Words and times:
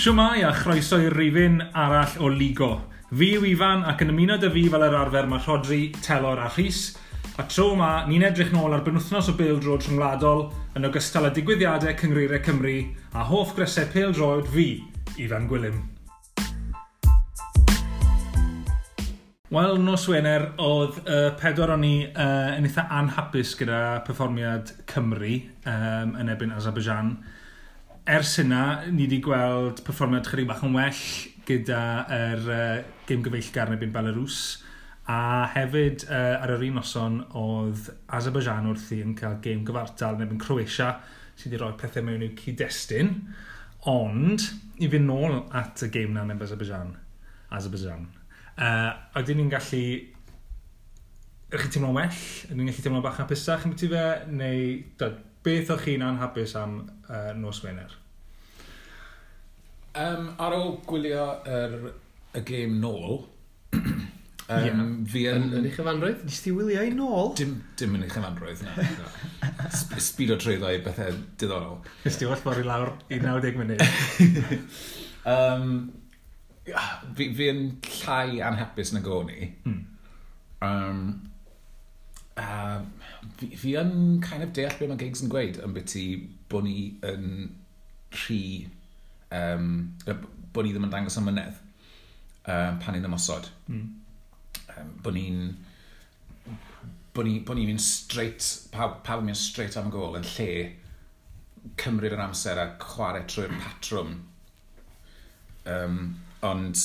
Siwmai 0.00 0.40
a 0.48 0.50
chroeso 0.56 0.96
i'r 0.96 1.12
rifin 1.12 1.58
arall 1.76 2.14
o 2.24 2.28
Ligo. 2.32 2.68
Fi 3.12 3.26
yw 3.36 3.42
Ifan 3.50 3.82
ac 3.84 4.00
yn 4.00 4.14
ymuno 4.14 4.38
dy 4.40 4.48
fi 4.54 4.62
fel 4.72 4.84
yr 4.86 4.94
arfer 4.96 5.26
mae 5.28 5.42
Rodri, 5.44 5.80
Telor 6.00 6.38
a 6.40 6.46
Rhys. 6.54 6.94
A 7.36 7.44
tro 7.44 7.66
yma, 7.74 8.06
ni'n 8.08 8.22
edrych 8.24 8.54
nôl 8.54 8.72
ar 8.72 8.80
benwthnos 8.86 9.28
o 9.28 9.34
Bildroed 9.36 9.84
rhyngwladol 9.84 10.46
yn 10.78 10.88
ogystal 10.88 11.28
â 11.28 11.30
digwyddiadau 11.36 11.92
Cyngreiriau 12.00 12.40
Cymru 12.46 12.78
a 13.12 13.26
hoff 13.28 13.52
gresau 13.58 13.90
Pildroed 13.92 14.48
fi, 14.54 14.70
Ifan 15.20 15.50
Gwilym. 15.50 15.82
Wel, 19.52 19.76
nos 19.84 20.06
Wener, 20.08 20.46
oedd 20.64 20.96
uh, 21.02 21.26
pedwar 21.36 21.74
o'n 21.76 21.84
i 21.84 21.92
uh, 22.06 22.54
yn 22.54 22.70
eitha 22.70 22.86
anhapus 23.02 23.52
gyda 23.60 24.00
perfformiad 24.08 24.72
Cymru 24.88 25.42
um, 25.68 26.16
yn 26.24 26.32
ebyn 26.32 26.56
Azerbaijan 26.56 27.18
ers 28.10 28.32
yna, 28.42 28.62
ni 28.90 29.04
wedi 29.04 29.20
gweld 29.22 29.84
perfformiad 29.86 30.26
chydig 30.26 30.48
bach 30.48 30.64
yn 30.66 30.74
well 30.74 31.02
gyda 31.46 31.82
yr 32.10 32.48
uh, 32.50 32.80
gym 33.06 33.22
gyfeillgar 33.22 33.70
neu 33.70 33.78
byn 33.78 33.92
Belarus. 33.94 34.40
A 35.10 35.46
hefyd 35.54 36.04
uh, 36.08 36.42
ar 36.42 36.52
yr 36.56 36.64
un 36.66 36.80
noson 36.80 37.20
oedd 37.38 37.86
Azerbaijan 38.18 38.66
wrthi 38.72 39.00
yn 39.04 39.14
cael 39.18 39.38
gêm 39.44 39.62
gyfartal 39.68 40.18
neu 40.18 40.30
byn 40.30 40.42
Croatia 40.42 40.96
sydd 41.36 41.52
wedi 41.52 41.62
rhoi 41.62 41.76
pethau 41.78 42.06
mewn 42.06 42.26
i'w 42.26 42.34
cyd-destun. 42.40 43.14
Ond, 43.90 44.48
i 44.82 44.90
fynd 44.90 45.06
nôl 45.06 45.38
at 45.56 45.86
y 45.86 45.92
gêm 45.94 46.16
na 46.16 46.26
neu 46.26 46.42
Azerbaijan, 46.48 46.96
Azerbaijan. 47.54 48.08
Uh, 48.56 48.90
a 49.14 49.22
dyn 49.22 49.38
ni'n 49.44 49.54
gallu 49.54 49.84
Ydych 51.50 51.64
chi'n 51.64 51.72
teimlo'n 51.78 51.96
well? 51.96 52.20
Ydych 52.50 52.50
chi'n 52.50 52.66
gallu 52.66 52.82
teimlo'n 52.84 53.06
bach 53.06 53.22
hapusach 53.22 53.64
am 53.66 53.78
ti 53.78 53.88
fe? 53.90 54.04
Neu, 54.30 54.60
da, 54.98 55.14
beth 55.46 55.72
o'ch 55.74 55.88
chi'n 55.88 56.04
anhapus 56.06 56.54
am 56.58 56.78
uh, 57.08 57.32
nos 57.38 57.62
Wener? 57.64 57.99
Um, 59.98 60.28
ar 60.38 60.54
ôl 60.54 60.76
gwylio 60.86 61.24
yr, 61.50 61.72
y 62.38 62.42
gêm 62.46 62.76
nôl, 62.82 63.24
um, 63.74 64.04
yeah. 64.50 64.82
fi 65.10 65.24
yn... 65.32 65.48
Yn 65.58 65.66
eich 65.66 65.80
yfanrwydd? 65.82 66.22
Nes 66.28 66.38
ti 66.44 66.52
wylio 66.54 66.84
i 66.86 66.92
nôl? 66.94 67.32
Dim, 67.38 67.56
dim 67.80 67.96
yn 67.98 68.06
eich 68.06 68.14
yfanrwydd, 68.20 68.62
na. 68.68 68.86
na. 68.86 69.70
Sbid 69.74 70.30
o 70.34 70.38
treiddo 70.38 70.70
i 70.70 70.78
bethau 70.84 71.18
diddorol. 71.40 71.80
Nes 72.04 72.20
ti 72.20 72.28
wall 72.30 72.38
ffordd 72.38 72.62
i 72.62 72.68
lawr 72.68 72.94
i 73.10 73.18
90 73.18 73.58
munud. 73.58 73.82
um, 75.34 75.74
fi, 77.18 77.30
fi 77.34 77.50
yn 77.50 77.66
llai 77.98 78.40
anhapus 78.46 78.94
na 78.94 79.02
goni. 79.02 79.52
Hmm. 79.66 79.82
Um, 80.62 81.06
uh, 82.38 82.82
fi, 83.40 83.54
fi 83.56 83.78
yn 83.80 84.20
kind 84.22 84.46
of 84.46 84.54
deall 84.54 84.76
beth 84.78 84.92
mae 84.92 85.02
gigs 85.02 85.24
yn 85.24 85.32
gweud 85.32 85.58
yn 85.64 85.74
beth 85.74 85.96
i 85.98 86.06
bod 86.52 86.66
ni 86.68 86.92
yn 87.06 87.48
rhi 88.14 88.44
um, 89.36 89.72
bod 90.52 90.66
ni 90.66 90.74
ddim 90.74 90.86
yn 90.88 90.92
dangos 90.92 91.18
ymynedd 91.20 91.56
um, 91.56 92.78
pan 92.82 92.96
ni'n 92.96 93.08
ymosod. 93.08 93.50
Mm. 93.70 93.88
Um, 94.76 94.94
bod 95.04 95.16
ni'n 95.16 95.42
bod 97.14 97.26
ni'n 97.26 97.44
bod 97.46 97.58
ni 97.58 97.66
mynd 97.68 97.82
straight, 97.84 98.46
pawb, 98.74 99.00
pawb 99.06 99.24
mynd 99.26 99.38
straight 99.38 99.78
am 99.78 99.90
gol 99.92 100.18
yn 100.18 100.26
lle 100.36 100.50
cymryd 101.80 102.14
yr 102.16 102.24
amser 102.24 102.60
a 102.60 102.70
chwarae 102.80 103.26
trwy'r 103.28 103.56
patrwm. 103.60 104.16
Um, 105.70 105.98
ond 106.46 106.84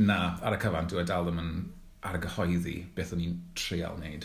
na, 0.00 0.38
ar 0.40 0.56
y 0.56 0.60
cyfan, 0.62 0.88
dwi'n 0.88 1.04
e 1.04 1.08
dal 1.08 1.26
ddim 1.26 1.42
yn 1.42 1.50
argyhoeddi 2.08 2.78
beth 2.96 3.12
o'n 3.14 3.26
i'n 3.26 3.34
trial 3.58 3.98
wneud. 3.98 4.24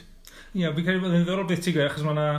Ie, 0.54 0.62
yeah, 0.64 0.74
fi'n 0.74 0.86
credu 0.86 1.04
bod 1.04 1.12
yn 1.12 1.26
ddiddorol 1.26 1.50
beth 1.50 1.66
ti'n 1.66 1.76
gweud, 1.76 1.90
achos 1.90 2.06
mae 2.08 2.16
yna 2.16 2.30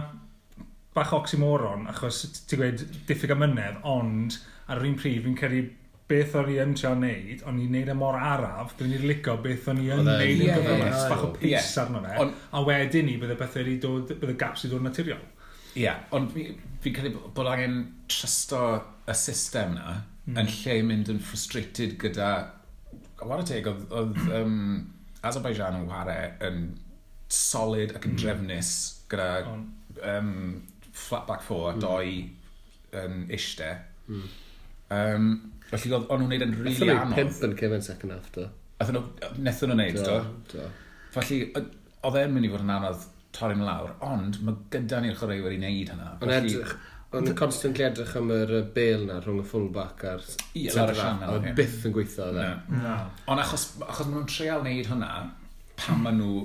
bach 0.96 1.12
oxymoron, 1.18 1.86
achos 1.92 2.22
ti'n 2.48 2.62
gweud 2.62 2.86
diffyg 3.10 3.34
amynedd, 3.34 3.82
ond 3.86 4.38
ar 4.68 4.80
yr 4.82 4.88
un 4.90 4.96
prif, 5.00 5.22
fi'n 5.24 5.36
credu 5.38 5.66
beth 6.08 6.36
o'n 6.40 6.48
i 6.52 6.56
yn 6.62 6.74
trio 6.76 6.94
wneud, 6.96 7.42
o'n 7.48 7.58
i'n 7.60 7.72
neud 7.74 7.90
e 7.92 7.94
mor 7.96 8.16
araf, 8.16 8.72
dwi'n 8.78 8.94
i'n 8.96 9.06
licio 9.10 9.34
beth 9.44 9.66
o'n 9.72 9.80
i 9.82 9.90
yn 9.92 10.00
e 10.00 10.04
neud 10.06 10.30
yn 10.30 10.44
yeah, 10.46 10.60
gyflymach, 10.60 11.02
bach 11.10 11.24
o 11.26 11.32
pace 11.34 11.82
arno 11.82 12.00
fe, 12.04 12.28
a 12.56 12.62
wedyn 12.64 13.08
ni 13.10 13.16
bydde 13.20 13.36
bethau 13.40 13.64
wedi 13.64 13.76
dod, 13.82 14.14
bydde 14.14 14.36
gaps 14.40 14.64
i 14.64 14.70
dod 14.72 14.84
naturiol. 14.86 15.20
Ie, 15.74 15.82
yeah, 15.84 16.00
ond 16.16 16.32
fi'n 16.32 16.96
credu 16.96 17.20
bod 17.36 17.50
angen 17.52 17.76
trysto 18.08 18.62
y 19.04 19.18
system 19.20 19.76
na, 19.76 19.98
mm. 20.24 20.40
yn 20.40 20.50
lle 20.54 20.78
mynd 20.88 21.12
yn 21.12 21.20
frustrated 21.28 21.98
gyda, 22.00 22.32
a 23.18 23.28
war 23.28 23.44
y 23.44 23.48
teg, 23.52 23.68
oedd, 23.68 23.84
oedd 23.92 24.32
um, 24.40 24.58
Azerbaijan 25.28 25.82
yn 25.82 25.86
ware 25.90 26.18
yn 26.48 26.66
solid 27.28 27.92
ac 27.92 28.08
yn 28.08 28.16
mm. 28.16 28.20
drefnus 28.24 28.74
gyda 29.12 29.30
um, 30.16 30.34
flat 30.88 31.28
back 31.28 31.44
four, 31.44 31.74
mm. 31.74 31.84
doi 31.84 33.02
um, 33.04 33.24
eistedd. 33.28 33.84
Mm 34.08 34.28
Um, 34.94 35.30
felly 35.68 35.94
oedd 35.96 36.08
nhw'n 36.08 36.28
neud 36.32 36.44
yn 36.46 36.54
rili 36.56 36.74
really 36.74 36.94
anodd. 36.94 37.12
Nethon 37.12 37.12
nhw'n 37.12 37.32
pimp 37.32 37.46
yn 37.48 37.56
Kevin 37.60 37.84
second 37.84 38.16
half, 38.16 38.28
do. 38.34 38.48
Nethon 39.38 39.72
nhw'n 39.72 39.82
neud, 39.82 40.02
do. 40.06 40.18
do. 40.52 40.68
Felly, 41.16 41.40
oedd 41.56 42.20
e'n 42.22 42.36
mynd 42.36 42.48
i 42.48 42.52
fod 42.52 42.64
yn 42.64 42.76
anodd 42.76 43.08
torri'n 43.38 43.64
lawr, 43.66 43.96
ond 44.04 44.38
mae 44.44 44.62
gyda 44.72 45.02
ni'r 45.04 45.18
chwaraewyr 45.18 45.56
i 45.56 45.60
wneud 45.60 45.92
hynna. 45.92 46.14
Ond 46.18 46.36
edrych, 46.38 46.78
Ond 47.08 47.24
yn 47.30 47.36
constantly 47.38 47.86
edrych 47.86 48.10
am 48.20 48.28
yr 48.34 48.50
bel 48.74 49.06
na 49.08 49.14
rhwng 49.24 49.40
y 49.40 49.44
fullback 49.48 50.02
a'r 50.10 50.24
centre-back. 50.28 51.22
Oedd 51.32 51.46
byth 51.56 51.86
yn 51.88 51.94
gweithio 51.94 52.26
o 52.26 52.34
dda. 52.36 52.48
E. 52.68 52.96
Ond 53.32 53.40
achos, 53.40 53.64
achos 53.80 54.10
maen 54.10 54.18
nhw'n 54.18 54.28
treal 54.28 54.60
wneud 54.60 54.90
hynna, 54.90 55.08
pan 55.80 56.02
maen 56.04 56.20
nhw 56.20 56.42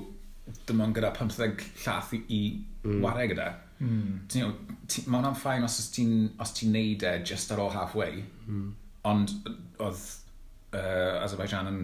dim 0.68 0.82
ond 0.84 0.96
gyda 0.96 1.12
15 1.16 1.62
llath 1.84 2.12
i, 2.16 2.20
i 2.28 2.40
mm. 2.84 2.98
wario 3.04 3.28
gyda. 3.32 3.50
Mm. 3.84 4.24
Mae 4.30 5.18
hwnna'n 5.18 5.38
ffain 5.38 5.66
os 5.66 5.78
ti'n 5.94 6.28
ti 6.56 6.70
neud 6.72 7.04
e 7.08 7.14
just 7.26 7.52
ar 7.52 7.62
ôl 7.64 7.72
halfway, 7.74 8.22
mm. 8.46 8.66
ond 9.10 9.32
oedd 9.82 10.02
uh, 10.76 11.22
Azerbaijan 11.24 11.70
yn 11.70 11.80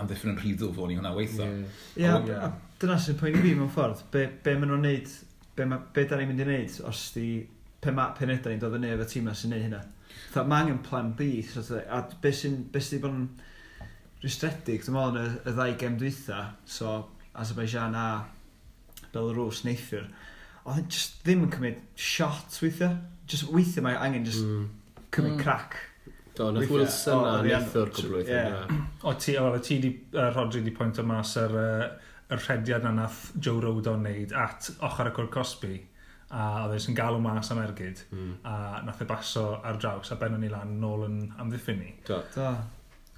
amddiffyn 0.00 0.32
yn 0.32 0.38
rhy 0.40 0.54
ddwfwn 0.58 0.92
ni 0.92 0.98
hwnna 0.98 1.14
weithio. 1.16 1.48
Ie, 1.48 1.64
yeah. 1.96 2.20
yeah, 2.20 2.28
yeah. 2.28 2.54
dyna 2.80 2.98
sy'n 3.00 3.18
pwynt 3.20 3.38
i 3.38 3.44
fi 3.44 3.54
mewn 3.58 3.72
ffordd. 3.72 4.04
Be, 4.14 4.26
be 4.44 4.54
maen 4.58 4.72
nhw'n 4.72 4.86
neud, 4.88 5.10
be, 5.56 5.66
ma, 5.68 5.80
be 5.94 6.06
da 6.08 6.20
ni'n 6.20 6.30
mynd 6.32 6.44
i 6.44 6.48
neud 6.48 6.78
os 6.88 7.08
di 7.16 7.26
pe 7.82 7.94
ma, 7.94 8.10
penedau 8.16 8.52
ni'n 8.52 8.62
dod 8.62 8.78
yn 8.78 8.88
efo 8.92 9.08
tîm 9.10 9.32
sy'n 9.36 9.52
neud 9.54 9.66
hynna. 9.66 9.82
Tha, 10.32 10.44
mae 10.48 10.64
angen 10.64 10.80
plan 10.84 11.12
B, 11.16 11.34
so, 11.44 11.64
a 11.80 12.02
be 12.22 12.32
sy'n, 12.36 12.62
beth 12.72 12.88
sy'n 12.88 13.02
bod 13.02 13.16
yn 13.16 13.26
rhystredig, 14.22 14.84
dwi'n 14.84 14.96
meddwl, 14.96 15.18
y, 15.20 15.40
y 15.50 15.56
ddau 15.56 15.76
gem 15.80 15.98
dwytha, 16.00 16.42
so 16.68 16.94
Azerbaijan 17.38 17.96
a 17.96 18.06
Belarus 19.12 19.62
neithiwr, 19.66 20.06
oedd 20.64 20.78
e 20.78 20.84
yn 20.84 20.92
just 20.92 21.22
ddim 21.24 21.46
yn 21.46 21.54
cymryd 21.54 21.80
shot 21.96 22.60
weithio. 22.62 22.92
Just 23.28 23.48
weithio 23.52 23.84
mae 23.86 23.98
angen 23.98 24.26
just 24.28 24.44
mm. 24.44 24.68
cymryd 25.14 25.36
mm. 25.36 25.42
crack. 25.42 25.78
Do, 26.36 26.48
nath 26.54 26.70
Wilson 26.72 27.26
a 27.28 27.36
neithiwr 27.44 27.92
cwbl 27.92 28.18
weithio. 28.18 28.80
O 29.08 29.14
ti, 29.20 29.36
o 29.40 29.52
ti 29.60 29.78
di, 29.82 29.92
uh, 30.16 30.30
Rodri 30.36 30.64
di 30.64 30.74
pwynt 30.76 31.00
o 31.02 31.06
mas 31.06 31.36
ar 31.40 31.56
uh, 31.60 31.86
y 32.32 32.38
rhediad 32.40 32.84
na 32.86 32.92
nath 33.02 33.30
Joe 33.38 33.60
Rodon 33.60 34.04
wneud 34.04 34.32
at 34.36 34.70
ochr 34.80 35.10
y 35.10 35.16
cwr 35.16 35.32
Cosby 35.32 35.80
a 36.32 36.44
oedd 36.62 36.78
eisiau 36.78 36.96
galw 36.96 37.20
mas 37.20 37.50
am 37.52 37.60
ergyd 37.60 38.00
mm. 38.08 38.32
a 38.48 38.80
nath 38.86 39.02
e 39.04 39.06
baso 39.08 39.44
ar 39.60 39.76
draws 39.80 40.14
a 40.14 40.16
benno 40.20 40.38
ni 40.40 40.48
lan 40.48 40.78
nôl 40.80 41.04
yn 41.08 41.18
amddiffyn 41.42 41.80
ni. 41.82 41.92
Do. 42.08 42.22
Do. 42.32 42.52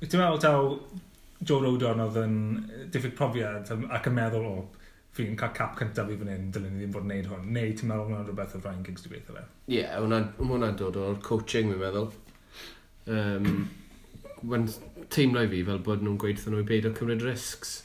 Ti'n 0.03 0.19
meddwl 0.19 0.41
taw 0.43 0.73
Joe 1.41 1.61
Rodon 1.65 2.03
oedd 2.05 2.19
yn 2.22 2.34
diffyg 2.95 3.15
profiad 3.19 3.71
ac 3.75 4.11
yn 4.11 4.17
meddwl 4.17 4.49
o, 4.49 4.56
fi'n 5.15 5.37
cael 5.39 5.55
cap 5.55 5.77
cyntaf 5.78 6.11
i 6.11 6.19
fan 6.19 6.31
hyn, 6.33 6.50
dylen 6.55 6.75
ni 6.75 6.84
ddim 6.84 6.95
fod 6.95 7.06
yn 7.06 7.12
neud 7.12 7.31
hwn. 7.31 7.49
Neu 7.55 7.72
ti'n 7.78 7.91
meddwl 7.91 8.09
hwnna'n 8.09 8.28
rhywbeth 8.28 8.56
o 8.59 8.61
Ryan 8.65 8.84
Giggs 8.87 9.05
di 9.05 9.12
beth 9.12 9.31
o 9.31 9.37
fe? 9.37 9.44
Ie, 9.71 9.81
yeah, 9.81 9.97
hwnna'n 10.03 10.78
dod 10.81 10.99
o'r 11.00 11.19
coaching, 11.25 11.71
mi'n 11.71 11.83
meddwl. 11.83 12.11
Um, 13.15 13.69
when 14.43 14.67
teimlo 15.12 15.44
i 15.44 15.50
fi 15.50 15.62
fel 15.67 15.83
bod 15.87 16.03
nhw'n 16.05 16.19
gweithio 16.21 16.53
nhw 16.53 16.62
i 16.65 16.69
beidio 16.69 16.93
cymryd 16.97 17.25
risgs. 17.25 17.77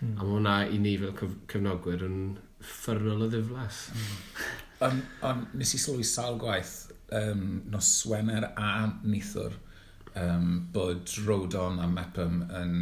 Mm. 0.00 0.14
A 0.14 0.22
mae 0.22 0.30
hwnna 0.30 0.54
i 0.72 0.78
ni 0.80 0.94
fel 1.00 1.12
cyf 1.18 1.34
cyfnogwyr 1.52 2.06
yn 2.06 2.20
ffyrnol 2.64 3.26
o 3.26 3.30
ddiflas. 3.32 3.82
Mm. 3.94 4.14
Ond 4.86 5.26
on, 5.28 5.42
nes 5.60 5.74
i 5.76 5.80
sylwi 5.82 6.06
sawl 6.08 6.38
gwaith 6.40 6.76
um, 7.16 7.60
nos 7.70 7.90
Wener 8.08 8.48
a 8.56 8.70
Nithwr 9.04 9.58
um, 10.18 10.68
bod 10.72 11.12
Rodon 11.26 11.80
a 11.82 11.86
Mepham 11.90 12.42
yn 12.56 12.74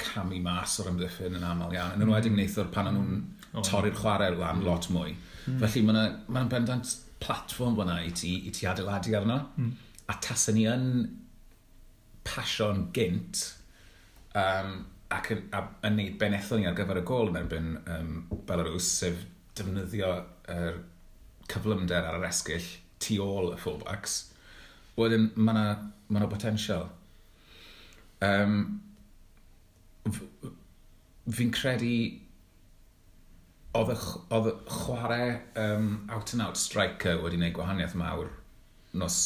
camu 0.00 0.40
mas 0.44 0.76
o'r 0.80 0.90
ymddiffyn 0.92 1.38
yn 1.38 1.46
aml 1.46 1.74
iawn. 1.74 1.96
Yn 1.96 2.06
enwedig 2.06 2.32
mm. 2.32 2.40
neithwr 2.40 2.70
pan 2.74 2.90
nhw'n 2.92 3.20
oh. 3.54 3.64
torri'r 3.66 3.96
chwarae 3.96 4.34
lan 4.36 4.60
mm. 4.60 4.66
lot 4.66 4.88
mwy. 4.92 5.14
Mm. 5.46 5.60
Felly 5.62 5.84
mae'n 5.86 6.18
ma, 6.32 6.44
bendant 6.50 6.96
platform 7.22 7.78
fyna 7.78 8.00
i 8.04 8.12
ti, 8.16 8.34
i 8.48 8.52
ti 8.54 8.68
adeiladu 8.68 9.14
arno. 9.18 9.38
Mm. 9.56 9.72
A 10.12 10.18
tasyn 10.22 10.58
ni 10.58 10.66
yn 10.70 10.90
pasio'n 12.26 12.88
gynt 12.94 13.42
um, 14.34 14.76
ac 15.14 15.30
yn, 15.34 15.46
a, 15.54 15.62
yn 15.86 15.98
neud 16.00 16.18
benethol 16.20 16.60
ni 16.60 16.68
ar 16.68 16.76
gyfer 16.78 17.00
y 17.00 17.06
gol 17.06 17.30
yn 17.30 17.40
erbyn 17.40 17.72
um, 17.94 18.12
Belarus, 18.48 18.90
sef 19.00 19.22
defnyddio 19.56 20.12
yr 20.52 20.56
er 20.56 20.80
cyflymder 21.50 22.06
ar 22.06 22.18
yr 22.18 22.26
esgyll 22.28 22.66
tu 23.02 23.20
ôl 23.22 23.52
y 23.54 23.60
fullbacks 23.60 24.16
wedyn 24.96 25.30
mae 25.36 25.54
yna 25.54 25.66
ma, 26.08 26.20
ma 26.20 26.28
potensial. 26.30 26.88
Um, 28.24 28.80
fi'n 31.36 31.52
credu 31.54 31.96
oedd 33.76 33.92
y, 33.92 33.96
oedd 34.32 34.50
y 34.50 34.54
chwarae 34.70 35.30
um, 35.60 35.88
out 36.12 36.32
and 36.32 36.44
out 36.44 36.60
striker 36.60 37.18
wedi 37.20 37.36
gwneud 37.36 37.56
gwahaniaeth 37.58 37.96
mawr 37.98 38.30
nos 38.96 39.18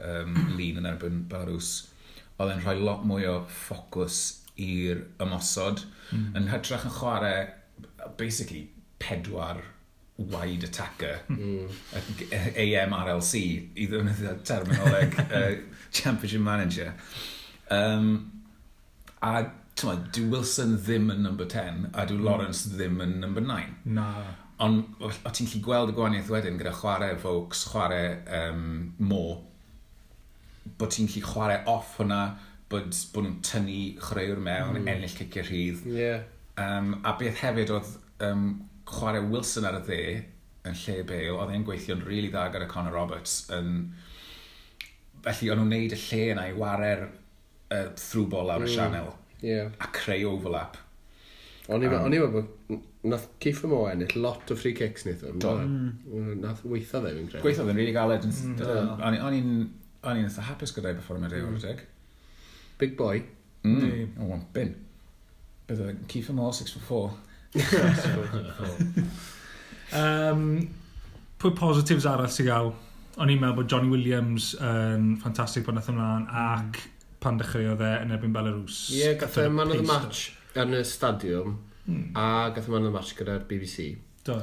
um, 0.00 0.34
lun 0.56 0.80
yn 0.80 0.88
erbyn 0.90 1.20
Barws. 1.30 1.74
Oedd 2.38 2.56
e'n 2.56 2.64
rhoi 2.64 2.78
lot 2.80 3.04
mwy 3.06 3.28
o 3.30 3.36
ffocws 3.46 4.22
i'r 4.60 5.04
ymosod. 5.22 5.84
Mm. 6.10 6.32
Yn 6.40 6.50
hytrach 6.50 6.86
yn 6.88 6.96
chwarae, 6.96 7.44
basically, 8.18 8.66
pedwar 9.02 9.62
wide 10.16 10.64
attacker, 10.64 11.20
mm. 11.28 11.68
AMRLC, 12.56 13.34
eh, 13.34 13.66
i 13.74 13.86
ddefnyddio 13.90 14.36
terminoleg 14.46 15.16
uh, 15.38 15.50
Championship 15.90 16.40
Manager. 16.40 16.92
Um, 17.70 18.30
a 19.22 19.44
tyma, 19.74 19.96
dwi 20.14 20.28
Wilson 20.30 20.76
ddim 20.78 21.10
yn 21.10 21.24
number 21.26 21.48
10, 21.50 21.90
a 21.92 22.06
dwi 22.06 22.18
hmm. 22.18 22.26
Lawrence 22.28 22.70
ddim 22.70 23.00
yn 23.02 23.18
number 23.22 23.42
9. 23.42 23.74
Na. 23.96 24.06
Ond 24.62 25.00
o, 25.02 25.10
o 25.10 25.32
ti'n 25.34 25.50
lli 25.50 25.62
gweld 25.64 25.90
y 25.90 25.96
gwahaniaeth 25.96 26.30
wedyn 26.30 26.60
gyda 26.60 26.74
chwarae 26.78 27.16
Vokes, 27.18 27.64
chwarae 27.72 28.12
um, 28.38 28.92
Mo, 29.02 29.24
bod 30.78 30.94
ti'n 30.94 31.10
lli 31.10 31.24
chwarae 31.24 31.64
off 31.70 31.96
hwnna, 31.98 32.20
bod, 32.70 32.94
bod 33.14 33.26
nhw'n 33.26 33.40
tynnu 33.48 33.80
chreuwr 33.98 34.38
mewn, 34.38 34.78
mm. 34.78 34.92
ennill 34.94 35.18
cicio 35.18 35.42
rhydd. 35.48 35.82
Yeah. 35.90 36.22
Um, 36.60 37.00
a 37.02 37.16
beth 37.18 37.42
hefyd 37.42 37.74
oedd 37.74 37.90
um, 38.22 38.46
chwarae 38.88 39.24
Wilson 39.30 39.68
ar 39.68 39.80
y 39.80 39.82
dde 39.88 40.00
yn 40.64 40.78
lle 40.80 41.02
Bale, 41.08 41.34
oedd 41.34 41.52
e'n 41.52 41.66
gweithio'n 41.66 42.02
rili 42.04 42.24
really 42.24 42.32
dda 42.32 42.48
gyda 42.54 42.70
Conor 42.70 42.96
Roberts 42.96 43.44
yn... 43.54 43.76
Felly, 45.24 45.50
o'n 45.52 45.60
nhw'n 45.60 45.70
neud 45.72 45.94
y 45.96 45.98
lle 46.00 46.24
yna 46.34 46.48
i 46.50 46.56
ware'r 46.56 47.04
uh, 47.08 47.86
through 47.96 48.28
ball 48.32 48.50
lawr 48.50 48.64
y 48.64 48.68
mm. 48.68 48.74
sianel 48.74 49.12
yeah. 49.44 49.70
a 49.80 49.88
creu 49.96 50.26
overlap. 50.32 50.76
O'n 51.72 51.84
i'n 51.84 51.94
um, 51.96 52.34
bod, 52.34 52.82
nath 53.08 53.28
Keith 53.40 53.62
Moore 53.68 53.94
ennill 53.94 54.18
lot 54.20 54.50
o 54.52 54.56
free 54.58 54.74
kicks 54.76 55.06
nid 55.08 55.22
o'n. 55.24 55.38
Do. 55.40 55.54
Mm. 55.64 56.34
Nath 56.42 56.60
weitha 56.68 57.00
dde 57.00 57.14
fi'n 57.16 57.30
credu. 57.30 57.44
Gweitha 57.44 57.64
dde'n 57.64 57.80
rili 57.80 57.94
galed. 57.96 58.26
Mm. 58.28 59.04
O'n 59.04 59.38
i'n 59.38 60.26
eitha 60.28 60.44
hapus 60.50 60.74
gyda'i 60.76 60.96
performer 60.98 61.32
mm. 61.32 61.38
ei 61.38 61.46
o'r 61.48 61.62
deg. 61.62 61.84
Big 62.80 62.98
boy. 63.00 63.22
Mm. 63.64 63.78
Mm. 63.80 64.26
Oh, 64.26 64.42
bin. 64.56 64.74
Bydd 65.68 66.04
Kiefer 66.12 66.36
Moore, 66.36 66.52
6 66.52 66.76
for 66.76 66.84
4 66.90 67.33
um, 70.00 70.42
pwy 71.40 71.52
positives 71.58 72.06
arall 72.10 72.32
sy'n 72.32 72.48
gael? 72.50 72.72
O'n 73.14 73.30
i'n 73.30 73.38
meddwl 73.38 73.60
bod 73.60 73.70
Johnny 73.70 73.92
Williams 73.92 74.52
yn 74.58 75.14
um, 75.14 75.14
ffantastig 75.22 75.62
bod 75.66 75.78
nath 75.78 75.90
ymlaen 75.92 76.26
mm. 76.26 76.34
ac 76.34 76.82
pan 77.24 77.38
dechreuodd 77.40 77.82
e 77.84 77.92
yn 78.02 78.12
erbyn 78.14 78.34
Belarus. 78.34 78.80
Ie, 78.92 79.00
yeah, 79.00 79.14
gath 79.20 79.38
e 79.40 79.46
man 79.52 79.72
of 79.72 79.80
the 79.80 79.86
match 79.88 80.26
yn 80.60 80.76
y 80.76 80.82
stadiwm 80.86 81.54
hmm. 81.86 82.04
a 82.18 82.50
gath 82.54 82.68
e 82.68 82.74
man 82.74 82.84
of 82.84 82.92
the 82.92 82.98
match 82.98 83.14
gyda'r 83.18 83.46
BBC. 83.48 83.88
Do. 84.26 84.38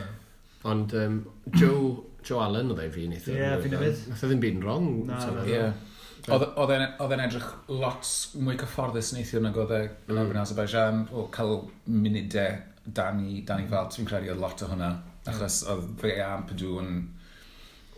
Ond 0.72 0.96
um, 0.98 1.22
Joe, 1.58 1.94
Joe 2.26 2.42
Allen 2.46 2.74
oedd 2.74 2.84
ei 2.86 2.92
fi 2.94 3.08
neithio. 3.12 3.36
E 3.36 3.44
ie, 3.44 3.62
fi'n 3.64 3.76
nefyd. 3.76 4.04
Nath 4.12 4.26
e 4.26 4.32
ddim 4.32 4.44
byd 4.44 4.60
yn 4.60 4.66
wrong. 4.66 4.90
Na, 5.10 5.22
ie. 5.46 5.62
E, 5.62 6.38
oedd 6.62 6.76
e'n 6.78 7.24
edrych 7.26 7.48
lot 7.74 8.10
mwy 8.38 8.58
cyfforddus 8.62 9.14
neithio 9.16 9.42
nag 9.42 9.58
oedd 9.58 9.74
e 9.78 9.82
yn 10.10 10.20
mm. 10.22 10.36
Azerbaijan 10.42 11.08
o 11.18 11.26
cael 11.34 11.58
munudau 11.90 12.60
Danny, 12.86 13.42
Danny 13.46 13.68
Felt, 13.70 13.96
fi'n 13.98 14.08
credu 14.10 14.32
oedd 14.34 14.42
lot 14.42 14.62
o 14.66 14.70
hwnna, 14.72 14.92
achos 15.30 15.62
mm. 15.62 15.72
oedd 15.74 15.90
fe 16.02 16.14
a 16.24 16.30
Pidw 16.50 16.76
yn, 16.82 16.94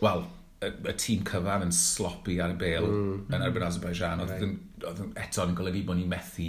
wel, 0.02 0.24
y, 0.60 0.70
y 0.70 0.94
tîm 1.00 1.24
cyfan 1.28 1.66
yn 1.66 1.74
sloppy 1.74 2.38
ar 2.44 2.54
y 2.54 2.58
bel 2.60 2.88
mm. 2.88 3.18
yn 3.32 3.44
erbyn 3.46 3.66
Azerbaijan, 3.66 4.24
oedd 4.24 4.34
right. 4.34 5.04
eto 5.24 5.48
yn 5.48 5.56
golygu 5.58 5.84
bod 5.88 6.00
ni'n 6.00 6.12
methu 6.12 6.48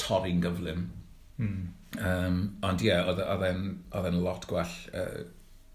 torri'n 0.00 0.42
gyflym. 0.44 0.86
Mm. 1.36 1.62
Um, 1.96 2.40
ond 2.66 2.84
ie, 2.84 2.90
yeah, 2.90 3.08
oedd 3.08 4.08
e'n 4.10 4.20
lot 4.24 4.48
gwell 4.48 4.76
uh, 4.96 5.22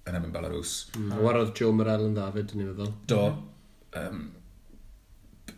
yn 0.10 0.18
erbyn 0.18 0.34
Belarus. 0.34 0.76
Mm. 0.98 1.16
Warodd 1.22 1.54
Joe 1.58 1.74
Morel 1.78 2.08
yn 2.10 2.18
David, 2.18 2.52
ddafyd, 2.52 2.58
ni'n 2.58 2.72
meddwl. 2.74 2.94
Do. 3.10 3.24
Um, 4.02 4.24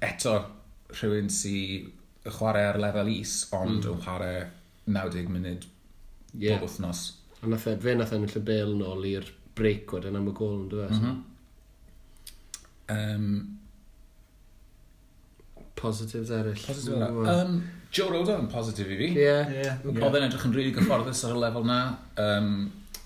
eto, 0.04 0.38
rhywun 1.00 1.32
sy'n 1.32 1.92
chwarae 2.24 2.68
ar 2.70 2.80
lefel 2.80 3.12
is, 3.12 3.38
ond 3.56 3.80
mm. 3.80 3.94
yn 3.96 4.04
chwarae 4.04 4.44
90 4.84 5.32
munud 5.32 5.70
yeah. 6.38 6.60
bob 6.60 6.68
wythnos. 6.68 7.06
A 7.42 7.50
nath 7.52 7.68
e, 7.68 7.76
fe 7.84 7.96
nath 7.98 8.14
e 8.14 8.20
ennill 8.20 8.40
y 8.40 8.44
bel 8.48 8.74
yn 8.76 8.86
ôl 8.88 9.08
i'r 9.10 9.30
break 9.58 9.94
wedyn 9.94 10.18
am 10.20 10.30
y 10.32 10.36
gol 10.38 10.56
yn 10.62 10.70
dweud. 10.72 10.96
Mm 10.96 11.04
-hmm. 11.04 11.20
um, 12.98 13.28
Positives 15.80 16.32
eraill. 16.32 16.62
Positives 16.66 17.00
eraill. 17.00 17.32
Um, 17.34 17.58
Joe 17.94 18.10
Roda 18.10 18.38
yn 18.40 18.48
positif 18.50 18.88
i 18.90 18.98
fi. 18.98 19.10
Ie. 19.12 19.26
Yeah. 19.26 19.52
Yeah. 19.54 19.84
Oedd 19.92 20.16
e'n 20.18 20.30
edrych 20.30 20.48
yn 20.48 20.56
rili 20.56 20.70
really 20.70 20.78
gyfforddus 20.78 21.26
ar 21.28 21.36
y 21.36 21.42
lefel 21.44 21.68
na. 21.68 21.82
Um, 22.24 22.56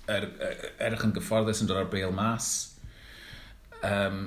er, 0.08 0.30
er, 0.40 0.62
edrych 0.88 1.04
yn 1.10 1.16
gyfforddus 1.18 1.64
yn 1.64 1.72
dod 1.72 1.82
ar 1.82 1.90
bail 1.92 2.14
mas. 2.16 2.52
Um, 3.84 4.22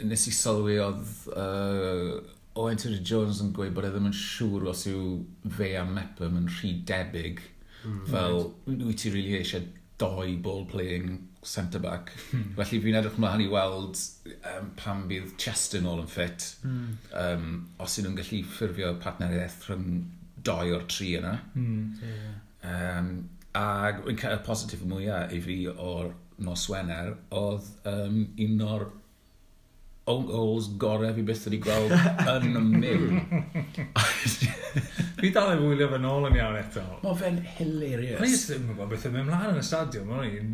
nes 0.00 0.24
i 0.28 0.32
sylwi 0.34 0.78
oedd 0.82 1.10
uh, 1.32 2.16
Owen 2.56 2.80
Terry 2.80 3.02
Jones 3.04 3.42
yn 3.44 3.52
gweud 3.56 3.74
bod 3.76 3.88
e 3.88 3.92
ddim 3.92 4.08
yn 4.08 4.16
siŵr 4.16 4.70
os 4.72 4.86
yw 4.88 5.02
fe 5.58 5.74
a 5.76 5.84
Mepham 5.88 6.38
yn 6.40 6.48
rhy 6.48 6.72
debyg 6.88 7.42
Mm. 7.86 8.04
Fel, 8.10 8.42
wyt 8.66 9.00
ti 9.02 9.14
really 9.14 9.38
eisiau 9.38 9.64
doi 10.00 10.36
ball-playing 10.42 11.14
centre-back. 11.46 12.10
Mm. 12.34 12.50
Felly 12.58 12.80
fi'n 12.84 12.98
edrych 12.98 13.16
mlaen 13.22 13.44
i 13.44 13.48
weld 13.52 14.00
um, 14.52 14.72
pam 14.76 15.06
bydd 15.10 15.36
Cheston 15.40 15.86
all 15.88 16.02
yn 16.02 16.10
ffit. 16.10 16.50
Mm. 16.66 16.90
Um, 17.22 17.48
os 17.82 17.96
ydyn 17.96 18.10
nhw'n 18.10 18.20
gallu 18.20 18.42
ffurfio 18.50 18.92
partneriaeth 19.02 19.62
rhwng 19.70 20.02
doi 20.46 20.74
o'r 20.76 20.84
tri 20.90 21.14
yna. 21.20 21.38
Mm. 21.54 21.88
Yeah. 22.02 22.36
Um, 22.66 23.10
ac 23.56 24.04
y 24.10 24.38
positif 24.44 24.82
mwyaf 24.84 25.32
i 25.32 25.40
fi 25.40 25.58
o'r 25.72 26.12
nos 26.44 26.66
Wener 26.68 27.14
oedd 27.32 27.68
um, 27.88 28.18
un 28.44 28.64
o'r 28.66 28.88
own 30.06 30.26
goals 30.28 30.68
gorau 30.82 31.10
fi 31.16 31.22
byth 31.26 31.46
wedi 31.48 31.58
gweld 31.64 31.94
yn 32.36 32.58
y 32.60 32.62
mil. 32.66 33.06
fi 35.18 35.30
dal 35.34 35.52
efo 35.56 35.70
wylio 35.72 35.88
fe 35.90 35.98
nôl 36.02 36.28
yn 36.28 36.38
iawn 36.38 36.58
eto. 36.60 36.84
Mae 37.02 37.18
fe'n 37.18 37.40
hilarious. 37.56 38.20
Mae'n 38.22 38.34
just 38.36 38.52
ddim 38.52 38.64
yn 38.64 38.70
gwybod 38.70 38.92
beth 38.94 39.06
yn 39.10 39.16
mynd 39.16 39.30
mlaen 39.32 39.54
yn 39.56 39.62
y 39.62 39.66
stadiwm. 39.66 40.12
Mae'n 40.12 40.36
i'n 40.40 40.52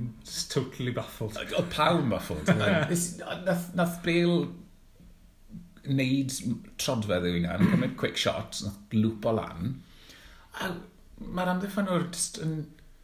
totally 0.55 0.95
baffled. 0.97 1.37
Oedd 1.45 1.71
pawb 1.75 2.09
baffled. 2.15 2.53
nath, 2.57 3.69
nath 3.77 3.99
Bale 4.07 4.39
neud 5.91 6.37
trodfedd 6.81 7.27
yw 7.29 7.41
yna. 7.43 7.57
hynna, 7.59 7.75
cymryd 7.75 7.99
quick 8.01 8.21
shot, 8.21 8.63
nath 8.65 8.97
lŵp 8.97 9.29
o 9.29 9.35
lan. 9.37 9.75
A 10.63 10.73
mae'r 11.23 11.53
amddiffyn 11.55 11.91
o'r 11.93 12.09
just 12.15 12.41
yn 12.43 12.57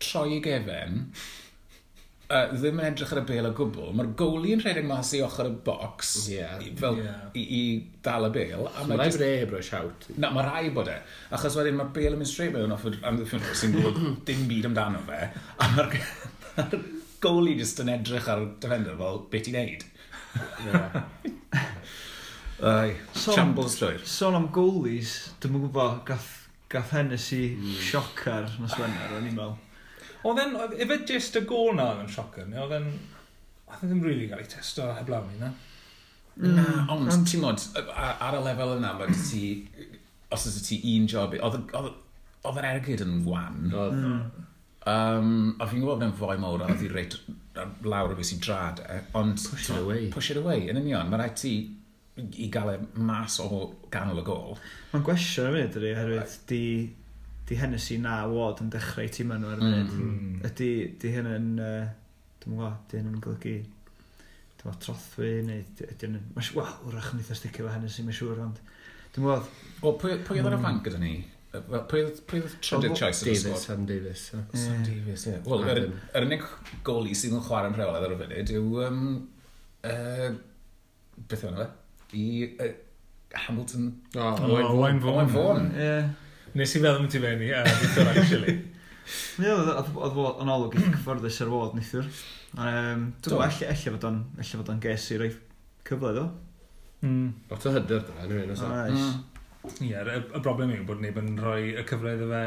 troi 0.02 0.38
i 0.38 0.40
gefen 0.44 1.10
uh, 2.28 2.50
ddim 2.52 2.80
yn 2.80 2.88
edrych 2.90 3.12
ar 3.14 3.20
y 3.22 3.24
bel 3.28 3.48
o 3.48 3.52
gwbl, 3.56 3.92
mae'r 3.96 4.10
goli 4.18 4.52
yn 4.54 4.62
rhedeg 4.62 4.86
mas 4.88 5.12
i 5.16 5.22
ochr 5.24 5.48
y 5.48 5.52
bocs 5.64 6.12
yeah, 6.32 6.56
i, 6.62 6.72
fel, 6.78 6.98
yeah. 7.00 7.26
i, 7.32 7.44
i 7.58 7.62
dal 8.04 8.28
y 8.28 8.32
bel. 8.34 8.66
A 8.68 8.86
mae 8.88 9.00
rhaid 9.00 9.24
e 9.24 9.32
bro 9.48 9.62
siawt. 9.64 10.08
Na, 10.20 10.32
mae 10.34 10.46
rai 10.46 10.72
bod 10.74 10.90
e. 10.92 10.98
Achos 11.36 11.56
wedyn 11.58 11.78
mae'r 11.78 11.92
bel 11.96 12.14
yn 12.16 12.22
mynd 12.22 12.30
straight 12.30 12.54
mewn 12.54 12.74
off 12.74 12.86
yr 12.88 12.98
amddiffyn 13.08 13.44
sy'n 13.48 13.76
gwybod 13.76 14.00
dim 14.28 14.46
byd 14.50 14.70
amdano 14.70 15.04
fe. 15.08 15.20
A 15.58 15.70
mae'r 15.76 16.82
goli 17.24 17.56
jyst 17.58 17.80
yn 17.84 17.94
edrych 17.96 18.28
ar 18.30 18.44
defender 18.62 18.98
fel 18.98 19.24
beth 19.32 19.48
i'n 19.50 19.58
neud. 19.58 19.86
Ai, 22.68 22.90
so, 23.14 23.32
shambles 23.32 23.78
llwyr. 23.78 24.02
Sôn 24.02 24.34
am 24.34 24.48
goalies, 24.54 25.12
dwi'n 25.38 25.60
gwybod 25.62 26.02
gath, 26.08 26.30
gath 26.70 26.90
Hennessy 26.96 27.54
mm. 27.54 27.76
siocar 27.86 28.50
nos 28.58 28.74
Wener, 28.80 29.14
o'n 29.14 29.28
i'n 29.30 29.36
meddwl. 29.36 29.56
Oedd 30.26 30.42
e'n, 30.42 30.56
efe 30.82 30.98
just 31.06 31.38
y 31.38 31.44
gol 31.46 31.76
na 31.78 31.92
oedd 31.92 32.04
yn 32.04 32.12
sioc 32.14 32.38
yn, 32.42 32.56
oedd 32.58 32.74
e'n, 32.78 32.90
oedd 33.68 33.84
e'n 33.84 33.92
ddim 33.92 34.02
really 34.04 34.26
gael 34.30 34.42
ei 34.42 34.50
testo 34.50 34.88
heblaw 34.96 35.26
ni 35.28 35.40
na. 35.42 35.52
Na, 36.38 36.66
ond 36.94 37.26
ti'n 37.26 37.42
modd, 37.42 37.64
ar 37.98 38.36
y 38.38 38.42
lefel 38.44 38.76
yna, 38.76 38.92
mae 38.98 39.14
ti, 39.14 39.42
os 40.34 40.46
oes 40.46 40.60
ti 40.66 40.78
un 40.94 41.08
job, 41.10 41.34
oedd 41.38 42.58
yr 42.58 42.68
ergyd 42.74 43.02
yn 43.06 43.24
wan. 43.26 43.64
Oedd. 43.74 44.04
Um, 44.88 45.32
a 45.60 45.66
fi'n 45.68 45.82
gwybod 45.82 45.98
bod 45.98 46.06
e'n 46.06 46.14
fwy 46.16 46.38
mawr 46.40 46.62
a 46.64 46.68
oedd 46.72 46.84
i 46.86 46.90
reit 46.92 47.18
lawr 47.84 48.14
o 48.14 48.16
beth 48.16 48.30
sy'n 48.30 48.40
drad 48.40 48.78
e, 48.86 49.00
ond... 49.18 49.42
Push 49.50 49.72
it 49.72 49.80
away. 49.80 50.06
Push 50.14 50.30
it 50.32 50.38
away, 50.40 50.68
yn 50.70 50.78
union. 50.80 51.10
Mae 51.10 51.20
rhaid 51.20 51.36
ti 51.40 51.52
i 52.18 52.48
gael 52.54 52.72
e 52.72 52.78
mas 52.94 53.38
o 53.42 53.48
ganol 53.92 54.22
y 54.22 54.24
gol. 54.26 54.56
Mae'n 54.92 55.04
gwestiwn 55.06 55.50
yn 55.50 55.56
mynd, 55.58 55.76
ydy, 55.80 55.92
oherwydd 55.94 56.38
di 56.50 56.62
di 57.48 57.56
Hennessy 57.56 57.96
na 58.02 58.20
wod 58.28 58.60
yn 58.64 58.68
dechrau 58.72 59.08
tîm 59.12 59.32
nhw 59.32 59.54
ar 59.54 59.62
y 59.62 59.64
munud. 59.64 59.94
Mm. 59.94 60.36
Ydy, 60.50 60.70
di 61.00 61.12
hyn 61.14 61.30
yn, 61.32 61.48
uh, 61.64 61.88
dwi'n 62.42 62.58
gwybod, 62.58 62.78
di 62.90 63.00
hyn 63.00 63.08
yn 63.12 63.22
golygu 63.24 63.56
dyma 64.58 64.74
trothwy, 64.84 65.32
neu 65.46 65.64
ydy 65.64 66.04
hyn 66.04 66.18
yn, 66.18 66.28
mae'n 66.34 66.48
siŵr, 66.48 66.60
wow, 66.60 66.76
wrach 66.92 67.10
yn 67.14 67.22
eitha 67.22 67.38
sticio 67.38 67.64
fe 67.64 67.72
Hennessy, 67.72 68.04
mae'n 68.04 68.18
siŵr, 68.18 68.44
ond 68.44 68.60
dwi'n 69.14 69.24
gwybod. 69.24 69.50
O, 69.80 69.94
pwy, 70.02 70.18
pwy 70.28 70.42
oedd 70.42 70.50
ar 70.50 70.58
y 70.58 70.60
mm. 70.60 70.68
fan 70.68 70.82
gyda 70.84 71.02
ni? 71.02 71.14
Wel, 71.54 71.80
pwy 71.88 72.04
oedd 72.04 72.20
trydydd 72.28 72.98
choice 72.98 73.24
yn 73.24 73.32
y 73.32 73.38
sgwad? 73.40 73.62
Sam 73.62 73.88
Davies. 73.88 74.26
Sam 74.34 74.84
Davies, 74.84 75.24
ie. 75.30 75.38
Wel, 75.48 75.64
yr 75.72 76.26
unig 76.26 76.44
goli 76.84 77.16
sydd 77.16 77.38
yn 77.38 77.44
chwarae'n 77.46 77.76
rheolaidd 77.78 78.04
ar 78.10 78.14
y 78.14 78.20
funud 78.20 78.52
yw... 78.58 78.66
Um, 78.84 79.02
uh, 79.88 80.28
beth 81.30 81.46
yw 81.46 81.48
hwnna 81.48 81.64
fe? 81.64 81.70
I 82.20 82.26
uh, 82.66 82.72
Hamilton... 83.46 83.88
O, 84.12 84.28
Owen 84.50 85.00
Fawn. 85.00 85.14
Owen 85.14 85.32
Fawn. 85.32 85.70
Ie. 85.72 85.94
Nes 86.56 86.74
i 86.74 86.80
feddwl 86.80 87.02
mynd 87.02 87.16
i 87.16 87.22
fewn 87.22 87.44
i 87.44 87.50
Victor, 87.82 88.10
actually. 88.14 88.56
Ie, 89.40 89.52
oedd 89.52 89.88
fod 89.92 90.42
yn 90.44 90.52
olwg 90.52 90.76
i 90.76 90.84
cyfforddus 90.84 91.40
ar 91.44 91.52
fod 91.52 91.76
Nithwr. 91.76 92.08
Um, 92.56 93.08
Dwi'n 93.24 93.34
gwybod, 93.34 93.62
efallai 93.68 93.94
fod 93.96 94.06
o'n, 94.08 94.20
efallai 94.36 94.60
fod 94.62 94.72
o'n 94.72 94.84
ges 94.84 95.08
i 95.12 95.18
roi 95.20 95.30
cyfle 95.88 96.12
iddo. 96.14 96.24
Mm. 97.04 97.26
Lot 97.50 97.66
o 97.68 97.74
hyder 97.74 98.06
da, 98.08 98.16
anyway, 98.24 98.46
nes 98.48 98.64
o. 98.64 98.70
Hmm. 98.70 99.18
Ie, 99.84 99.92
y 99.98 100.40
broblem 100.40 100.72
yw 100.76 100.86
bod 100.88 101.02
neb 101.04 101.18
yn 101.20 101.34
rhoi 101.40 101.74
y 101.74 101.84
cyfle 101.88 102.16
iddo 102.16 102.30
fe 102.32 102.42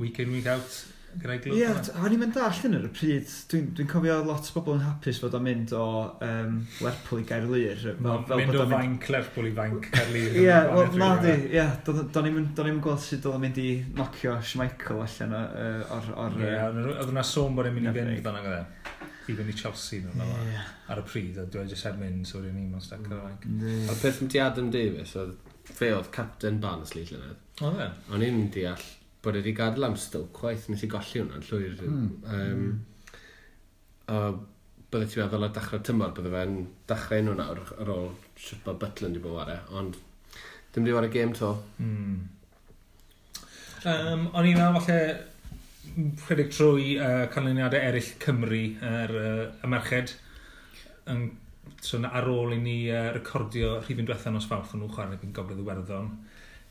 week 0.00 0.20
in, 0.22 0.32
week 0.36 0.48
out 0.50 0.80
gyda 1.16 1.36
glwb. 1.42 1.54
Ie, 1.56 1.60
yeah, 1.62 1.90
o'n 2.00 2.14
i'n 2.14 2.20
mynd 2.22 2.38
all 2.40 2.60
yn 2.68 2.76
yr 2.78 2.86
y 2.86 2.90
pryd. 2.94 3.32
Dwi'n 3.50 3.70
dwi 3.78 3.86
cofio 3.90 4.16
lot 4.26 4.50
o 4.50 4.54
bobl 4.56 4.76
yn 4.76 4.84
hapus 4.84 5.20
fod 5.22 5.36
o'n 5.38 5.44
mynd 5.46 5.74
o 5.76 5.86
um, 6.26 6.56
Lerpwl 6.84 7.22
i 7.22 7.26
Gair 7.28 7.48
Lir. 7.50 7.84
Mynd 8.00 8.60
o 8.60 8.66
fainc 8.70 9.08
Lerpwl 9.12 9.50
i 9.50 9.54
fainc 9.56 9.90
Gair 9.94 10.12
Lir. 10.14 10.38
Ie, 10.44 10.58
na 11.00 11.10
di. 11.24 11.36
Ie, 11.56 11.66
do'n 11.86 12.30
i'n 12.30 12.82
gweld 12.84 13.02
sut 13.04 13.26
oedd 13.26 13.36
o'n 13.36 13.44
mynd 13.46 13.60
i 13.62 13.68
nocio 13.98 14.36
Schmeichel 14.52 15.02
allan 15.06 15.36
o'r... 15.38 16.40
Ie, 16.40 16.54
oedd 16.96 17.14
yna 17.14 17.26
sôn 17.26 17.58
bod 17.58 17.70
e'n 17.70 17.76
mynd 17.78 17.90
i 17.90 17.96
fynd 17.98 18.24
fan 18.26 18.40
o'n 18.40 18.50
i 19.30 19.36
fynd 19.38 19.52
i 19.52 19.54
Chelsea 19.54 20.02
nhw'n 20.02 20.22
yeah. 20.50 20.70
ar 20.90 21.02
y 21.02 21.04
pryd, 21.06 21.36
a 21.38 21.44
dwi'n 21.50 21.68
just 21.70 21.86
mynd, 22.00 22.24
so 22.26 22.40
rydyn 22.40 22.56
ni'n 22.58 22.72
mynd 22.72 22.82
stac 22.82 23.04
ar 23.06 23.28
y 23.30 23.74
A'r 23.86 24.00
peth 24.00 24.22
yn 24.24 24.30
ti 24.32 24.40
Adam 24.42 24.72
Davies, 24.74 25.12
oedd 25.20 25.36
fe 25.70 25.92
oedd 25.94 26.10
captain 26.14 26.58
Barnsley 26.62 27.06
llynedd. 27.06 27.38
Oedd 27.62 27.84
e? 27.84 27.90
O'n 28.10 28.24
i'n 28.26 28.48
deall 28.54 28.88
bod 29.24 29.36
wedi 29.36 29.52
gadael 29.56 29.88
am 29.90 29.96
Stoke 30.00 30.32
chwaith, 30.38 30.68
nes 30.70 30.84
i 30.84 30.90
golli 30.90 31.20
hwnna'n 31.20 31.46
llwyr. 31.48 31.82
Mm. 31.84 32.10
Um, 32.34 33.24
a 34.10 34.20
bydde 34.90 35.06
ti'n 35.06 35.22
meddwl 35.22 35.46
o 35.46 35.50
dechrau 35.54 35.82
tymor, 35.86 36.14
bydde 36.16 36.32
fe'n 36.34 36.54
dechrau 36.90 37.24
nhw 37.24 37.36
nawr 37.38 37.60
ar 37.76 37.92
ôl 37.94 38.08
sut 38.40 38.62
bod 38.64 38.80
Butland 38.82 39.18
i 39.18 39.22
bod 39.22 39.36
ware, 39.36 39.60
ond 39.76 39.98
dim 40.74 40.86
di 40.86 40.94
ware 40.96 41.10
gêm 41.12 41.34
to. 41.36 41.52
Mm. 41.78 42.16
Um, 43.90 44.24
o'n 44.34 44.48
i'n 44.48 44.58
meddwl 44.58 44.80
falle 44.80 46.16
rhedeg 46.26 46.50
trwy 46.54 46.96
uh, 47.00 47.26
canlyniadau 47.32 47.80
eraill 47.80 48.10
Cymru 48.22 48.64
yr 48.76 49.14
er, 49.20 49.46
uh, 49.62 49.70
merched 49.70 50.16
yn, 51.10 51.30
so 51.82 52.00
ar 52.04 52.28
ôl 52.30 52.54
i 52.54 52.60
ni 52.60 52.76
uh, 52.92 53.08
recordio 53.14 53.78
rhifin 53.80 54.08
diwethaf 54.08 54.34
nos 54.34 54.48
fawrth 54.50 54.74
o'n 54.76 54.84
nhw 54.84 54.90
chwarae 54.94 55.20
yn 55.24 55.34
Gogledd 55.36 55.62
Iwerddon 55.62 56.10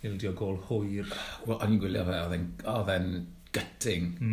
ildio 0.07 0.33
gol 0.37 0.57
hwyr. 0.69 1.09
Wel, 1.45 1.57
o'n 1.57 1.75
i'n 1.75 1.81
gwylio 1.81 2.05
fe, 2.07 2.17
oedd 2.73 2.95
e'n 2.95 3.13
gutting. 3.55 4.15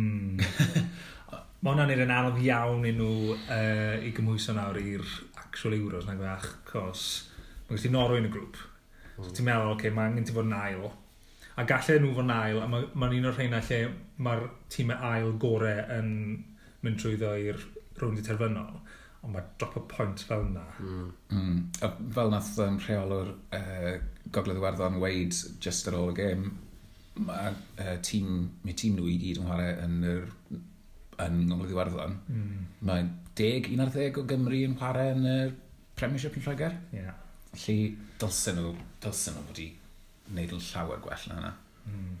Mm. 1.57 1.65
Mae 1.65 1.73
hwnna'n 1.73 2.03
yn 2.05 2.11
anodd 2.13 2.35
iawn 2.45 2.83
i 2.85 2.91
nhw 2.93 3.33
uh, 3.33 3.95
i 4.05 4.11
gymhwyso 4.13 4.53
nawr 4.53 4.77
i'r 4.77 5.07
actual 5.41 5.73
Euros 5.73 6.05
na 6.05 6.13
gwach, 6.15 6.45
e? 6.45 6.59
cos 6.69 7.05
mae 7.65 7.73
gen 7.73 7.81
ti 7.81 7.91
Norwy 7.95 8.19
yn 8.21 8.27
y 8.29 8.31
grŵp. 8.35 8.59
Mm. 8.61 9.15
So 9.15 9.23
hmm. 9.23 9.33
ti'n 9.39 9.47
meddwl, 9.47 9.71
oce, 9.71 9.79
okay, 9.79 9.93
mae 9.95 10.11
angen 10.11 10.27
ti 10.27 10.35
fod 10.35 10.45
yn 10.45 10.53
ail. 10.53 10.85
A 11.57 11.65
gallai 11.67 11.97
nhw 11.97 12.11
fod 12.13 12.27
yn 12.27 12.35
ail, 12.35 12.61
a 12.61 12.67
mae'n 12.69 12.85
ma 12.93 13.09
un 13.09 13.27
o'r 13.31 13.35
rheina 13.39 13.63
lle 13.65 13.81
mae'r 14.27 14.45
tîmau 14.75 15.09
ail 15.09 15.33
gore 15.41 15.73
yn 15.97 16.13
mynd 16.85 17.01
trwyddo 17.01 17.33
i'r 17.41 17.65
rwnd 17.97 18.21
i 18.21 18.27
terfynol 18.29 18.77
ond 19.23 19.33
mae 19.33 19.43
drop 19.59 19.75
a 19.79 19.83
pwynt 19.91 20.23
fel 20.29 20.45
yna. 20.45 20.63
Mm. 20.79 21.07
Mm. 21.33 21.57
A 21.83 21.89
fel 22.15 22.31
nath 22.31 22.53
um, 22.63 22.77
rheolwr 22.83 23.33
uh, 23.57 23.95
Gogledd 24.33 24.59
Iwerddon 24.59 24.99
weid 25.01 25.35
just 25.63 25.87
ar 25.89 25.97
ôl 25.99 26.11
y 26.11 26.17
gêm, 26.17 26.49
mae 27.27 27.53
uh, 27.53 27.95
tîm, 28.05 28.49
mae 28.65 28.75
tîm 28.77 28.97
nhw 28.97 29.07
i 29.09 29.17
gyd 29.21 29.41
yn 29.41 29.47
chwarae 29.49 29.77
yn 29.85 29.97
yr 30.07 30.27
yn 31.23 31.39
Gogledd 31.49 31.73
Iwerddon. 31.73 32.19
Mm. 32.33 32.67
Mae 32.89 33.07
10, 33.39 33.71
11 33.73 34.21
o 34.21 34.25
Gymru 34.29 34.61
yn 34.67 34.77
chwarae 34.77 35.15
yn 35.15 35.25
y 35.25 35.37
Premiership 35.97 36.37
yn 36.37 36.45
Lloegr. 36.45 36.77
Yeah. 36.93 37.17
Felly, 37.53 37.95
dylsyn 38.21 38.59
nhw, 38.59 38.73
dylsyn 39.03 39.37
nhw 39.37 39.49
wedi 39.51 39.67
wneud 40.27 40.55
yn 40.57 40.63
llawer 40.69 41.03
gwell 41.03 41.27
na 41.29 41.37
hynna. 41.39 41.53
Mm. 41.87 42.15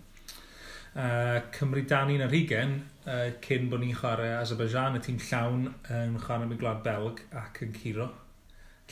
Uh, 0.97 1.39
Cymru 1.53 1.83
dan 1.85 2.09
un 2.09 2.23
ar 2.25 2.33
hugen, 2.33 2.77
uh, 3.05 3.27
cyn 3.45 3.67
bod 3.69 3.83
ni'n 3.83 3.97
chwarae 3.99 4.31
Azerbaijan, 4.39 4.97
y 4.97 5.03
tîm 5.05 5.19
llawn 5.27 5.67
yn 5.93 6.15
chwarae 6.23 6.47
mewn 6.47 6.61
gwlad 6.61 6.81
Belg 6.85 7.21
ac 7.37 7.61
yn 7.65 7.75
Ciro. 7.75 8.07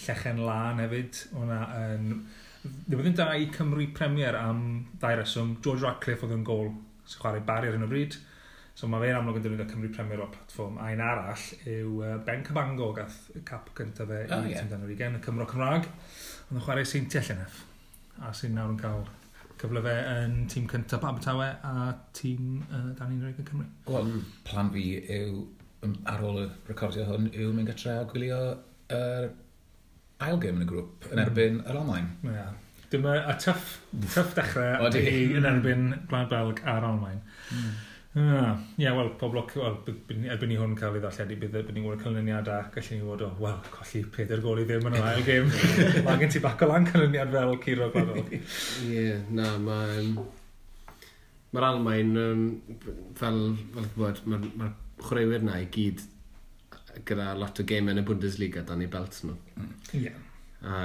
Llechen 0.01 0.43
Lan 0.45 0.83
hefyd, 0.83 1.23
hwnna 1.33 1.61
yn... 1.85 2.11
Um, 2.19 2.43
Ddiwedd 2.65 3.11
yn 3.11 3.17
da 3.17 3.31
i 3.37 3.49
Cymru 3.53 3.85
Premier 3.95 4.37
am 4.39 4.61
ddau 5.01 5.19
reswm. 5.19 5.57
George 5.65 5.85
Radcliffe 5.85 6.25
oedd 6.25 6.35
yn 6.35 6.45
gol 6.47 6.71
sy'n 7.05 7.21
chwarae 7.21 7.43
bari 7.45 7.69
ar 7.69 7.77
hyn 7.77 7.85
o 7.85 7.89
bryd. 7.91 8.17
So 8.75 8.89
mae 8.91 9.05
fe'n 9.05 9.15
amlwg 9.19 9.37
yn 9.39 9.45
dynnu'n 9.45 9.69
Cymru 9.71 9.91
Premier 9.95 10.23
o'r 10.23 10.31
platform. 10.33 10.79
A 10.83 10.89
un 10.95 11.03
arall 11.05 11.43
yw 11.71 11.99
Ben 12.27 12.41
Cabango 12.43 12.89
gath 12.97 13.19
y 13.35 13.43
cap 13.47 13.69
cyntaf 13.77 14.09
fe 14.11 14.23
oh, 14.25 14.41
i 14.43 14.55
yeah. 14.55 14.65
Dan 14.71 14.83
yr 14.83 14.95
ugen, 14.95 15.19
y 15.19 15.21
Cymro 15.23 15.47
Cymraeg. 15.51 15.87
Ond 16.49 16.59
yn 16.59 16.65
chwarae 16.65 16.87
Seinti 16.89 17.21
Ellenef. 17.21 17.61
A 18.25 18.33
sy'n 18.35 18.57
nawr 18.57 18.73
yn 18.73 18.81
cael 18.81 19.05
cyfle 19.61 19.83
fe 19.85 19.95
yn 20.11 20.41
tîm 20.51 20.65
cyntaf 20.71 21.05
Abertawe 21.07 21.47
a 21.63 21.93
tîm 22.17 22.57
uh, 22.65 22.89
Dan 22.97 23.15
Unrhyw 23.15 23.39
yn 23.43 23.49
Cymru. 23.51 23.69
Wel, 23.93 24.11
plan 24.47 24.73
fi 24.73 24.89
yw 25.21 25.45
ar 26.11 26.23
ôl 26.25 26.41
y 26.43 26.45
recordio 26.67 27.05
hwn 27.07 27.29
yw 27.31 27.53
mynd 27.55 27.69
gytra 27.69 27.99
a 28.01 28.05
gwylio 28.09 28.39
yr 28.95 29.29
ail 30.23 30.37
gêm 30.41 30.61
yn 30.61 30.67
y 30.67 30.69
grŵp 30.69 31.09
yn 31.09 31.17
mm. 31.17 31.23
erbyn 31.25 31.57
yr 31.65 31.81
Almain. 31.81 32.07
Yeah. 32.23 32.53
Dyma 32.91 33.17
a 33.25 33.35
tyff, 33.41 33.79
tyff 34.13 34.35
dechrau 34.37 34.87
i 35.01 35.17
yn 35.35 35.49
erbyn 35.49 35.91
Gwlad 36.07 36.31
Belg 36.31 36.61
a'r 36.63 36.87
Almain. 36.91 37.19
Mm. 37.51 37.75
Ah, 38.15 38.53
ie, 38.77 38.85
yeah, 38.85 38.95
wel, 38.95 39.09
pob 39.19 39.33
lwc, 39.35 39.57
wel, 39.59 39.73
erbyn 40.31 40.47
ni 40.47 40.55
hwn 40.55 40.77
cael 40.79 40.95
ei 40.95 41.01
ddarlledu, 41.03 41.35
bydd 41.41 41.57
erbyn 41.59 41.75
ni 41.75 41.81
weld 41.83 41.99
canlyniad 41.99 42.47
a 42.47 42.61
gallu 42.71 42.95
ni 42.95 43.09
fod 43.09 43.25
o, 43.25 43.27
wel, 43.41 43.57
colli 43.73 44.05
peder 44.15 44.39
gol 44.45 44.61
i 44.61 44.63
ddim 44.69 44.87
yn 44.87 44.95
yr 45.01 45.07
ail 45.09 45.25
gêm. 45.27 45.51
mae 46.05 46.21
gen 46.21 46.31
ti 46.31 46.39
bac 46.45 46.63
o 46.63 46.69
lan 46.71 46.87
canlyniad 46.87 47.33
fel 47.35 47.57
Ciro 47.65 47.89
Gwadol. 47.91 48.23
Ie, 48.31 48.39
yeah, 48.93 49.27
na, 49.35 49.51
mae... 49.59 49.99
Um, 49.99 50.15
mae'r 51.55 51.67
Almain, 51.73 52.15
um, 52.19 52.47
fel, 53.19 53.41
fel 53.75 53.91
gwybod, 53.91 54.23
mae'r 54.31 54.47
ma 54.59 54.71
chwaraewyr 55.03 55.43
na 55.43 55.59
i 55.59 55.67
gyd 55.71 56.03
gyda 57.07 57.31
lot 57.39 57.59
o 57.61 57.65
game 57.67 57.93
yn 57.93 58.01
y 58.01 58.05
Bundesliga 58.07 58.65
dan 58.67 58.83
i 58.85 58.89
belt 58.91 59.17
nhw. 59.25 59.37
Mm. 59.55 59.73
Ie. 59.93 60.03
Yeah. 60.05 60.21
A, 60.65 60.77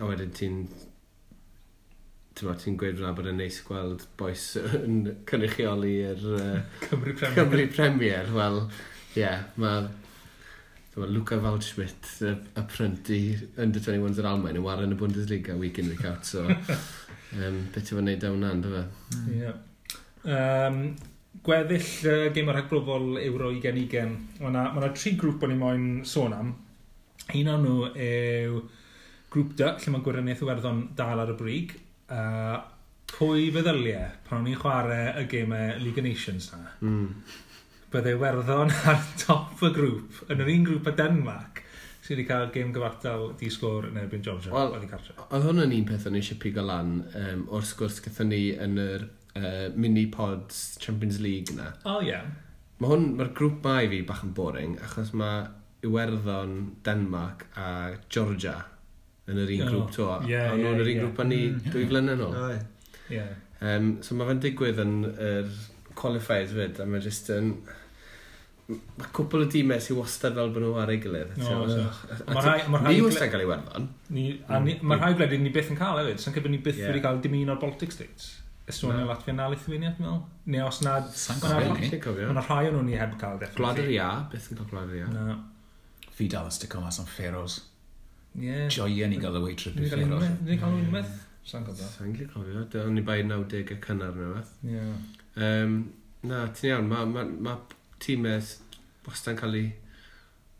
a 0.00 0.10
wedyn 0.10 0.34
ti'n 0.36 0.60
ti'n 2.36 2.76
gweud 2.76 2.98
rhywna 2.98 3.14
bod 3.16 3.28
yn 3.30 3.38
neis 3.40 3.62
gweld 3.64 4.02
boes 4.20 4.50
yn 4.60 4.98
cynrychioli 5.28 5.94
yr 6.10 6.26
uh, 6.36 6.58
Cymru 6.84 7.14
Premier. 7.16 7.38
Cymru 7.38 7.68
Premier. 7.72 8.28
Wel, 8.34 8.58
ie, 9.14 9.22
yeah, 9.22 9.46
mae 9.56 9.86
ma 10.96 11.06
Luca 11.12 11.36
Waldschmidt, 11.40 12.06
y, 12.24 12.32
y 12.56 12.62
print 12.72 13.10
i 13.12 13.20
under 13.60 13.82
21s 13.84 14.20
yr 14.20 14.28
Almain, 14.30 14.56
yn 14.56 14.64
war 14.64 14.80
yn 14.84 14.94
y 14.94 15.00
Bundesliga 15.00 15.56
week 15.60 15.80
in, 15.80 15.90
week 15.92 16.04
out, 16.08 16.24
so 16.24 16.44
um, 16.48 17.58
beth 17.74 17.92
yw'n 17.92 18.08
neud 18.08 18.22
dawn 18.22 18.40
na, 18.40 18.52
ynddo 18.56 18.72
fe? 18.72 18.84
Ie. 19.36 19.52
Um, 20.36 20.80
gweddill 21.46 21.90
uh, 22.10 22.28
gêm 22.34 22.50
o'r 22.50 22.58
rhagbrofol 22.60 23.20
Euro 23.22 23.50
2020, 23.54 24.14
mae 24.40 24.50
yna, 24.50 24.68
ma 24.74 24.92
tri 24.94 25.14
grŵp 25.18 25.46
o'n 25.46 25.54
i 25.54 25.58
moyn 25.60 25.88
sôn 26.08 26.34
am. 26.36 26.54
Un 27.34 27.50
o'n 27.52 27.66
nhw 27.66 27.90
yw 28.06 28.62
grŵp 29.32 29.52
D, 29.58 29.66
lle 29.66 29.92
mae 29.94 30.04
gwirionedd 30.06 30.42
Iwerddon 30.44 30.82
dal 30.98 31.22
ar 31.22 31.34
y 31.34 31.36
brig. 31.38 31.76
Uh, 32.06 32.56
pwy 33.10 33.50
feddyliau 33.54 34.08
pan 34.26 34.42
o'n 34.42 34.48
i'n 34.50 34.58
chwarae 34.60 35.12
y 35.22 35.26
gemau 35.30 35.76
League 35.82 36.02
of 36.02 36.06
Nations 36.06 36.50
na? 36.54 36.72
Mm. 36.80 37.12
Bydde 37.92 38.16
Iwerddon 38.16 38.74
ar 38.90 39.04
top 39.22 39.62
y 39.66 39.72
grŵp, 39.74 40.24
yn 40.30 40.42
yr 40.42 40.52
un 40.56 40.66
grŵp 40.70 40.90
a 40.90 40.96
Denmark 40.98 41.62
sydd 42.06 42.20
wedi 42.20 42.26
cael 42.28 42.50
gêm 42.54 42.72
gyfartal 42.74 43.32
di 43.38 43.48
sgôr 43.50 43.88
yn 43.88 43.96
erbyn 43.98 44.22
Georgia. 44.22 44.52
Wel, 44.54 44.76
oedd 44.78 45.46
hwn 45.48 45.62
yn 45.64 45.72
un 45.74 45.86
peth 45.88 46.06
o'n 46.06 46.18
eisiau 46.18 46.38
pigo 46.38 46.62
lan 46.62 47.00
um, 47.18 47.46
o'r 47.56 47.66
sgwrs 47.66 47.98
gyda 48.04 48.26
ni 48.28 48.42
yn 48.62 48.78
yr 48.78 49.06
uh, 49.36 49.68
mini-pods 49.76 50.64
Champions 50.82 51.20
League 51.20 51.54
na. 51.56 51.70
O, 51.84 51.98
oh, 51.98 52.02
ie. 52.02 52.10
Yeah. 52.14 52.26
Mae 52.76 52.92
hwn, 52.92 53.06
mae'r 53.16 53.30
grŵp 53.36 53.62
ma 53.64 53.78
i 53.80 53.86
fi 53.88 54.02
bach 54.04 54.24
yn 54.26 54.34
boring, 54.36 54.74
achos 54.84 55.14
mae 55.16 55.46
Iwerddon, 55.86 56.56
Denmark 56.84 57.46
a 57.56 57.68
Georgia 58.12 58.58
yn 59.30 59.40
yr 59.42 59.54
un 59.54 59.64
oh, 59.64 59.70
grŵp 59.70 59.94
to. 59.96 60.10
Ie, 60.28 60.36
nhw'n 60.36 60.60
yeah, 60.60 60.76
yr 60.76 60.82
un 60.82 60.90
yeah. 60.90 61.00
grŵp 61.00 61.22
a 61.22 61.26
ni 61.30 61.40
mm. 61.48 61.72
dwy 61.72 61.88
flynedd 61.88 62.20
nôl. 62.20 62.36
Oh, 62.36 63.00
yeah. 63.12 63.32
um, 63.64 63.88
so 64.04 64.18
mae 64.18 64.28
fe'n 64.28 64.44
digwydd 64.44 64.84
yn 64.84 64.94
yr 65.08 65.50
qualifiers 65.96 66.54
fyd, 66.56 66.80
a 66.84 66.88
mae 66.90 67.04
jyst 67.04 67.32
yn... 67.34 67.52
Mae 68.66 69.10
cwpl 69.14 69.44
o 69.44 69.48
dîmau 69.50 69.78
sy'n 69.80 69.96
wastad 70.00 70.34
fel 70.36 70.48
bod 70.52 70.64
nhw 70.64 70.78
ar 70.82 70.90
ei 70.90 70.98
gilydd. 71.00 71.36
No, 71.38 71.60
mae 72.34 72.42
rhai... 72.42 72.58
Ni 72.90 72.98
wastad 73.04 73.30
gael 73.32 73.44
ei 73.44 73.50
werddon. 73.52 73.86
Mae 74.10 74.34
mm. 74.74 74.96
rhai 74.98 75.12
gwledydd 75.14 75.44
ni 75.44 75.52
byth 75.54 75.70
yn 75.72 75.78
cael 75.78 76.00
hefyd, 76.02 76.18
sy'n 76.20 76.34
cefnod 76.34 76.52
ni 76.52 76.60
byth 76.66 76.82
wedi 76.82 77.02
cael 77.04 77.22
dim 77.22 77.38
un 77.40 77.54
o'r 77.54 77.62
Baltic 77.62 77.94
States. 77.94 78.34
Estonia, 78.66 79.04
Latvia 79.06 79.34
na 79.34 79.46
Lithuania, 79.50 79.92
dwi'n 79.94 80.08
meddwl. 80.08 80.22
Neu 80.50 80.64
os 80.66 80.80
na... 80.82 80.96
Sa'n 81.14 81.38
gofio 81.42 81.74
ni. 81.76 81.90
Mae 82.34 82.42
rhai 82.42 82.64
o'n 82.66 82.74
nhw'n 82.74 82.88
i 82.90 82.96
heb 82.98 83.12
cael, 83.20 83.38
definitely. 83.38 83.60
Gwlad 83.60 83.78
yr 83.84 83.92
ia, 83.94 84.08
beth 84.32 84.48
yn 84.50 84.58
cael 84.58 84.70
gwlad 84.72 84.90
yr 84.90 84.98
ia? 84.98 85.10
Na. 85.12 85.36
Fi 86.16 86.26
dal 86.32 86.50
ysdico 86.50 86.82
mas 86.82 86.98
am 86.98 87.06
Feros. 87.10 87.60
Ie. 88.40 88.66
Joia 88.74 89.06
ni 89.12 89.20
gael 89.22 89.38
y 89.38 89.44
way 89.44 89.54
trip 89.60 89.78
i 89.78 89.86
Feros. 89.92 90.26
Ni'n 90.48 90.58
cael 90.58 90.74
nhw'n 90.74 90.90
meth. 90.96 91.14
Sa'n 91.46 91.68
gofio. 91.68 91.92
Sa'n 91.92 92.10
gofio 92.10 92.32
cofio. 92.32 92.66
Dyna 92.72 92.96
ni 92.96 93.06
bai 93.06 93.20
90 93.22 93.70
y 93.76 93.78
cynnar 93.86 94.18
neu 94.18 94.34
beth. 94.34 94.52
Ie. 94.66 94.84
Um, 95.46 95.78
na, 96.26 96.42
ti'n 96.50 96.72
iawn. 96.72 96.90
Mae 96.90 97.06
ma, 97.12 97.22
ma, 97.22 97.54
ma 97.54 97.98
tîmau 98.02 98.42
wastad 99.06 99.36
yn 99.36 99.42
cael 99.44 99.58
ei... 99.62 99.66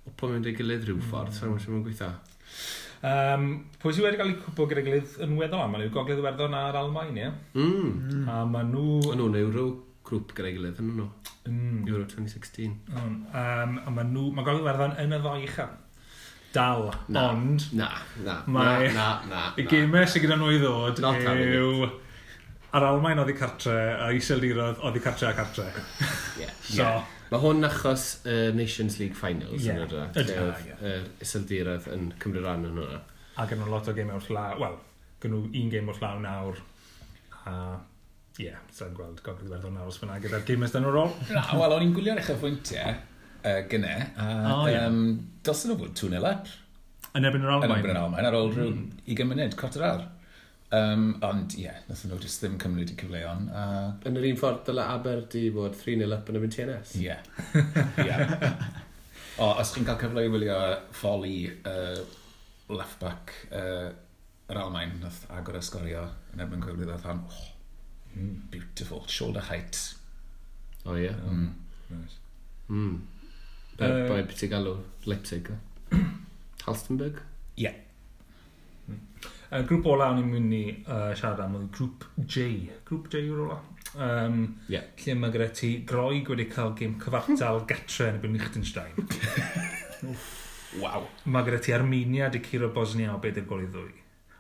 Opo 0.07 0.31
mewn 0.31 0.47
ei 0.47 0.55
gilydd 0.55 0.87
rhyw 0.87 1.01
hmm. 1.01 1.11
ffordd. 1.11 1.35
Sa'n 1.35 1.57
gofio 1.57 1.75
mae'n 1.75 1.89
gweithio. 1.89 2.15
Um, 3.05 3.49
pwy 3.83 3.93
sydd 3.93 4.07
wedi 4.07 4.21
cael 4.21 4.33
eu 4.33 4.39
cwpo 4.41 4.69
gyda 4.71 4.85
gilydd 4.87 5.17
yn 5.27 5.35
weddol 5.41 5.65
am, 5.65 5.77
yw 5.81 5.91
Gogledd 5.95 6.23
Iwerddon 6.23 6.57
a'r 6.57 6.79
Almain, 6.81 7.19
ie? 7.21 7.33
Mm. 7.59 8.23
A 8.33 8.43
maen 8.49 8.71
nhw... 8.73 9.01
Yn 9.13 9.21
nhw'n 9.21 9.41
Euro 9.43 9.67
grŵp 10.07 10.33
gyda'i 10.37 10.55
gilydd, 10.57 10.81
yn 10.83 10.95
nhw? 10.97 11.09
Mm. 11.51 11.83
Euro 11.91 12.07
2016. 12.09 12.79
Um, 12.97 13.19
a 13.35 13.93
maen 13.93 14.15
nhw... 14.15 14.31
Mae 14.33 14.47
Gogledd 14.47 14.65
Iwerddon 14.65 14.97
yn 15.05 15.19
y 15.19 15.21
ddoi 15.25 15.43
uchaf 15.49 15.83
dal, 16.57 16.89
na, 17.13 17.31
ond... 17.31 17.67
Na, 17.77 17.91
na, 18.25 18.39
mae, 18.47 18.89
na, 18.89 18.93
na, 18.95 19.29
na. 19.29 19.41
Y 19.61 19.67
gemau 19.69 20.07
sydd 20.09 20.25
gyda 20.25 20.39
nhw 20.41 20.55
i 20.55 20.61
ddod 20.63 21.03
Not 21.05 21.27
yw... 21.35 21.89
Ar 22.77 22.85
Almain 22.91 23.21
oedd 23.23 23.31
i 23.33 23.35
cartre, 23.37 23.77
a 24.05 24.09
Iseldirodd 24.13 24.81
oedd 24.85 24.99
i 24.99 25.01
cartre 25.05 25.31
a 25.31 25.37
cartre. 25.37 25.69
Yeah. 26.37 26.57
so, 26.61 26.83
yeah. 26.83 27.05
Mae 27.31 27.43
hwn 27.43 27.67
achos 27.67 28.07
uh, 28.23 28.53
Nations 28.55 29.01
League 29.01 29.19
Finals 29.19 29.65
yeah. 29.65 29.81
yn 29.81 29.87
ydw. 29.87 30.05
Ydy. 30.23 30.37
Yr 30.93 31.09
iseldiredd 31.25 31.89
yn 31.91 32.13
cymryd 32.23 32.45
rhan 32.47 32.69
yn 32.69 32.79
hwnna. 32.79 33.01
A 33.37 33.47
gen 33.51 33.61
nhw 33.61 33.73
lot 33.73 33.91
o 33.91 33.95
gêm 33.97 34.13
o'r 34.15 34.29
llaw, 34.31 34.55
wel, 34.63 34.77
gen 35.23 35.35
nhw 35.35 35.43
un 35.49 35.73
gêm 35.73 35.91
o'r 35.93 35.99
llaw 36.01 36.21
nawr, 36.23 36.61
a 37.43 37.57
ie, 38.37 38.47
yeah, 38.47 38.61
sa'n 38.73 38.95
gweld 38.97 39.21
gogledd 39.25 39.51
gwerth 39.51 39.75
nawr 39.75 39.91
os 39.91 39.99
fyna 40.01 40.21
gyda'r 40.23 40.45
gym 40.49 40.65
ysdyn 40.67 40.87
o'r 40.89 41.01
ôl. 41.03 41.13
Na, 41.33 41.43
wel, 41.59 41.75
o'n 41.77 41.85
i'n 41.87 41.95
gwylio'r 41.97 42.23
eich 42.23 42.31
fwyntiau 42.41 42.95
uh, 42.95 43.61
gyne, 43.73 43.97
a 44.15 44.29
oh, 44.55 44.65
yeah. 44.71 44.87
um, 44.87 45.03
dylsyn 45.45 45.73
nhw 45.73 45.81
fod 45.83 45.99
2-0 45.99 46.31
up. 46.31 46.53
Yn 47.17 47.29
ebyn 47.29 47.47
yr 47.47 47.55
Almain. 47.57 47.71
Yn 47.71 47.77
erbyn 47.79 47.95
yr 47.95 48.01
Almain, 48.03 48.29
ar 48.29 48.37
ôl 48.37 48.53
rhyw 48.53 48.71
hmm. 48.71 49.01
20 49.09 49.31
munud, 49.33 49.59
cwrt 49.59 49.81
yr 49.81 49.87
awr. 49.89 50.07
Um, 50.75 51.23
ond 51.23 51.55
ie, 51.55 51.63
yeah, 51.63 51.77
nath 51.87 52.03
nhw 52.09 52.17
jyst 52.19 52.43
ddim 52.43 52.57
cymryd 52.59 52.91
i 52.91 52.97
cyfleon. 52.99 53.45
A... 53.55 53.67
Uh... 53.67 54.09
Yn 54.09 54.19
yr 54.19 54.27
un 54.33 54.41
ffordd, 54.41 54.65
dyle 54.67 54.87
Aber 54.97 55.23
di 55.31 55.45
bod 55.55 55.77
3-0 55.79 56.17
up 56.17 56.33
yn 56.33 56.41
y 56.41 56.51
TNS. 56.51 56.97
Ie. 56.99 57.05
Yeah. 57.07 57.21
yeah. 58.09 58.65
o, 59.43 59.53
os 59.53 59.71
chi'n 59.75 59.87
cael 59.87 60.01
cyfle 60.01 60.27
i 60.27 60.33
wylio 60.33 60.59
ffoli 60.97 61.37
uh, 61.71 62.01
left-back 62.75 63.37
uh, 63.53 63.93
yr 64.51 64.63
Almain, 64.65 64.99
nath 65.03 65.23
agor 65.39 65.61
ysgorio 65.61 66.03
yn 66.35 66.43
erbyn 66.43 66.65
cwyflydd 66.65 66.91
oedd 66.97 67.07
hon. 67.07 67.23
oh, 67.31 67.47
mm. 68.17 68.35
beautiful, 68.51 69.07
shoulder 69.07 69.47
height. 69.53 69.79
O 70.83 70.91
oh, 70.91 70.99
ie. 70.99 71.07
Yeah. 71.07 71.23
Mm. 71.31 71.49
Nice. 71.95 72.19
Mm. 72.67 73.01
Uh, 73.77 73.89
Bai 74.11 74.23
beth 74.27 74.43
i 74.43 74.51
galw 74.51 74.81
Leipzig, 75.07 75.55
Halstenberg? 76.67 77.23
Ie. 77.55 77.69
Yeah. 77.69 77.83
Y 79.47 79.63
grŵp 79.69 79.87
ola 79.93 80.11
o'n 80.11 80.21
i'n 80.23 80.31
mynd 80.31 80.55
i 80.57 80.63
uh, 80.75 81.13
siarad 81.15 81.45
am 81.45 81.59
oedd 81.61 81.69
grŵp 81.77 82.07
J. 82.25 82.47
Grŵp 82.89 83.11
J 83.13 83.23
yw'r 83.29 83.43
ola. 83.47 83.59
Um, 83.97 84.41
yeah. 84.69 84.89
Lle 85.05 85.15
mae 85.17 85.33
gyda 85.33 85.47
ti 85.55 85.71
groeg 85.89 86.27
wedi 86.33 86.49
cael 86.51 86.75
gêm 86.79 86.97
cyfartal 87.03 87.63
gatre 87.71 88.11
yn 88.11 88.19
y 88.19 88.25
byn 88.25 88.35
Liechtenstein. 88.37 88.99
Waw. 90.83 91.07
Mae 91.31 91.47
gyda 91.47 91.61
ti 91.63 91.77
Armenia 91.77 92.29
di 92.33 92.43
curo 92.45 92.73
Bosnia 92.75 93.15
o 93.15 93.21
beth 93.23 93.39
y 93.41 93.47
gol 93.47 93.63
i 93.65 93.71
ddwy. 93.71 93.95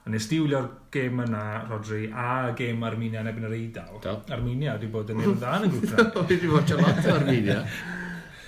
A 0.06 0.10
nes 0.12 0.26
di 0.30 0.38
wylio'r 0.38 0.66
gêm 0.94 1.22
yna, 1.24 1.44
Rodri, 1.70 2.04
a 2.10 2.52
gêm 2.58 2.82
Armenia 2.86 3.22
yn 3.22 3.30
ebyn 3.30 3.46
yr 3.48 3.56
Eidal. 3.56 3.96
Do. 4.02 4.18
Armenia 4.34 4.74
wedi 4.76 4.90
bod 4.90 5.14
yn 5.14 5.22
un 5.22 5.38
dda 5.38 5.60
yn 5.60 5.68
y 5.68 5.70
grŵp 5.72 5.86
yna. 5.92 6.08
Wedi 6.32 6.50
bod 6.50 6.74
lot 6.82 7.06
o 7.06 7.14
Armenia. 7.20 7.62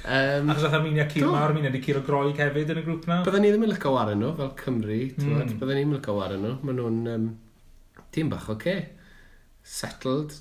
Um, 0.09 0.49
Achos 0.49 0.65
oedd 0.65 0.77
Arminia 0.79 1.05
Ciro, 1.11 1.35
mae 1.35 1.45
Arminia 1.45 1.69
wedi 1.69 1.83
Ciro 1.85 2.01
Groig 2.07 2.39
hefyd 2.41 2.71
yn 2.73 2.81
y 2.81 2.85
grŵp 2.87 3.09
na. 3.11 3.19
Byddwn 3.27 3.43
ni 3.45 3.51
ddim 3.53 3.67
yn 3.67 3.73
lyco 3.75 3.93
waren 3.93 4.23
nhw, 4.23 4.31
fel 4.39 4.53
Cymru, 4.63 5.01
mm. 5.13 5.51
byddwn 5.61 5.75
ni 5.75 5.83
ddim 5.83 5.93
yn 5.93 5.99
lyco 5.99 6.15
waren 6.17 6.45
nhw. 6.45 6.53
Maen 6.65 6.79
nhw'n 6.81 7.01
um, 7.13 7.27
tîm 8.17 8.31
bach, 8.33 8.47
oce. 8.49 8.57
Okay. 8.57 8.87
Settled, 9.69 10.33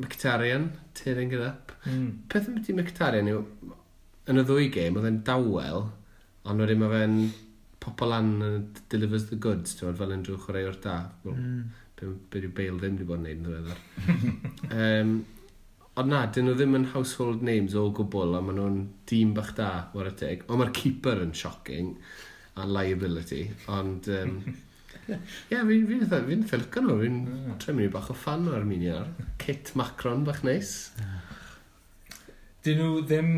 Mkhitaryan, 0.00 0.70
tearing 0.96 1.34
it 1.36 1.44
up. 1.44 1.74
Mm. 1.84 2.08
Peth 2.32 2.48
am 2.48 2.56
beth 2.56 2.70
i 2.72 3.20
yw, 3.34 3.42
yn 4.32 4.40
y 4.40 4.46
ddwy 4.48 4.70
gêm, 4.72 4.96
oedd 4.96 5.10
e'n 5.10 5.20
dawel, 5.28 5.90
ond 6.48 6.64
wedyn 6.64 6.80
mae 6.80 6.92
fe'n 6.94 7.18
popol 7.84 8.16
an 8.16 8.30
and 8.42 8.80
delivers 8.88 9.28
the 9.28 9.36
goods, 9.36 9.76
ti'n 9.76 9.96
fel 9.98 10.14
yn 10.16 10.24
drwy 10.24 10.40
chwarae 10.40 10.64
o'r 10.70 10.80
da. 10.80 10.98
Mm. 11.28 11.64
Be 12.00 12.40
yw 12.40 12.50
Bale 12.56 12.80
ddim 12.80 12.96
wedi 12.96 13.08
bod 13.08 13.20
yn 13.20 13.26
neud 13.28 13.36
yn 13.36 13.44
ddiweddar. 13.44 13.80
um, 14.80 15.14
Ond 16.00 16.10
na, 16.10 16.24
dyn 16.26 16.48
nhw 16.48 16.56
ddim 16.58 16.74
yn 16.74 16.88
household 16.90 17.42
names 17.46 17.74
o 17.78 17.84
gwbl, 17.94 18.34
a 18.34 18.42
maen 18.42 18.56
nhw'n 18.58 18.78
dîm 19.10 19.34
bach 19.36 19.52
da, 19.54 19.70
war 19.94 20.08
y 20.10 20.14
teg. 20.18 20.42
Ond 20.48 20.58
mae'r 20.58 20.72
keeper 20.74 21.20
yn 21.22 21.34
shocking, 21.38 21.94
a 22.58 22.66
liability, 22.66 23.44
ond... 23.70 24.10
Um, 24.10 24.38
Ie, 25.04 25.18
yeah, 25.50 25.60
fi'n 25.68 25.84
fi, 25.86 25.98
fi, 26.00 26.18
fi 26.26 26.36
ffilco 26.48 26.80
nhw, 26.80 26.96
fi'n 27.02 27.18
mm. 27.20 27.56
trefnu 27.60 27.90
bach 27.92 28.08
o 28.10 28.16
fan 28.16 28.48
o 28.48 28.54
Armenia. 28.56 29.02
Kit 29.38 29.74
Macron 29.78 30.24
bach 30.26 30.40
neis. 30.46 30.72
Dyn 32.64 32.80
nhw 32.80 33.04
ddim 33.04 33.30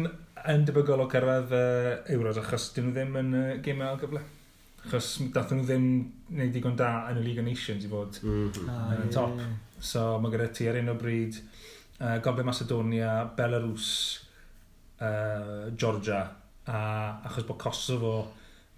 yn 0.47 0.67
debygol 0.69 1.03
o 1.03 1.09
gyrraedd 1.11 1.53
uh, 1.57 1.93
Ewrod 2.15 2.39
achos 2.41 2.71
dyn 2.77 2.89
nhw 2.89 2.97
ddim 2.97 3.21
yn 3.21 3.33
uh, 3.37 3.47
gemau 3.67 3.97
o 3.97 4.01
gyfle. 4.01 4.23
Achos 4.87 5.13
dath 5.35 5.53
nhw 5.53 5.67
ddim 5.67 5.89
wneud 6.31 6.55
digon 6.55 6.79
da 6.79 6.93
yn 7.11 7.19
y 7.21 7.27
League 7.27 7.43
of 7.43 7.49
Nations 7.49 7.85
i 7.85 7.91
fod 7.91 8.21
mm 8.23 8.37
-hmm. 8.47 8.69
yn 8.97 9.03
ah, 9.03 9.09
top. 9.13 9.41
So 9.83 10.07
mae 10.23 10.33
gyda 10.33 10.53
ti 10.55 10.71
ar 10.71 10.79
un 10.81 10.95
o 10.95 10.97
bryd 11.01 11.41
uh, 12.01 12.19
Gobe 12.25 12.45
Macedonia, 12.47 13.25
Belarus, 13.37 13.89
uh, 15.01 15.71
Georgia, 15.77 16.23
a 16.67 16.79
achos 17.25 17.47
bod 17.47 17.59
Kosovo 17.63 18.15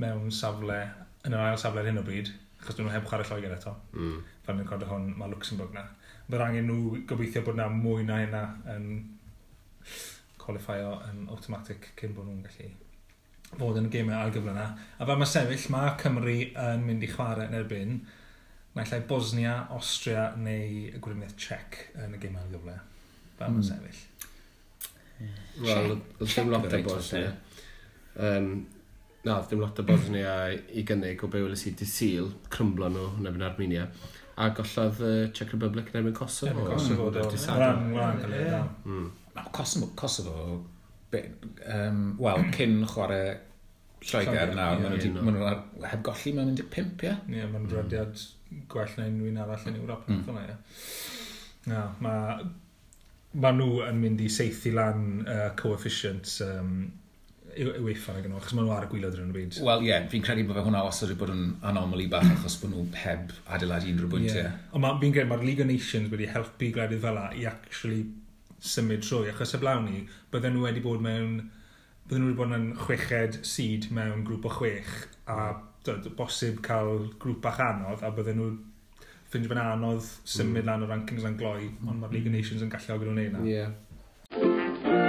mewn 0.02 0.32
safle, 0.34 0.80
yn 1.26 1.34
yr 1.34 1.46
ail 1.46 1.60
safle 1.60 1.82
ar 1.82 1.88
hyn 1.90 2.00
o 2.00 2.06
bryd, 2.06 2.32
achos 2.60 2.78
dyn 2.78 2.88
nhw 2.88 2.96
heb 2.96 3.06
chwarae 3.08 3.28
Lloegr 3.28 3.54
eto, 3.56 3.76
mm. 3.94 4.18
fan 4.46 4.60
ni'n 4.60 4.68
codi 4.68 4.88
hwn, 4.90 5.12
mae 5.18 5.32
Luxembourg 5.32 5.72
na. 5.76 5.86
Mae'r 6.28 6.44
angen 6.48 6.68
nhw 6.68 7.06
gobeithio 7.08 7.44
bod 7.46 7.56
na 7.58 7.70
mwy 7.72 8.04
na 8.06 8.20
hynna 8.20 8.42
yn 8.74 8.90
qualifio 10.42 10.98
yn 11.08 11.24
automatic 11.32 11.90
cyn 11.98 12.14
bod 12.16 12.28
nhw'n 12.28 12.44
gallu 12.44 12.68
fod 13.56 13.78
yn 13.80 13.88
y 13.88 13.92
gymau 13.92 14.18
ar 14.18 14.32
gyfle 14.32 14.52
yna. 14.52 14.66
A 15.00 15.06
fel 15.08 15.20
mae 15.20 15.28
sefyll, 15.28 15.70
mae 15.72 15.94
Cymru 16.02 16.36
yn 16.52 16.84
mynd 16.84 17.04
i 17.04 17.08
chwarae 17.08 17.48
yn 17.48 17.56
erbyn 17.56 17.94
naill 18.76 18.94
ai 18.94 19.00
Bosnia, 19.08 19.54
Austria 19.74 20.28
neu 20.36 20.90
y 20.92 21.00
Gwyrwiniaeth 21.00 21.38
Czech 21.40 21.78
yn 21.96 22.14
y 22.14 22.20
gymau 22.22 22.44
ar 22.44 22.52
gyfle 22.52 22.76
pan 23.38 23.54
mae'n 23.54 23.62
hmm. 23.62 23.68
sefyll. 23.68 24.04
Wel, 25.58 25.94
oedd 26.20 26.32
ddim 26.32 26.52
lot 26.52 26.66
o 26.70 26.82
Bosnia. 26.86 27.32
Um, 28.18 28.52
na, 29.24 29.38
oedd 29.38 29.48
ddim 29.50 29.64
lot 29.64 29.82
o 29.82 29.86
Bosnia 29.88 30.36
i 30.52 30.84
gynnig 30.86 31.24
o 31.24 31.30
be 31.32 31.42
welys 31.44 31.66
i 31.70 31.74
disil, 31.78 32.30
crymblo 32.54 32.90
nhw, 32.94 33.10
yn 33.18 33.30
fy'n 33.32 33.48
Armenia. 33.48 33.88
A 34.38 34.52
gollodd 34.54 35.02
uh, 35.02 35.20
Czech 35.34 35.50
Republic 35.56 35.90
yn 35.90 36.00
erbyn 36.02 36.16
Kosovo. 36.16 36.52
Erbyn 36.52 36.72
Kosovo, 36.76 37.10
do. 37.14 37.26
Ran, 37.58 37.84
ran. 37.96 38.72
Hmm. 38.84 39.10
Kosovo, 39.54 39.90
Kosovo, 39.98 40.48
um, 41.14 42.02
wel, 42.22 42.48
cyn 42.54 42.80
chwarae 42.86 43.36
Lloegr 43.98 44.52
nawr, 44.54 44.78
maen 44.78 45.00
nhw 45.34 45.40
wedi, 45.42 45.86
heb 45.90 46.02
golli 46.06 46.32
mewn 46.36 46.52
15, 46.54 47.00
ie? 47.02 47.10
Ie, 47.10 47.16
maen 47.26 47.48
nhw'n 47.50 47.64
hmm. 47.64 47.70
brodiad 47.72 48.20
gwell 48.70 48.94
na 48.96 49.06
unrhyw 49.08 49.32
un 49.32 49.42
arall 49.42 49.66
yn 49.68 49.78
Ewrop. 49.80 50.08
Mm. 50.08 50.38
Ie. 50.42 50.56
Na, 51.68 51.82
mae 52.04 52.48
maen 53.36 53.60
nhw 53.60 53.82
yn 53.88 54.00
mynd 54.00 54.22
i 54.24 54.30
seithi 54.32 54.72
lan 54.72 55.04
uh, 55.26 55.50
coefficients 55.58 56.40
um, 56.46 56.88
UEFA 57.58 58.14
na 58.14 58.22
gynnwch, 58.22 58.44
achos 58.44 58.54
maen 58.54 58.68
nhw 58.68 58.74
ar 58.76 58.86
y 58.86 58.90
gwylod 58.92 59.18
yn 59.18 59.32
y 59.32 59.34
byd. 59.34 59.58
Wel, 59.66 59.84
ie, 59.84 59.90
yeah, 59.90 60.06
fi'n 60.12 60.24
credu 60.24 60.44
bod 60.46 60.60
fe 60.60 60.64
hwnna 60.68 60.84
os 60.86 61.02
ydy 61.04 61.16
bod 61.18 61.32
yn 61.34 61.44
anomaly 61.66 62.06
bach 62.12 62.26
achos 62.28 62.58
bod 62.62 62.72
nhw 62.72 62.84
heb 63.02 63.34
adeiladu 63.56 63.92
unrhyw 63.92 64.12
bwyntiau. 64.14 64.44
Yeah. 64.44 64.56
Ond 64.72 64.84
ma, 64.84 64.94
fi'n 65.02 65.14
credu 65.16 65.30
mae'r 65.32 65.44
League 65.48 65.64
of 65.64 65.70
Nations 65.70 66.12
wedi 66.12 66.28
helpu 66.30 66.70
gwledydd 66.76 67.02
fel 67.04 67.18
la 67.18 67.28
i 67.34 67.46
actually 67.50 68.04
symud 68.62 69.04
trwy, 69.06 69.32
achos 69.32 69.56
y 69.58 69.62
blawn 69.62 69.88
ni, 69.88 70.04
bydden 70.32 70.56
nhw 70.56 70.66
wedi 70.68 70.84
bod 70.84 71.02
mewn 71.04 71.40
bydden 72.08 72.24
nhw 72.24 72.30
wedi 72.30 72.38
bod 72.40 72.56
yn 72.56 72.68
chweched 72.84 73.40
seed 73.46 73.90
mewn 73.94 74.24
grŵp 74.28 74.48
o 74.48 74.54
chwech 74.60 74.94
a 75.28 75.50
bosib 76.18 76.62
cael 76.64 77.08
grŵp 77.20 77.42
bach 77.44 77.60
anodd 77.64 78.04
a 78.04 78.12
bydden 78.14 78.40
nhw 78.40 78.50
ffeindio 79.28 79.52
fe'n 79.52 79.62
anodd 79.64 80.04
symud 80.24 80.62
mm. 80.62 80.68
lan 80.70 80.84
o 80.84 80.88
rankings 80.90 81.26
yn 81.28 81.36
gloi, 81.40 81.68
ond 81.86 82.00
mae'r 82.00 82.16
League 82.16 82.28
of 82.28 82.32
mm. 82.32 82.38
Nations 82.40 82.64
yn 82.64 82.72
gallu 82.72 82.96
ogyn 82.96 83.12
nhw'n 83.12 83.20
neud 83.22 83.32
na. 83.36 83.40
Yeah. 83.48 83.70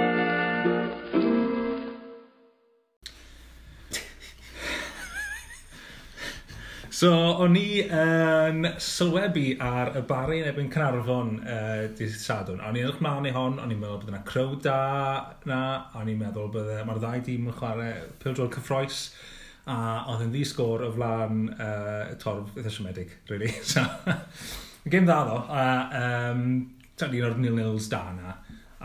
So, 7.00 7.08
o'n 7.40 7.54
i 7.56 7.80
yn 7.80 8.58
um, 8.60 8.66
sylwebu 8.84 9.54
ar 9.64 9.94
y 9.96 10.00
bari 10.04 10.42
yn 10.42 10.48
ebyn 10.50 10.66
Cynarfon 10.74 11.30
uh, 11.38 11.86
dydd 11.96 12.12
Sadwn. 12.12 12.58
O'n 12.60 12.76
i'n 12.76 12.84
edrych 12.84 12.98
mlaen 13.00 13.28
i 13.30 13.32
hon, 13.32 13.56
o'n 13.56 13.72
i'n 13.72 13.80
meddwl 13.80 14.02
bod 14.02 14.10
yna 14.12 14.20
crew 14.28 14.58
da 14.60 14.74
na, 15.48 15.60
o'n 15.96 16.10
i'n 16.12 16.20
meddwl 16.20 16.50
bod 16.52 16.68
mae'r 16.68 17.00
ddau 17.00 17.22
dîm 17.24 17.48
yn 17.48 17.56
chwarae 17.56 17.94
pildrol 18.20 18.50
cyffroes 18.52 18.98
a 19.70 19.78
oedd 20.10 20.24
yn 20.26 20.32
ddisgwr 20.34 20.86
o 20.86 20.90
flaen 20.94 21.44
uh, 21.54 22.10
torf 22.22 22.56
eitha 22.56 22.72
siomedig, 22.74 23.12
really. 23.30 23.50
So, 23.72 23.84
gêm 24.90 25.06
dda 25.06 25.18
ddo, 25.28 25.36
a 25.52 25.64
um, 26.00 26.46
tan 26.98 27.14
un 27.14 27.26
o'r 27.28 27.36
nil-nils 27.38 27.90
da 27.92 28.00
na, 28.16 28.34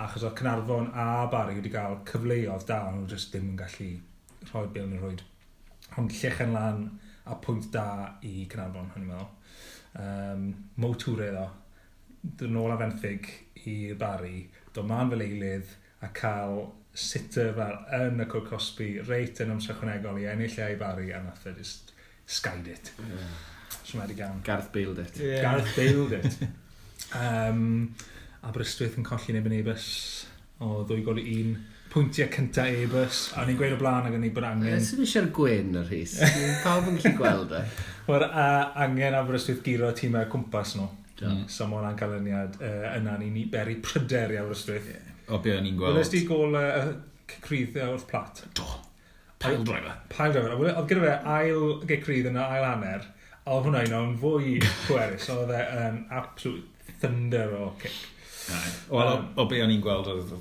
achos 0.05 0.25
oedd 0.27 0.37
Cynarfon 0.39 0.91
a 0.91 1.25
Bari 1.31 1.55
wedi 1.57 1.71
cael 1.73 2.01
cyfleoedd 2.09 2.67
da, 2.69 2.81
ond 2.89 3.01
nhw 3.01 3.15
jyst 3.15 3.31
ddim 3.33 3.53
yn 3.53 3.59
gallu 3.61 3.89
rhoi 4.51 4.65
bil 4.75 4.89
yn 4.89 4.99
rhoi. 5.01 5.15
Ond 6.01 6.13
llechen 6.19 6.53
lan 6.55 6.85
a 7.25 7.37
pwynt 7.41 7.71
da 7.73 7.87
i 8.27 8.45
Cynarfon, 8.51 8.91
hynny'n 8.95 9.13
meddwl. 9.13 9.31
Um, 9.95 10.47
Mo 10.83 10.91
Tŵre 10.99 11.31
ddo, 11.31 11.45
dyn 12.41 12.55
nôl 12.57 12.73
a 12.73 12.79
fenthyg 12.81 13.31
i 13.71 13.77
Bari, 13.97 14.43
dod 14.75 14.89
man 14.89 15.13
fel 15.13 15.23
eilydd 15.23 15.71
a 16.03 16.11
cael 16.13 16.65
sitter 16.95 17.51
fel 17.55 17.75
yn 17.97 18.23
y 18.23 18.27
Cwr 18.31 18.45
Cosby, 18.47 18.89
reit 19.07 19.41
yn 19.43 19.51
amser 19.55 19.75
chwanegol 19.79 20.21
i 20.21 20.29
ennill 20.31 20.55
ei 20.63 20.77
bari, 20.79 21.11
a 21.11 21.19
nath 21.23 21.45
e 21.49 21.53
just 21.57 21.91
skyd 22.25 22.69
it. 22.71 22.91
Yeah. 23.03 23.29
Swmedi 23.85 24.15
gan. 24.17 24.41
Gareth 24.43 24.71
bailed 24.73 24.99
it. 25.03 25.19
Yeah. 25.19 25.41
Gareth 25.43 25.75
bailed 25.75 26.15
it. 26.15 26.37
um, 27.19 27.93
Aberystwyth 28.45 28.97
yn 28.99 29.07
colli 29.07 29.35
neb 29.35 29.47
yn 29.49 29.57
ebys 29.59 29.87
o 30.63 30.83
ddwy 30.87 31.03
gol 31.05 31.19
i 31.19 31.25
un 31.41 31.55
pwyntiau 31.91 32.29
cynta 32.31 32.65
ebys 32.71 33.25
a 33.35 33.43
ni'n 33.47 33.57
gweud 33.59 33.75
o 33.75 33.79
blaen 33.79 34.07
ac 34.07 34.15
yn 34.17 34.25
ei 34.27 34.33
bod 34.35 34.47
angen 34.47 34.75
Ys 34.75 34.93
ydych 34.95 35.11
chi'n 35.15 35.31
gwyn 35.35 35.79
yr 35.81 35.89
hys? 35.91 36.19
Pawb 36.65 36.87
yn 36.91 36.99
gallu 37.01 37.17
gweld 37.19 37.55
e? 37.57 37.63
Wel, 38.07 38.27
uh, 38.27 38.69
angen 38.85 39.17
Aberystwyth 39.19 39.63
giro 39.65 39.91
tîmau 39.97 40.29
cwmpas 40.31 40.77
nhw. 40.79 40.87
Mm. 41.15 41.43
Samon 41.51 41.85
a'n 41.87 41.99
cael 41.99 42.17
yniad 42.17 42.57
uh, 42.59 42.87
yna 42.97 43.19
ni'n 43.19 43.51
beri 43.51 43.77
pryder 43.83 44.35
i 44.35 44.39
Aberystwyth. 44.39 44.89
Yeah 44.93 45.11
o 45.29 45.41
be 45.43 45.53
o'n 45.55 45.69
i'n 45.69 45.77
gweld. 45.79 45.97
Wnes 45.97 46.11
di 46.13 46.23
gol 46.27 46.57
y 46.57 46.65
uh, 46.65 47.91
wrth 47.91 48.07
plat? 48.09 48.43
Do. 48.57 48.65
Pile 49.41 49.63
driver. 49.67 49.99
Pile 50.09 50.33
driver. 50.33 50.55
Oedd 50.57 50.89
gyda 50.89 51.05
fe 51.05 51.13
ail 51.35 51.67
gecrydd 51.89 52.31
yna, 52.31 52.47
ail 52.55 52.65
hanner, 52.65 53.07
a 53.43 53.55
oedd 53.55 53.69
hwnna 53.69 53.85
un 53.89 53.95
o'n 53.99 54.17
fwy 54.21 54.57
pwerus. 54.85 55.29
Oedd 55.33 55.53
e 55.53 55.61
yn 55.85 56.03
absolute 56.13 56.97
thunder 57.01 57.55
o 57.59 57.71
kick. 57.81 58.03
Wel, 58.45 59.07
um, 59.09 59.25
o, 59.33 59.41
o 59.41 59.47
be 59.49 59.59
o'n 59.63 59.73
i'n 59.73 59.81
gweld 59.81 60.07
oedd 60.11 60.33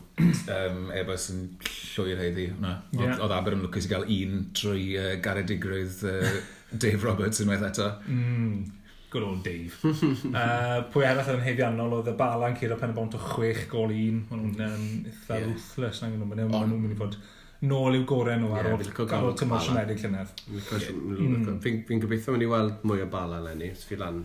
um, 0.53 0.81
Ebus 0.93 1.31
yn 1.33 1.45
llwyr 1.65 2.21
heiddi. 2.21 2.51
Oedd 2.53 3.01
yeah. 3.01 3.17
Oedd 3.17 3.33
Aber 3.33 3.57
yn 3.57 3.65
lwcus 3.65 3.89
i 3.89 3.93
gael 3.93 4.09
un 4.13 4.43
trwy 4.57 4.87
uh, 5.01 5.13
garedigrwydd 5.25 6.03
uh, 6.11 6.35
Dave 6.71 7.01
Roberts 7.05 7.41
unwaith 7.45 7.65
eto. 7.71 7.91
Mm. 8.11 8.84
Good 9.15 9.23
old 9.23 9.45
Dave. 9.47 9.77
uh, 9.87 10.81
pwy 10.91 11.05
arall 11.07 11.29
yn 11.37 11.45
heifiannol 11.45 11.93
oedd 12.01 12.09
y 12.11 12.15
balan 12.19 12.57
cyrra 12.59 12.75
pen 12.81 12.91
y 12.91 12.97
bont 12.97 13.13
o 13.15 13.21
chwech 13.23 13.69
gol 13.71 13.93
un. 13.95 14.17
Maen 14.27 14.41
nhw'n 14.49 14.65
um, 14.67 14.87
eitha 15.07 15.37
yeah. 15.39 15.45
ruthless 15.47 16.01
na'n 16.03 16.17
gwneud. 16.17 16.49
Maen 16.51 16.73
nhw'n 16.73 16.81
mynd 16.83 16.97
i 16.97 16.99
fod 16.99 17.15
nôl 17.71 17.95
i'w 17.95 18.07
gorau 18.11 18.41
nhw 18.41 18.57
ar 18.59 18.73
ôl 18.73 19.37
tymor 19.39 19.63
siomedig 19.63 20.03
llynedd. 20.03 20.33
Fi'n 21.63 22.03
gobeithio 22.03 22.35
mynd 22.35 22.43
i 22.43 22.49
weld 22.51 22.83
mwy 22.91 23.05
o 23.05 23.07
balan 23.13 23.47
lenni. 23.47 23.71
Fi 23.79 24.01
lan... 24.01 24.19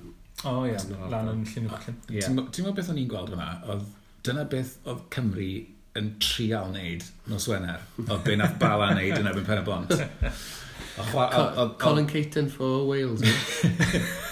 O 0.49 0.63
ie, 0.65 0.73
lan 1.11 1.29
yn 1.35 1.43
llynwchllyn. 1.51 1.99
Ti'n 2.09 2.39
meddwl 2.39 2.73
beth 2.79 2.89
o'n 2.89 3.01
i'n 3.03 3.11
gweld 3.11 3.35
yma? 3.35 3.51
Oedd 3.69 3.85
dyna 4.25 4.47
beth 4.49 4.73
oedd 4.89 5.03
Cymru 5.13 5.51
yn 5.99 6.09
trial 6.23 6.71
wneud 6.71 7.05
nos 7.29 7.45
Wener. 7.51 7.85
Oedd 8.07 8.25
be 8.25 8.39
nath 8.39 8.57
Bala 8.61 8.89
wneud 8.95 9.19
yn 9.19 9.29
erbyn 9.29 9.45
Pen 9.45 9.61
y 9.61 9.67
Bont. 9.69 9.93
Colin 11.85 12.09
Caton 12.09 12.49
for 12.49 12.87
Wales. 12.89 13.21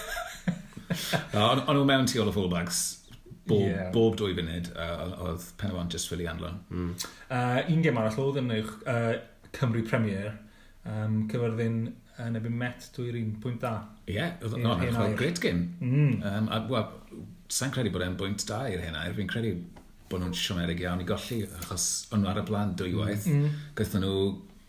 O'n 1.37 1.65
nhw 1.67 1.85
mewn 1.87 2.07
tu 2.09 2.21
ôl 2.23 2.31
o 2.31 2.35
fullbacks 2.35 2.85
bob, 3.47 3.61
yeah. 3.61 3.91
bob 3.91 4.17
dwy 4.19 4.35
funud, 4.37 4.71
uh, 4.75 5.13
oedd 5.27 5.45
Penwan 5.61 5.91
just 5.91 6.11
really 6.11 6.27
anlon. 6.27 6.59
Mm. 6.69 6.91
Uh, 7.29 7.61
un 7.73 7.85
gem 7.85 7.99
arall 7.99 8.19
oedd 8.23 8.41
yn 8.41 8.51
eich 8.57 8.73
uh, 8.89 9.13
Cymru 9.55 9.83
Premier, 9.87 10.35
um, 10.87 11.23
cyfyrddin 11.31 11.79
yn 12.25 12.37
ebyn 12.39 12.57
met 12.59 12.89
dwy'r 12.95 13.17
1.2. 13.19 13.71
Ie, 14.07 14.17
yeah, 14.17 14.35
oedd 14.43 14.57
yn 14.57 14.67
o'r 14.67 15.17
great 15.19 15.41
game. 15.43 15.71
Mm. 15.79 16.21
Um, 16.27 16.51
a, 16.51 16.61
well, 16.69 17.23
sa'n 17.53 17.73
credu 17.73 17.93
bod 17.93 18.05
e'n 18.05 18.17
bwynt 18.19 18.45
da 18.49 18.65
i'r 18.71 18.83
hynna, 18.83 19.05
fi'n 19.15 19.31
credu 19.31 19.55
bod 20.11 20.23
nhw'n 20.23 20.35
siomerig 20.37 20.81
iawn 20.83 21.03
i 21.03 21.07
golli, 21.07 21.41
achos 21.61 21.87
o'n 22.11 22.23
nhw 22.23 22.31
ar 22.31 22.41
y 22.41 22.45
blaen 22.47 22.75
dwywaith, 22.79 23.27
mm. 23.31 23.43
mm. 23.43 23.65
gaethon 23.79 24.05
nhw 24.05 24.21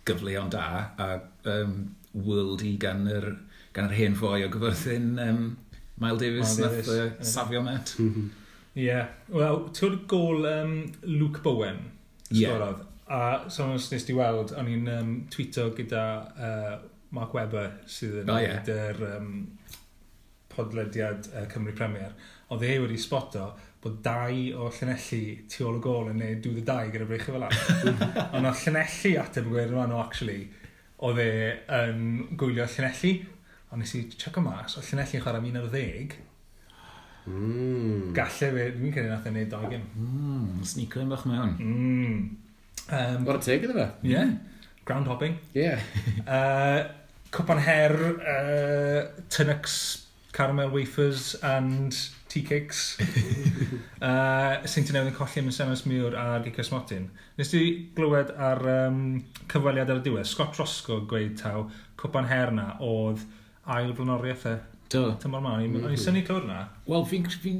gyfleon 0.08 0.50
da, 0.52 0.66
a 0.98 1.08
um, 1.52 1.78
world 2.14 2.64
i 2.64 2.74
gan 2.80 3.06
yr, 3.10 3.32
gan 3.76 3.90
yr 3.90 3.98
hen 3.98 4.16
fwy 4.18 4.46
o 4.46 4.52
gyfyrddin 4.52 5.10
um, 5.22 5.42
Miles 5.98 6.20
Davis, 6.20 6.56
Miles 6.56 6.70
Davis. 6.70 6.86
nath 6.86 7.20
uh, 7.20 7.24
safio 7.32 7.62
met. 7.62 7.96
Ie. 7.98 8.12
Yeah. 8.78 9.08
Wel, 9.34 9.64
ti'n 9.74 9.96
gol 10.06 10.44
um, 10.46 10.74
Luke 11.02 11.40
Bowen? 11.42 11.80
Sgorodd. 12.28 12.84
Yeah. 12.84 12.84
A 13.08 13.50
so 13.50 13.66
nes 13.72 14.04
di 14.06 14.14
weld, 14.14 14.52
o'n 14.54 14.68
i'n 14.70 14.90
um, 14.92 15.14
tweeto 15.32 15.70
gyda 15.74 16.02
uh, 16.36 16.74
Mark 17.16 17.32
Webber 17.34 17.72
sydd 17.88 18.20
yn 18.20 18.30
oh, 18.30 18.38
yeah. 18.38 18.60
yr 18.68 19.00
um, 19.16 19.32
podlediad 20.52 21.30
uh, 21.32 21.46
Cymru 21.50 21.74
Premier. 21.74 22.12
Oedd 22.52 22.66
e 22.68 22.76
wedi 22.84 23.00
spoto 23.00 23.48
bod 23.82 23.98
dau 24.04 24.38
o 24.60 24.68
llynellu 24.74 25.22
tu 25.50 25.66
ôl 25.66 25.80
y 25.80 25.82
gol 25.82 26.12
yn 26.12 26.22
neud 26.22 26.44
dwydd 26.44 26.60
y 26.62 26.66
dau 26.68 26.92
gyda 26.92 27.08
breichu 27.08 27.34
fel 27.34 27.48
arall. 27.48 27.90
Ond 28.36 28.52
o 28.52 28.54
llynellu 28.62 29.14
ateb 29.24 29.48
yn 29.48 29.56
gweud, 29.56 29.74
no, 29.74 30.02
actually, 30.04 30.44
oedd 31.08 31.22
e 31.24 31.32
yn 31.80 32.06
gwylio 32.38 32.68
llynellu, 32.76 33.14
Ond 33.68 33.82
nes 33.82 33.94
i 33.98 34.02
checo 34.16 34.40
mas, 34.44 34.78
o 34.78 34.82
Llanelli 34.84 35.18
yn 35.18 35.24
chwarae 35.24 35.42
am 35.42 35.48
un 35.50 35.60
ar 35.60 35.70
ddeg. 35.72 36.18
Mm. 37.28 38.12
Galle 38.16 38.52
fe, 38.56 38.68
dwi'n 38.74 38.94
credu 38.94 39.10
nath 39.10 39.26
e'n 39.28 39.36
neud 39.36 39.50
dau 39.52 39.68
gym. 39.68 39.82
Mm, 40.00 40.62
sneaker 40.70 41.04
yn 41.04 41.12
bach 41.12 41.26
mewn. 41.28 41.56
Mm. 41.60 42.20
Um, 42.88 43.24
What 43.26 43.36
a 43.36 43.44
take 43.44 43.66
iddo 43.66 43.76
fe. 43.76 43.90
Ie. 44.02 44.14
Yeah. 44.14 44.30
Ground 44.88 45.06
hopping. 45.10 45.38
Ie. 45.54 45.66
Yeah. 45.66 45.80
uh, 46.24 46.94
Cwpan 47.30 47.58
her, 47.60 47.92
uh, 48.24 49.22
Tunnocks, 49.28 50.06
caramel 50.32 50.70
wafers 50.70 51.34
and 51.42 51.92
tea 52.28 52.42
cakes. 52.42 52.96
uh, 54.00 54.64
Saint 54.64 54.88
Newydd 54.94 55.10
yn 55.10 55.16
colli 55.18 55.42
yn 55.42 55.52
Semes 55.52 55.84
Miwr 55.84 56.16
a 56.16 56.26
Gica 56.44 56.64
Smotin. 56.64 57.10
Nes 57.36 57.52
ti 57.52 57.60
glywed 57.96 58.32
ar 58.32 58.64
um, 58.86 59.02
cyfweliad 59.50 59.92
ar 59.92 60.00
y 60.00 60.06
diwedd, 60.06 60.28
Scott 60.30 60.56
Roscoe 60.56 61.02
gweud 61.10 61.36
taw, 61.42 61.66
cwpan 62.00 62.30
her 62.32 62.54
na 62.56 62.70
oedd 62.80 63.26
ail 63.74 63.94
blynoriaeth 63.96 64.48
e. 64.48 64.56
Do. 64.88 65.02
Tymor 65.20 65.42
ma, 65.44 65.58
o'n 65.58 65.66
i'n 65.66 65.74
mm-hmm. 65.76 66.00
syni 66.00 66.22
clywed 66.24 66.48
na. 66.48 66.62
Wel, 66.88 67.04
fi'n 67.08 67.26
fi 67.28 67.52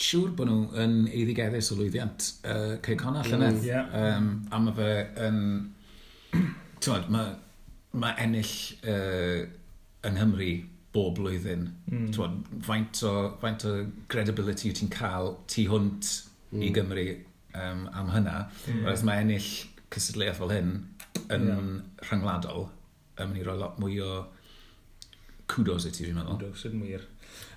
siŵr 0.00 0.34
bod 0.36 0.50
nhw 0.50 0.82
yn 0.82 0.96
eiddigeddus 1.06 1.70
o 1.72 1.78
lwyddiant 1.78 2.26
uh, 2.50 2.74
Cey 2.84 2.98
Conna 3.00 3.22
mm. 3.22 3.30
Llynedd. 3.30 3.60
Mm, 3.62 3.66
yeah. 3.68 4.18
um, 4.18 4.28
a 4.50 4.60
mae 4.60 4.76
fe 4.76 4.90
yn... 5.28 5.40
Tywed, 6.84 7.08
mae 7.14 7.32
ma 8.02 8.10
ennill 8.20 8.52
uh, 8.90 9.44
yng 10.04 10.18
Nghymru 10.18 10.50
bob 10.94 11.16
blwyddyn. 11.18 11.68
Mm. 11.88 12.08
Tywed, 12.14 12.40
faint, 12.66 13.00
o, 13.08 13.14
faint 13.40 13.64
o 13.70 13.76
credibility 14.12 14.68
wyt 14.68 14.82
ti'n 14.82 14.92
cael 14.92 15.32
tu 15.50 15.64
hwnt 15.70 16.10
mm. 16.52 16.66
i 16.66 16.72
Gymru 16.74 17.06
um, 17.54 17.86
am 17.94 18.12
hynna. 18.12 18.44
Mm. 18.66 18.84
Whereas 18.84 19.06
mae 19.06 19.24
ennill 19.24 19.50
cysadleuaeth 19.94 20.42
fel 20.42 20.52
hyn 20.52 20.74
yn 21.32 21.48
yeah. 21.48 21.66
rhyngwladol 22.10 22.68
yn 23.22 23.30
mynd 23.30 23.40
i 23.40 23.46
roi 23.46 23.56
lot 23.60 23.78
mwy 23.80 24.00
o 24.02 24.24
kudos 25.50 25.86
i 25.88 25.92
ti, 25.94 26.06
fi'n 26.06 26.16
meddwl. 26.18 26.38
Kudos, 26.38 26.64
yn 26.68 26.80
wir. 26.82 27.04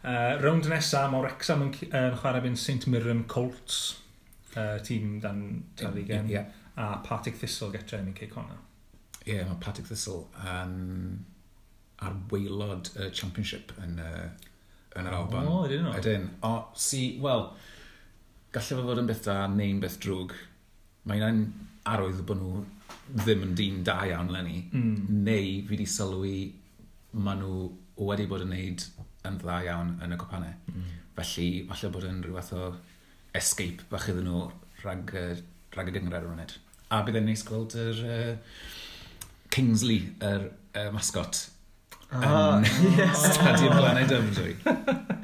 Uh, 0.01 0.35
rownd 0.41 0.67
nesa, 0.71 1.05
mae 1.11 1.23
Wrexham 1.23 1.63
yn 1.65 1.71
yn 1.87 2.17
chwarae 2.21 2.43
byn 2.45 2.57
St 2.59 2.89
Mirren 2.91 3.23
Colts, 3.31 3.97
uh, 4.55 4.77
tîm 4.85 5.17
dan 5.23 5.43
Tarigen, 5.79 6.29
yeah. 6.31 6.51
a 6.75 6.97
Patrick 7.05 7.39
Thistle 7.39 7.71
getre 7.73 8.01
yn 8.03 8.13
Cey 8.17 8.29
Connor. 8.31 8.59
Ie, 9.23 9.37
yeah, 9.37 9.47
mae 9.49 9.59
Patrick 9.63 9.89
Thistle 9.89 10.25
um, 10.43 11.25
ar 12.03 12.17
weilod 12.31 12.91
uh, 12.95 13.09
championship 13.11 13.73
yn, 13.83 13.97
uh, 14.03 14.27
yn 14.97 15.09
yr 15.09 15.17
Alban. 15.21 15.49
O, 15.49 15.63
ydyn 15.67 15.87
nhw? 15.87 15.95
Ydyn. 16.01 16.29
O, 16.47 16.53
si, 16.79 17.01
wel, 17.23 17.49
gallai 18.55 18.85
fod 18.87 19.03
yn 19.03 19.09
beth 19.09 19.25
da 19.27 19.41
neu'n 19.51 19.81
beth 19.83 19.99
drwg. 20.03 20.37
mae'n 21.07 21.23
ein 21.23 21.41
arwydd 21.87 22.23
bod 22.27 22.41
nhw 22.41 22.63
ddim 23.23 23.43
yn 23.45 23.53
dîm 23.57 23.83
da 23.87 24.01
iawn 24.09 24.31
lenni. 24.33 24.65
Mm. 24.75 25.21
Neu 25.23 25.51
fi 25.67 25.71
wedi 25.71 25.87
sylwi 25.87 26.37
maen 27.11 27.41
nhw 27.41 28.07
wedi 28.07 28.27
bod 28.29 28.43
yn 28.45 28.53
neud 28.53 28.85
yn 29.27 29.39
dda 29.41 29.57
iawn 29.65 29.95
yn 30.03 30.15
y 30.15 30.19
cwpanau. 30.21 30.53
Mm. 30.71 30.87
Felly, 31.17 31.49
falle 31.69 31.91
bod 31.93 32.07
yn 32.07 32.23
rhywbeth 32.25 32.53
o 32.57 32.71
escape 33.37 33.85
bach 33.91 34.07
iddyn 34.11 34.27
nhw 34.29 34.45
rhag, 34.83 35.13
rhag 35.75 35.91
y 35.91 35.95
gyngred 35.97 36.23
o'r 36.23 36.33
wneud. 36.35 36.57
A 36.93 37.01
bydd 37.03 37.19
e'n 37.19 37.27
neis 37.27 37.43
gweld 37.47 37.75
yr 37.79 38.01
uh, 38.07 38.33
Kingsley, 39.53 40.03
yr 40.23 40.49
uh, 40.49 40.89
mascot, 40.95 41.47
ah, 42.11 42.21
yn 42.21 42.67
um, 42.67 42.97
yes. 42.99 43.27
Stadion 43.35 43.75
Blaned 43.75 44.13
Ymdwy. 44.21 44.57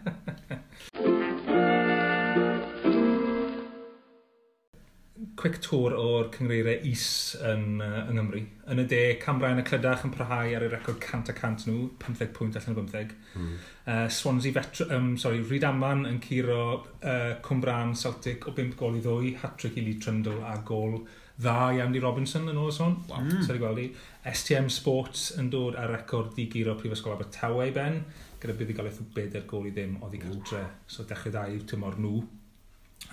quick 5.44 5.60
tour 5.60 5.92
o'r 6.00 6.30
cyngreiriau 6.32 6.86
is 6.88 7.06
yn, 7.44 7.82
uh, 7.84 8.06
yng 8.08 8.16
Nghymru. 8.16 8.42
Yn 8.72 8.80
y 8.80 8.86
de, 8.88 9.00
Cambraen 9.20 9.60
y 9.60 9.66
Clydach 9.68 10.06
yn 10.08 10.14
parhau 10.14 10.54
ar 10.56 10.64
y 10.64 10.70
record 10.72 11.02
100 11.04 11.32
a 11.34 11.36
100 11.36 11.66
nhw, 11.68 11.90
15 12.00 12.30
pwynt 12.38 12.56
allan 12.56 12.78
o 12.78 12.78
15. 12.80 13.16
Mm. 13.36 13.50
Uh, 13.84 14.06
Swansea 14.08 14.56
Vetro, 14.56 14.88
um, 14.96 15.10
sorry, 15.20 15.42
Rydaman 15.44 16.06
yn 16.08 16.22
curo 16.24 16.62
uh, 16.80 17.34
Cwmbran 17.44 17.92
Celtic 18.00 18.48
o 18.48 18.54
5 18.56 18.78
gol 18.80 18.96
i 18.96 19.04
ddwy, 19.04 19.34
hat-trick 19.42 19.82
i 19.82 19.84
Lee 19.84 20.00
Trundle 20.00 20.38
a 20.48 20.54
gol 20.64 21.02
dda 21.36 21.58
i 21.76 21.82
Andy 21.84 22.00
Robinson 22.00 22.48
yn 22.48 22.62
ôl 22.62 22.72
y 22.72 22.76
sôn. 22.78 22.96
Wow, 23.10 23.26
mm. 23.26 23.42
Sorry 23.44 23.60
gweld 23.60 23.82
i. 23.84 23.90
STM 24.32 24.70
Sports 24.72 25.34
yn 25.42 25.50
dod 25.52 25.76
ar 25.82 25.92
record 25.92 26.32
di 26.38 26.48
giro 26.54 26.78
Prifysgol 26.80 27.18
Abertawe 27.18 27.68
i 27.68 27.76
ben, 27.76 28.00
gyda 28.40 28.56
buddigolaeth 28.62 29.04
o 29.04 29.10
bedair 29.12 29.44
gol 29.52 29.68
i 29.68 29.76
ddim 29.76 30.00
oedd 30.00 30.16
i 30.16 30.24
cartre. 30.24 30.64
So 30.88 31.04
dechrau 31.10 31.36
dau 31.36 31.52
i'r 31.52 31.68
tymor 31.68 32.00
nhw 32.00 32.24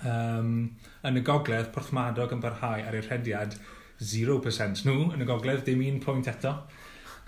Um, 0.07 0.53
yn 1.05 1.19
y 1.19 1.23
gogledd, 1.25 1.71
Porthmadog 1.75 2.33
yn 2.35 2.43
barhau 2.43 2.81
ar 2.81 2.97
eu 2.97 3.05
rhediad 3.05 3.57
0% 4.01 4.85
nhw. 4.87 5.09
Yn 5.15 5.23
y 5.23 5.29
gogledd, 5.29 5.65
dim 5.67 5.83
un 5.85 5.99
pwynt 6.03 6.29
eto. 6.31 6.55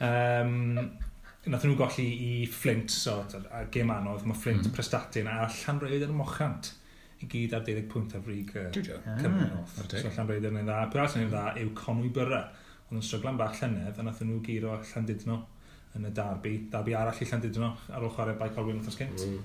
Um, 0.03 0.93
Nath 1.43 1.65
nhw 1.67 1.75
golli 1.75 2.05
i 2.23 2.45
Flint, 2.47 2.87
so 2.91 3.17
a 3.51 3.65
gêm 3.71 3.89
anodd, 3.91 4.23
mae 4.23 4.37
Flint 4.39 4.63
mm. 4.63 4.71
prestatyn 4.75 5.27
a 5.27 5.41
Llanreudd 5.51 6.05
yn 6.05 6.13
mochant 6.15 6.69
i 7.19 7.27
gyd 7.27 7.55
ar 7.57 7.65
12 7.67 7.89
pwynt 7.91 8.15
ar 8.15 8.23
frig 8.23 8.53
uh, 8.55 8.69
Cymru 8.71 9.49
North. 9.49 9.73
Ah, 9.81 9.89
so 9.91 10.11
Llanreudd 10.15 10.47
yn 10.47 10.61
ei 10.61 10.67
dda. 10.67 10.77
Pwy 10.91 11.01
arall 11.01 11.17
yn 11.19 11.25
ei 11.25 11.31
dda 11.33 11.43
yw 11.59 11.73
Conwy 11.75 12.13
Byrra. 12.15 12.45
Ond 12.87 13.01
yn 13.01 13.03
stryglan 13.03 13.39
bach 13.39 13.59
llynedd, 13.59 13.99
a 13.99 14.07
nath 14.07 14.23
nhw 14.23 14.39
giro 14.45 14.77
Llandudno 14.93 15.41
yn 15.97 16.07
y 16.07 16.13
darbi, 16.15 16.53
darbi 16.71 16.95
arall 16.97 17.19
i 17.19 17.27
Llandudno 17.27 17.73
ar 17.91 18.07
ôl 18.07 18.15
chwarae 18.15 18.39
bai 18.39 18.49
Colwyn 18.55 18.79
wrth 18.79 18.93
os 18.93 18.99
gynt. 19.01 19.27
Mm. 19.27 19.43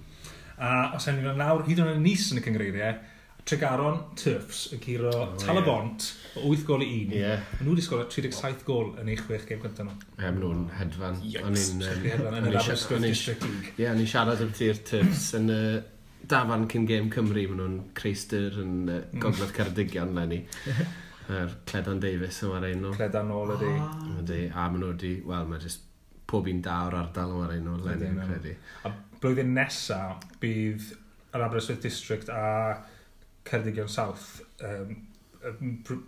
A 0.59 0.91
os 0.97 1.07
e'n 1.07 1.21
gwneud 1.21 1.39
nawr, 1.39 1.65
hyd 1.69 1.81
yn 1.83 1.93
oed 1.93 2.03
nis 2.03 2.29
yn 2.33 2.41
y 2.41 2.45
cyngreiriau, 2.45 2.99
Tregaron 3.49 4.01
Turfs 4.19 4.67
yn 4.77 4.81
curo 4.83 5.11
oh, 5.15 5.29
Talabont 5.41 6.05
yeah. 6.05 6.43
o 6.43 6.51
8 6.53 6.65
gol 6.69 6.83
i 6.85 6.89
1. 7.07 7.15
Yeah. 7.17 7.45
Nhw 7.63 7.73
wedi 7.73 7.85
sgorio 7.87 8.09
37 8.13 8.67
gol 8.67 8.91
yn 9.01 9.09
ei 9.09 9.17
chwech 9.17 9.47
gêm 9.49 9.63
gyntaf 9.63 9.87
nhw. 9.89 9.95
Ie, 10.19 10.27
maen 10.27 10.41
nhw'n 10.43 10.67
hedfan. 10.77 11.17
Yikes! 11.25 11.69
Yn 11.79 11.87
yr 11.87 12.51
Aberystwyth 12.51 13.07
District 13.07 13.47
League. 13.49 13.73
Ie, 13.81 13.89
ni 13.97 14.05
siarad 14.11 14.45
ti'r 14.59 14.83
Turfs 14.91 15.31
yn 15.39 15.49
y 15.55 15.61
dafan 16.29 16.69
cyn 16.69 16.85
gêm 16.91 17.09
Cymru. 17.15 17.47
Maen 17.49 17.63
nhw'n 17.63 17.81
Creistyr 17.97 18.61
yn 18.61 18.79
uh, 18.93 19.01
Gogledd 19.17 19.57
Ceredigion 19.57 20.13
lenni. 20.19 20.43
Yr 21.33 21.57
Cledan 21.71 22.05
Davies 22.05 22.45
yma'r 22.45 22.69
ein 22.69 22.85
nhw. 22.85 22.93
Cledan 23.01 23.33
ôl 23.33 23.57
ydi. 23.57 23.75
Ydi, 24.27 24.43
a 24.53 24.69
maen 24.69 24.83
nhw 24.85 24.93
wedi, 24.93 25.15
wel, 25.25 25.49
mae 25.49 25.65
jyst 25.65 25.88
pob 26.29 26.49
un 26.51 26.63
da 26.65 26.79
o'r 26.87 26.97
ardal 27.03 27.35
o'r 27.41 27.55
un 27.57 27.69
o'r 27.73 27.85
lenni, 27.87 28.13
credu. 28.21 28.55
A 28.85 28.93
blwyddyn 29.23 29.55
nesaf 29.57 30.25
bydd 30.43 30.91
yr 31.35 31.45
Aberystwyth 31.45 31.85
District 31.85 32.31
a 32.33 32.43
Ceredigion 33.49 33.89
South 33.89 34.43
um, 34.65 34.97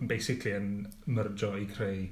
basically 0.07 0.53
yn 0.57 0.71
myrjo 1.09 1.55
i 1.57 1.65
creu 1.69 2.03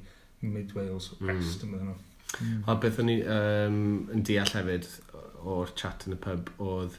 Mid 0.42 0.74
Wales 0.78 1.12
mm. 1.20 1.28
West. 1.28 1.66
Mm. 1.68 1.94
Mm. 2.40 2.64
O, 2.66 2.76
beth 2.82 3.00
o'n 3.04 3.12
i 3.14 3.20
um, 3.26 3.80
yn 4.16 4.26
deall 4.26 4.54
hefyd 4.58 4.88
o'r 5.40 5.74
chat 5.80 6.08
yn 6.08 6.16
y 6.16 6.20
pub 6.24 6.50
oedd 6.64 6.98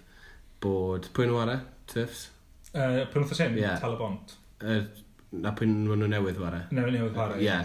bod... 0.63 1.09
Pwy 1.17 1.29
nhw 1.31 1.41
ara? 1.43 1.57
Tiffs? 1.91 2.29
Uh, 2.71 3.07
Pwy 3.11 3.25
wrth 3.25 3.41
hyn? 3.43 3.59
Yeah. 3.59 3.79
Talabont. 3.83 4.37
Uh, 4.61 4.85
na 5.43 5.55
pwy 5.57 5.71
nhw 5.71 5.99
newydd 6.05 6.39
wara? 6.43 6.65
Newydd 6.75 7.17
wara, 7.17 7.39
ie. 7.41 7.59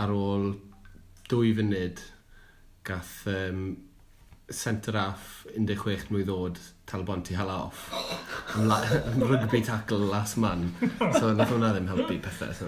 Ar 0.00 0.14
ôl 0.14 0.54
dwy 1.30 1.52
funud 1.56 2.00
gath 2.90 3.14
um, 3.30 3.62
centre 4.50 4.98
half 4.98 5.46
16 5.54 6.10
mlynedd 6.10 6.32
oed 6.34 6.58
Talbont 6.90 7.30
i 7.30 7.36
hala 7.38 7.56
off 7.68 7.86
am, 8.56 8.66
la, 8.66 8.80
am 9.12 9.22
rugby 9.30 9.62
tackle 9.62 10.10
last 10.10 10.40
man 10.42 10.72
so 11.18 11.30
nath 11.30 11.54
hwnna 11.54 11.70
ddim 11.76 11.90
helpu 11.92 12.18
pethau 12.24 12.52
so. 12.58 12.66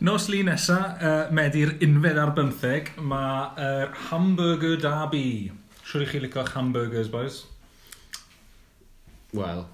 Nos 0.00 0.30
li 0.32 0.38
nesa, 0.40 0.76
uh, 0.96 1.26
medi'r 1.36 1.74
unfed 1.84 2.16
ar 2.22 2.30
bymtheg, 2.32 2.86
mae 3.04 3.42
uh, 3.60 3.98
Hamburger 4.08 4.78
Derby. 4.80 5.50
Siwr 5.84 6.06
i 6.06 6.08
chi 6.08 6.22
licio'ch 6.22 6.54
hamburgers, 6.54 7.10
boys? 7.12 7.42
Wel, 9.36 9.66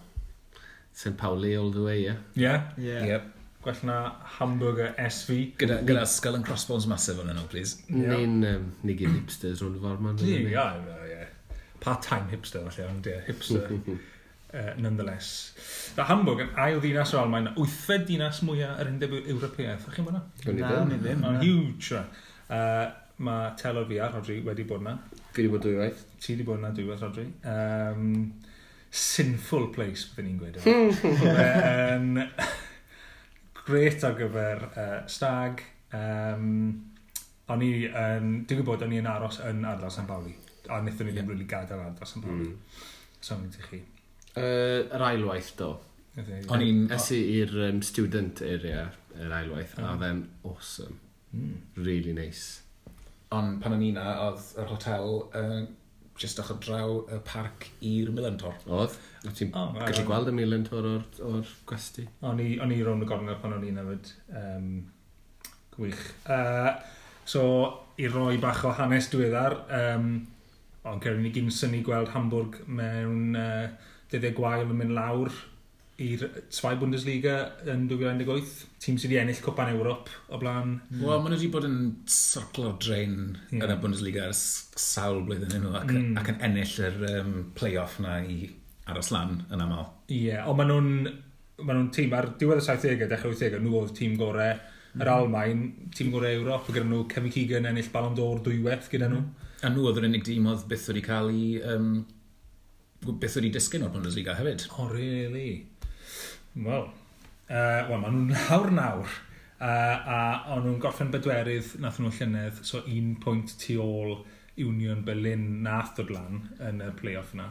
St 0.97 1.16
Pauli 1.16 1.55
all 1.57 1.71
the 1.71 1.83
way, 1.83 1.99
ie. 2.07 2.16
Yeah? 2.35 2.71
Ie. 2.79 3.09
Yep. 3.09 3.33
Gwell 3.62 3.85
na 3.85 3.97
hamburger 4.38 4.95
SV. 4.97 5.38
Gyda, 5.59 5.81
gyda 5.85 6.07
skull 6.07 6.38
and 6.38 6.47
crossbones 6.47 6.87
massive 6.87 7.21
o'n 7.21 7.33
nhw, 7.35 7.47
please. 7.53 7.83
Yeah. 7.90 8.14
Ni'n 8.14 8.45
um, 8.49 8.69
ni 8.87 8.95
gyd 8.99 9.14
hipsters 9.19 9.64
o'n 9.66 9.79
fawr 9.83 9.99
man. 10.01 10.21
Ie, 10.23 10.38
ie, 10.53 10.66
ie. 11.11 11.25
Part-time 11.83 12.31
hipster, 12.31 12.62
falle, 12.69 12.87
ond 12.92 13.09
ie, 13.11 13.16
hipster. 13.27 13.66
uh, 14.57 14.71
nonetheless. 14.79 15.33
Da 15.97 16.07
Hamburg 16.09 16.45
yn 16.47 16.55
ail 16.62 16.81
ddinas 16.81 17.12
o 17.16 17.21
Almain, 17.21 17.51
wythfed 17.59 18.07
dinas 18.09 18.40
mwyaf 18.47 18.81
yr 18.83 18.92
undeb 18.92 19.19
Ewropeaidd. 19.19 19.85
Ych 19.90 19.99
chi'n 19.99 20.09
bod 20.09 20.16
na? 20.16 20.23
Na, 20.47 20.81
ni 20.88 21.01
ddim. 21.03 21.23
Mae'n 21.25 21.42
huge. 21.42 22.03
Uh, 22.47 22.87
mae 23.27 23.53
telo 23.61 23.85
fi 23.88 24.01
a 24.01 24.09
Rodri, 24.12 24.40
wedi 24.47 24.66
bod 24.69 24.85
na. 24.87 24.97
Fi 25.33 25.45
wedi 25.45 25.53
bod 25.53 25.64
dwy 25.66 25.77
waith. 25.81 26.05
Ti 26.21 26.35
wedi 26.35 26.47
bod 26.49 26.62
na 26.62 26.73
dwywaith, 26.77 27.05
Rodri. 27.05 27.29
Um, 27.45 28.07
sinful 28.96 29.68
place, 29.74 30.06
byddwn 30.09 30.30
ni'n 30.30 30.38
gweud. 30.40 30.59
Hmm. 30.64 30.90
Yn 31.92 32.20
gret 33.66 34.04
ar 34.06 34.16
gyfer 34.18 34.66
uh, 34.72 34.98
stag. 35.11 35.62
Um, 35.96 36.52
o'n 37.52 37.62
i, 37.62 37.70
um, 37.88 38.30
dwi'n 38.46 38.61
gwybod 38.61 38.85
o'n 38.87 38.94
i 38.94 39.00
yn 39.02 39.11
aros 39.11 39.40
yn 39.46 39.64
Ardal 39.68 39.92
San 39.94 40.09
Pauli, 40.09 40.35
a 40.66 40.80
wnaethon 40.80 41.09
ni 41.09 41.14
ddim 41.14 41.22
yeah. 41.22 41.32
really 41.32 41.48
gadael 41.50 41.85
Ardal 41.85 42.11
San 42.11 42.24
Pauli. 42.24 42.50
Mm. 42.50 42.85
So, 43.20 43.37
o'n 43.37 43.48
ti 43.54 43.64
chi. 43.68 43.82
Uh, 44.37 44.87
yr 44.96 45.06
ailwaith, 45.12 45.54
do. 45.61 45.72
O'n 46.16 46.62
i'n 46.64 46.87
esu 46.96 47.18
i'r 47.37 47.52
um, 47.68 47.82
student 47.85 48.40
area, 48.44 48.87
yr 49.16 49.26
er 49.28 49.40
ailwaith, 49.42 49.74
mm. 49.76 49.85
a 49.85 49.90
hmm. 49.90 50.04
fe'n 50.04 50.52
awesome. 50.52 51.00
Mm. 51.37 51.59
Really 51.85 52.14
nice. 52.16 52.62
Ond 53.37 53.59
pan 53.62 53.74
o'n 53.76 53.82
i 53.82 53.90
na, 53.94 54.06
oedd 54.28 54.54
yr 54.62 54.70
hotel 54.70 55.18
uh, 55.26 55.61
just 56.20 56.40
ochr 56.40 56.59
draw 56.62 56.98
y 57.12 57.18
parc 57.26 57.68
i'r 57.85 58.12
Milentor. 58.14 58.57
Oedd. 58.66 58.96
A 59.26 59.33
ti'n 59.37 59.50
oh, 59.52 59.72
gallu 59.76 59.87
right. 59.92 60.05
gweld 60.09 60.31
y 60.31 60.37
Milentor 60.37 60.88
o'r, 60.90 61.09
or 61.26 61.57
gwesti. 61.68 62.07
O'n 62.26 62.42
i, 62.42 62.52
on 62.62 62.72
i 62.74 62.83
rown 62.85 63.05
y 63.05 63.09
gornel 63.09 63.40
pan 63.42 63.57
o'n 63.57 63.66
i'n 63.66 63.81
nefyd. 63.81 64.12
Um, 64.42 64.70
gwych. 65.76 66.07
Uh, 66.24 66.72
so, 67.29 67.42
i 68.00 68.09
roi 68.12 68.37
bach 68.42 68.64
o 68.64 68.72
hanes 68.76 69.11
diweddar, 69.12 69.59
um, 69.81 70.14
ond 70.87 71.05
cewn 71.05 71.20
ni 71.24 71.35
gyn 71.35 71.52
syni 71.52 71.83
gweld 71.85 72.12
Hamburg 72.14 72.62
mewn 72.68 73.37
uh, 73.37 73.68
dyddiau 74.12 74.37
gwael 74.38 74.66
yn 74.66 74.81
mynd 74.81 74.96
lawr 74.96 75.33
i'r 76.02 76.24
Zwei 76.52 76.76
Bundesliga 76.76 77.35
yn 77.72 77.87
2018, 77.88 78.50
tîm 78.82 78.98
sydd 79.00 79.12
wedi 79.14 79.20
ennill 79.22 79.42
Cwpan 79.44 79.72
Ewrop 79.72 80.11
o 80.28 80.40
blaen. 80.40 80.74
Mm. 80.90 81.00
Wel, 81.00 81.22
maen 81.22 81.32
nhw 81.32 81.38
wedi 81.38 81.50
bod 81.54 81.66
yn 81.68 81.78
syrclo 82.12 82.74
drain 82.82 83.16
yeah. 83.48 83.62
yn 83.64 83.72
y 83.72 83.76
Bundesliga 83.80 84.26
ers 84.28 84.42
sawl 84.76 85.22
blwyddyn 85.24 85.56
nhw 85.62 85.72
ac, 85.80 85.88
mm. 85.88 86.11
ac 86.20 86.32
yn 86.35 86.42
ennill 86.48 86.74
yr 86.88 86.98
um, 87.14 87.37
play-off 87.56 87.96
na 88.04 88.18
i 88.20 88.50
aros 88.92 89.09
lan 89.14 89.38
yn 89.48 89.64
aml. 89.64 89.87
Ie, 90.11 90.26
yeah, 90.28 90.44
ond 90.50 90.61
maen 90.61 90.72
nhw'n 90.72 90.90
ma 91.64 91.72
nhw'n 91.72 91.92
tîm 91.96 92.12
ar 92.16 92.28
diwedd 92.37 92.61
y 92.61 92.66
70au, 92.66 93.09
dechrau 93.14 93.32
80au, 93.32 93.62
nhw 93.64 93.78
oedd 93.80 93.94
tîm 93.96 94.18
gorau 94.20 94.52
mm. 94.52 95.00
yr 95.00 95.12
Almain, 95.14 95.62
tîm 95.96 96.12
gorau 96.12 96.42
Ewrop, 96.42 96.68
gyda 96.68 96.85
nhw 96.90 97.06
Kevin 97.12 97.32
Keegan 97.32 97.70
ennill 97.70 97.88
Ballon 97.94 98.18
d'Or 98.18 98.44
dwywaith 98.44 98.90
gyda 98.92 99.09
nhw. 99.12 99.22
Hmm. 99.24 99.64
A 99.64 99.72
nhw 99.72 99.88
oedd 99.88 100.02
yr 100.02 100.11
unig 100.11 100.28
dîm 100.28 100.50
oedd 100.52 100.68
byth 100.68 100.90
wedi 100.92 101.06
cael 101.06 101.32
ei... 101.32 101.56
Um, 101.72 101.88
byth 103.06 103.37
wedi 103.38 103.52
disgyn 103.54 103.85
o'r 103.87 103.92
Bundesliga 103.94 104.35
hefyd. 104.37 104.66
O, 104.74 104.85
oh, 104.85 104.92
really? 104.92 105.64
Wel, 106.57 106.87
uh, 107.51 107.83
well, 107.88 108.01
maen 108.01 108.16
nhw'n 108.16 108.33
nawr 108.33 108.73
nawr. 108.73 109.16
Uh, 109.57 109.66
a 109.66 110.16
o'n 110.53 110.66
nhw'n 110.66 110.81
gorffen 110.81 111.12
bedwerydd, 111.12 111.75
nath 111.81 112.01
nhw 112.01 112.12
llynedd, 112.12 112.62
so 112.64 112.83
un 112.85 113.14
pwynt 113.23 113.55
tu 113.61 113.79
ôl 113.81 114.19
Union 114.61 115.03
Berlin 115.05 115.47
nath 115.64 115.95
dod 115.99 116.12
lan 116.12 116.42
yn 116.64 116.83
y 116.85 116.90
play-off 116.97 117.35
yna. 117.37 117.51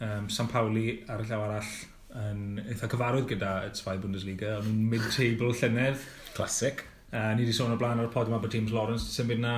Um, 0.00 0.28
San 0.32 0.48
Pauli 0.52 0.98
ar 1.08 1.22
y 1.24 1.28
llaw 1.28 1.46
arall 1.46 1.72
yn 2.16 2.60
eitha 2.66 2.88
cyfarwydd 2.92 3.30
gyda 3.30 3.54
y 3.66 3.72
Zwei 3.76 4.00
Bundesliga, 4.00 4.58
o'n 4.58 4.68
nhw'n 4.68 4.92
mid-table 4.92 5.52
llynedd. 5.56 6.04
Classic. 6.36 6.84
Uh, 7.12 7.32
ni 7.36 7.44
wedi 7.44 7.54
sôn 7.56 7.72
o 7.72 7.78
blaen 7.80 8.00
ar 8.02 8.08
y 8.10 8.12
pod 8.12 8.28
yma 8.28 8.40
bod 8.42 8.52
James 8.52 8.72
Lawrence 8.74 9.06
wedi 9.06 9.16
symud 9.20 9.44
na, 9.44 9.56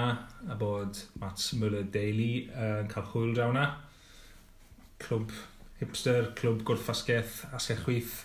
a 0.51 0.59
bod 0.59 0.99
Mats 1.19 1.53
Müller-Daly 1.59 2.33
yn 2.51 2.85
uh, 2.85 2.91
cael 2.91 3.07
hwyl 3.15 3.35
draw 3.39 3.55
na. 3.55 3.71
Clwb 5.03 5.35
hipster, 5.81 6.33
clwb 6.39 6.65
gwrffasgeth, 6.67 7.45
asgechwyth. 7.57 8.25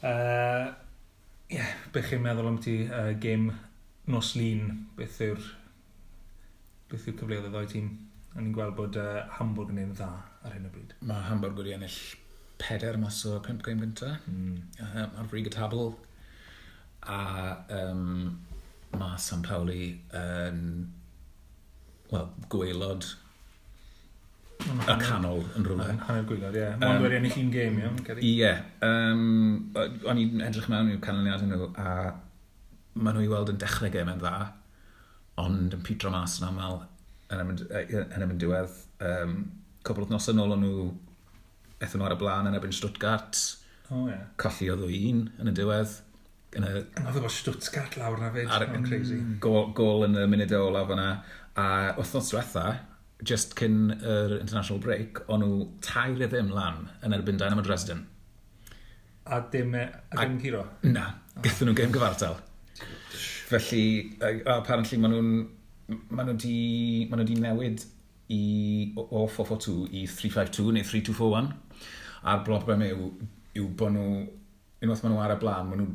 Uh, 0.00 0.72
yeah, 1.52 1.74
beth 1.94 2.10
chi'n 2.10 2.22
meddwl 2.24 2.50
am 2.50 2.58
ti 2.62 2.76
uh, 2.88 3.10
gêm 3.22 3.50
nos 4.10 4.34
lun, 4.38 4.86
beth 4.98 5.20
yw'r 5.26 5.42
beth 6.90 7.06
yw'r 7.06 7.18
cyfleoedd 7.20 7.50
y 7.50 7.52
ddoi 7.52 7.66
tîm? 7.70 7.90
A 8.34 8.40
ni'n 8.40 8.54
gweld 8.54 8.76
bod 8.78 8.98
uh, 8.98 9.24
Hamburg 9.38 9.72
yn 9.74 9.82
ein 9.82 9.94
dda 9.94 10.10
ar 10.46 10.54
hyn 10.54 10.68
o 10.68 10.74
bryd. 10.74 10.94
Mae 11.06 11.26
Hamburg 11.28 11.58
wedi 11.60 11.74
ennill 11.76 11.98
peder 12.60 12.98
mas 13.00 13.18
o 13.26 13.38
pimp 13.44 13.64
game 13.64 13.82
gynta 13.82 14.14
mm. 14.28 14.54
um, 14.84 15.18
ar 15.18 15.28
frig 15.30 15.48
y 15.48 15.54
tabl. 15.54 15.92
A 17.10 17.20
um, 17.80 18.38
mae 18.98 19.18
San 19.22 19.42
Pauli 19.46 19.92
yn 20.16 20.60
um, 20.60 20.88
well, 22.10 22.30
gwaelod 22.52 23.06
y 24.60 24.96
canol 25.00 25.42
yn 25.58 25.66
rhywle. 25.66 25.86
Hanner 26.06 26.26
gwylod, 26.28 26.56
ie. 26.56 26.62
Yeah. 26.62 26.76
Ond 26.86 27.06
um, 27.06 27.14
ennill 27.18 27.38
un 27.40 27.52
gêm, 27.54 27.78
ie. 27.80 28.16
Ie. 28.30 28.52
Um, 28.86 29.22
o'n 30.08 30.20
i'n 30.22 30.44
edrych 30.46 30.68
mewn 30.72 30.92
i'w 30.94 31.00
canlyniad 31.04 31.44
nhw, 31.46 31.70
a 31.80 32.14
maen 32.94 33.16
nhw 33.16 33.26
i 33.26 33.30
weld 33.30 33.52
yn 33.54 33.60
dechrau 33.62 33.92
gêm 33.92 34.10
yn 34.12 34.20
dda, 34.22 34.34
ond 35.40 35.76
yn 35.76 35.86
pitro 35.86 36.12
mas 36.14 36.38
yn 36.40 36.48
aml 36.50 36.82
yn 37.30 37.44
ymwneud 37.44 38.36
diwedd. 38.42 38.76
Um, 39.06 39.38
cwbl 39.86 40.08
o 40.08 40.12
nosau 40.12 40.36
nôl 40.36 40.56
o'n 40.56 40.64
nhw 40.66 40.90
eithon 41.80 42.02
nhw 42.02 42.08
ar 42.10 42.16
y 42.16 42.20
blaen 42.20 42.50
yn 42.50 42.58
ebyn 42.58 42.74
Stuttgart. 42.76 43.38
Oh, 43.90 44.06
yeah. 44.06 44.28
Colli 44.40 44.70
o 44.70 44.76
ddwy 44.78 45.00
un 45.10 45.26
yn 45.40 45.50
y 45.50 45.54
diwedd. 45.56 45.96
Yn 46.58 46.66
y... 46.66 46.70
Oedd 47.04 47.18
efo 47.20 47.30
Stuttgart 47.32 47.96
lawr 47.98 48.20
na 48.20 48.30
fyd. 48.34 48.50
Ar, 48.50 48.66
crazy. 48.84 49.20
Gol, 49.42 49.70
gol 49.76 50.06
yn 50.08 50.18
y 50.18 50.26
munud 50.30 50.54
o 50.58 50.64
olaf 50.68 50.92
yna. 50.94 51.08
A 51.58 51.66
wythnos 51.96 52.30
diwetha, 52.32 52.66
just 53.24 53.54
cyn 53.58 53.90
yr 53.96 54.38
international 54.40 54.80
break, 54.82 55.20
o'n 55.28 55.44
nhw 55.44 55.66
tair 55.84 56.20
e 56.20 56.28
ddim 56.30 56.50
lan 56.54 56.88
yn 57.04 57.16
erbyn 57.16 57.40
Dynamo 57.40 57.64
Dresden. 57.66 58.04
A 59.30 59.40
dim, 59.52 59.74
e, 59.76 59.86
a 60.16 60.26
dim 60.26 60.58
a. 60.58 60.64
Na, 60.88 61.06
gyda 61.44 61.68
nhw 61.68 61.76
gêm 61.78 61.94
gyfartal. 61.94 62.38
Felly, 63.50 63.84
apparently 64.46 64.98
maen 64.98 65.16
nhw'n 65.16 65.32
maen 66.14 66.30
nhw 66.30 66.36
di, 66.40 66.58
maen 67.10 67.22
nhw 67.22 67.28
di 67.28 67.40
newid 67.42 67.84
i 68.30 68.42
o 68.96 69.26
442 69.26 69.88
i 69.90 70.04
352 70.06 70.76
neu 70.76 70.86
3241. 70.86 71.50
A'r 72.30 72.44
broblem 72.46 72.86
yw, 72.86 73.10
yw 73.58 73.72
bod 73.76 73.96
nhw, 73.96 74.22
unwaith 74.80 75.04
maen 75.04 75.14
nhw 75.16 75.24
ar 75.24 75.34
y 75.36 75.40
blaen, 75.42 75.68
maen 75.70 75.84
nhw 75.84 75.90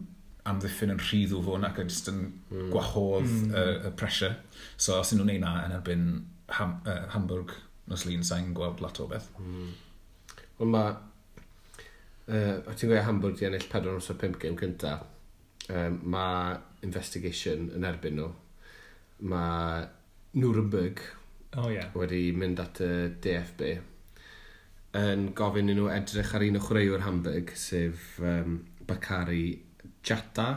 amddiffyn 0.45 0.93
yn 0.93 1.01
rhydd 1.01 1.33
o 1.33 1.41
fôn 1.41 1.65
ac 1.65 1.79
yn, 1.81 1.91
yn 2.11 2.21
mm. 2.21 2.69
gwahodd 2.73 3.25
mm. 3.25 3.45
y, 3.49 3.61
hmm. 3.63 3.85
y 3.89 3.91
pressure. 3.97 4.35
So 4.77 4.99
os 4.99 5.09
ydyn 5.09 5.23
nhw'n 5.23 5.31
neud 5.33 5.41
na 5.41 5.53
yn 5.65 5.77
erbyn 5.79 6.03
Ham, 6.58 6.77
uh, 6.86 7.05
Hamburg 7.15 7.53
nos 7.89 8.05
lun 8.05 8.23
sa'n 8.25 8.53
gweld 8.58 8.81
lot 8.84 9.01
o 9.01 9.10
beth. 9.12 9.31
Mm. 9.41 9.73
Ond 10.62 10.73
mae... 10.75 10.95
Uh, 12.25 12.63
o 12.65 12.73
ti'n 12.73 12.89
gweud 12.89 13.05
Hamburg 13.05 13.36
di 13.38 13.45
ennill 13.45 13.67
4 13.69 13.91
o'r 13.91 14.01
5 14.01 14.39
game 14.41 14.58
cynta. 14.58 14.95
Um, 15.69 15.99
mae 16.13 16.55
investigation 16.86 17.69
yn 17.77 17.86
erbyn 17.86 18.17
nhw. 18.17 18.31
Mae 19.29 19.84
Nuremberg 20.38 21.01
oh, 21.58 21.69
yeah. 21.69 21.91
wedi 21.97 22.29
mynd 22.36 22.62
at 22.62 22.81
y 22.84 22.93
DFB 23.23 23.75
yn 24.95 25.29
gofyn 25.36 25.71
i 25.71 25.75
nhw 25.75 25.89
edrych 25.91 26.34
ar 26.38 26.43
un 26.45 26.60
o 26.60 26.62
chwaraewr 26.63 27.03
Hamburg, 27.03 27.51
sef 27.60 28.15
um, 28.23 28.60
Bakari 28.88 29.47
Jata, 30.05 30.49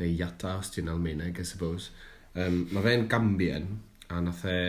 neu 0.00 0.14
Jata 0.16 0.56
os 0.60 0.70
ti'n 0.72 0.88
Almaeneg, 0.92 1.40
I 1.40 1.44
suppose. 1.44 1.90
Um, 2.36 2.62
mae 2.72 2.84
fe'n 2.86 3.06
Gambian, 3.12 3.68
a 4.08 4.20
nath 4.24 4.44
e 4.48 4.60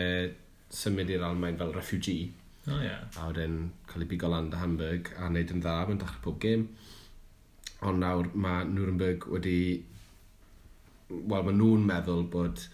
symud 0.74 1.10
i'r 1.10 1.24
Almain 1.28 1.58
fel 1.60 1.72
refugee. 1.72 2.32
Oh, 2.68 2.80
yeah. 2.84 3.06
A 3.16 3.30
wedyn 3.30 3.70
cael 3.88 4.04
ei 4.04 4.10
bigo 4.10 4.28
lan 4.28 4.50
dy 4.52 4.60
Hamburg 4.60 5.12
a 5.16 5.28
wneud 5.30 5.54
yn 5.54 5.62
dda, 5.64 5.76
mae'n 5.88 6.00
dechrau 6.02 6.24
pob 6.26 6.40
gêm. 6.42 6.66
Ond 7.88 8.02
nawr 8.02 8.28
mae 8.34 8.66
Nuremberg 8.68 9.28
wedi... 9.32 9.58
Wel, 11.08 11.44
mae 11.46 11.56
nhw'n 11.56 11.86
meddwl 11.88 12.26
bod 12.28 12.66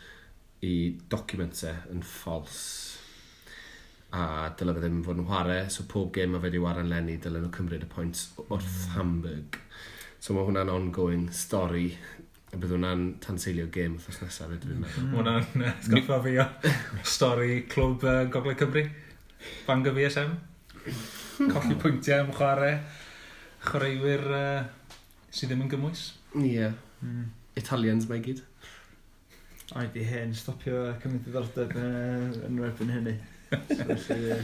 i 0.66 0.74
documentau 1.12 1.92
yn 1.92 2.00
ffals 2.02 2.56
a 4.14 4.50
dyle 4.58 4.74
fe 4.74 4.82
ddim 4.82 5.02
fod 5.06 5.20
yn 5.20 5.28
chwarae, 5.28 5.68
so 5.70 5.86
pob 5.90 6.12
gêm 6.14 6.34
mae 6.34 6.42
fe 6.42 6.48
wedi 6.48 6.62
waran 6.62 6.90
lenni, 6.90 7.16
dyle 7.22 7.42
nhw 7.42 7.50
cymryd 7.54 7.86
y 7.86 7.90
pwynt 7.90 8.20
wrth 8.46 8.72
mm. 8.72 8.90
Hamburg. 8.94 9.58
So 10.22 10.34
mae 10.34 10.46
hwnna'n 10.48 10.70
ongoing 10.72 11.28
stori 11.34 11.88
A 12.54 12.58
bydd 12.62 12.74
hwnna'n 12.76 13.04
tanseilio 13.24 13.66
gêm 13.74 13.96
wrthos 13.98 14.20
nesaf, 14.22 14.52
ydw 14.54 14.68
dwi'n 14.68 14.82
meddwl. 14.84 15.02
Mm. 15.02 15.14
Mae 15.14 15.22
Hwna'n 15.24 15.80
sgoffa 15.82 16.18
fi 16.22 16.34
o 16.38 16.44
stori 17.14 17.56
clwb 17.72 18.04
uh, 18.06 18.18
Gogledd 18.30 18.60
Cymru. 18.60 18.84
Bangor 19.66 19.96
BSM. 19.96 20.36
Colli 21.50 21.78
pwyntiau 21.82 22.22
am 22.22 22.30
chwarae. 22.36 22.76
Chwaraewyr 23.64 24.26
uh, 24.38 25.00
sydd 25.34 25.50
ddim 25.50 25.64
yn 25.66 25.72
gymwys. 25.72 26.04
Ie. 26.38 26.52
Yeah. 26.52 26.76
Mm. 27.02 27.26
Italians 27.58 28.06
mae 28.10 28.22
gyd. 28.22 28.44
Ai 29.74 29.88
di 29.90 30.06
hen, 30.06 30.34
stopio 30.38 30.86
cymryd 31.02 31.26
ddiddordeb 31.26 31.74
yn 31.80 32.62
erbyn 32.68 32.98
hynny. 32.98 33.18
So, 33.54 33.94
Felly, 34.08 34.34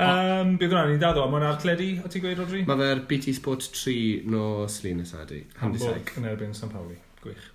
Um, 0.00 0.54
bydd 0.56 0.70
hwnna'n 0.72 0.94
ei 0.94 1.00
daddo, 1.00 1.26
mae'n 1.28 1.44
arcledi, 1.44 1.90
o 2.00 2.08
ti'n 2.08 2.22
gweud, 2.24 2.38
Rodri? 2.40 2.60
Mae 2.64 2.78
fe'r 2.80 3.02
BT 3.10 3.34
Sport 3.36 3.66
3 3.76 4.22
no 4.32 4.44
lun 4.64 5.02
y 5.02 5.04
sadu. 5.04 5.40
Hamburg 5.60 6.12
yn 6.16 6.28
erbyn 6.30 6.54
San 6.56 6.72
Pauli. 6.72 6.96
Gwych. 7.20 7.50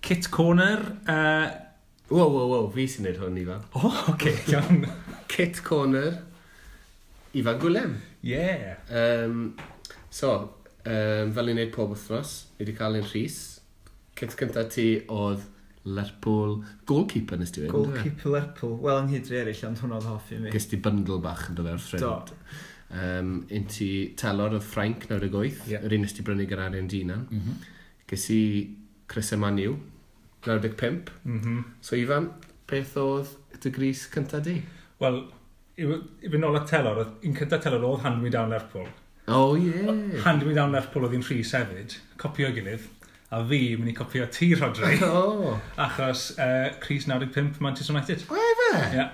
Kit 0.00 0.30
Corner. 0.32 0.80
Uh... 1.04 1.52
Wow, 2.08 2.32
wow, 2.32 2.48
wow, 2.54 2.66
fi 2.72 2.88
sy'n 2.88 3.04
neud 3.10 3.20
hwn, 3.20 3.36
Ifan. 3.44 3.68
O, 3.74 3.84
oh, 3.84 4.02
oce, 4.14 4.16
okay, 4.16 4.40
iawn. 4.48 4.84
Kit 5.28 5.60
Corner, 5.66 6.22
Ifan 7.36 7.60
Gwylem. 7.60 7.98
Yeah. 8.24 8.80
Um, 8.88 9.58
so, 10.08 10.54
um, 10.84 11.32
fel 11.34 11.48
ni'n 11.48 11.60
neud 11.60 11.72
pob 11.74 11.92
wythnos, 11.94 12.36
ni 12.54 12.64
wedi 12.64 12.76
cael 12.78 12.98
ein 12.98 13.08
rhys. 13.08 13.40
Cynt 14.18 14.36
cynta 14.38 14.64
ti 14.70 14.88
oedd 15.12 15.42
Lerpwl, 15.84 16.62
goalkeeper 16.88 17.40
nes 17.40 17.52
ti 17.52 17.62
wedi. 17.62 17.72
Goalkeeper 17.72 18.32
Lerpwl, 18.32 18.78
wel 18.84 19.02
yng 19.02 19.10
Nghydri 19.10 19.40
eraill, 19.42 19.64
ond 19.68 19.82
hwnna 19.82 19.98
oedd 19.98 20.08
hoffi 20.08 20.38
mi. 20.40 20.52
Gys 20.54 20.70
ti 20.70 20.80
bundle 20.84 21.20
bach 21.24 21.48
yn 21.50 21.58
dod 21.58 21.68
o'r 21.74 21.82
ffrind. 21.82 22.04
Do. 22.32 22.38
Um, 22.94 23.34
un 23.52 23.68
ti 23.68 23.90
telor 24.20 24.56
oedd 24.56 24.64
Frank 24.64 25.08
98, 25.10 25.60
yeah. 25.68 25.84
yr 25.84 25.96
un 25.96 26.04
nes 26.06 26.16
ti 26.16 26.24
brynu 26.24 26.48
gyda 26.48 26.68
Arian 26.70 26.88
Dinan. 26.88 27.26
Mm 27.28 27.44
-hmm. 27.44 27.68
Gys 28.08 28.26
i 28.32 28.42
Chris 29.08 29.32
Emaniw, 29.36 29.76
95. 30.46 31.12
Mm 31.24 31.40
-hmm. 31.40 31.62
So 31.80 31.96
Ifan, 31.96 32.30
beth 32.66 32.96
oedd 32.96 33.36
dy 33.60 33.70
gris 33.70 34.08
cynta 34.12 34.40
di? 34.40 34.62
Wel, 35.00 35.24
i 35.76 36.28
fynd 36.30 36.44
ôl 36.44 36.56
at 36.56 36.68
telor, 36.70 37.06
un 37.24 37.34
cynta 37.36 37.58
telor 37.58 37.84
oedd 37.84 38.04
Hanwy 38.06 38.30
Down 38.30 38.48
Lerpwl 38.48 38.88
Oh, 39.26 39.54
yeah. 39.54 40.22
Hand 40.24 40.44
me 40.44 40.54
down 40.54 40.74
Lerpwl 40.74 41.06
oedd 41.06 41.16
hi'n 41.16 41.24
rhys 41.24 41.54
hefyd, 41.56 41.96
copio 42.20 42.50
gilydd, 42.52 42.84
a 43.32 43.40
fi 43.48 43.60
yn 43.72 43.80
mynd 43.80 43.94
i 43.94 43.96
copio 43.96 44.28
ti, 44.28 44.52
Rodri. 44.58 44.98
Oh. 45.08 45.54
Achos 45.80 46.32
uh, 46.36 46.74
Cris 46.82 47.08
95 47.08 47.60
Manchester 47.64 47.96
United. 47.96 48.24
O, 48.28 48.36
efe? 48.36 48.72
Ie. 48.74 48.96
Yeah. 49.00 49.12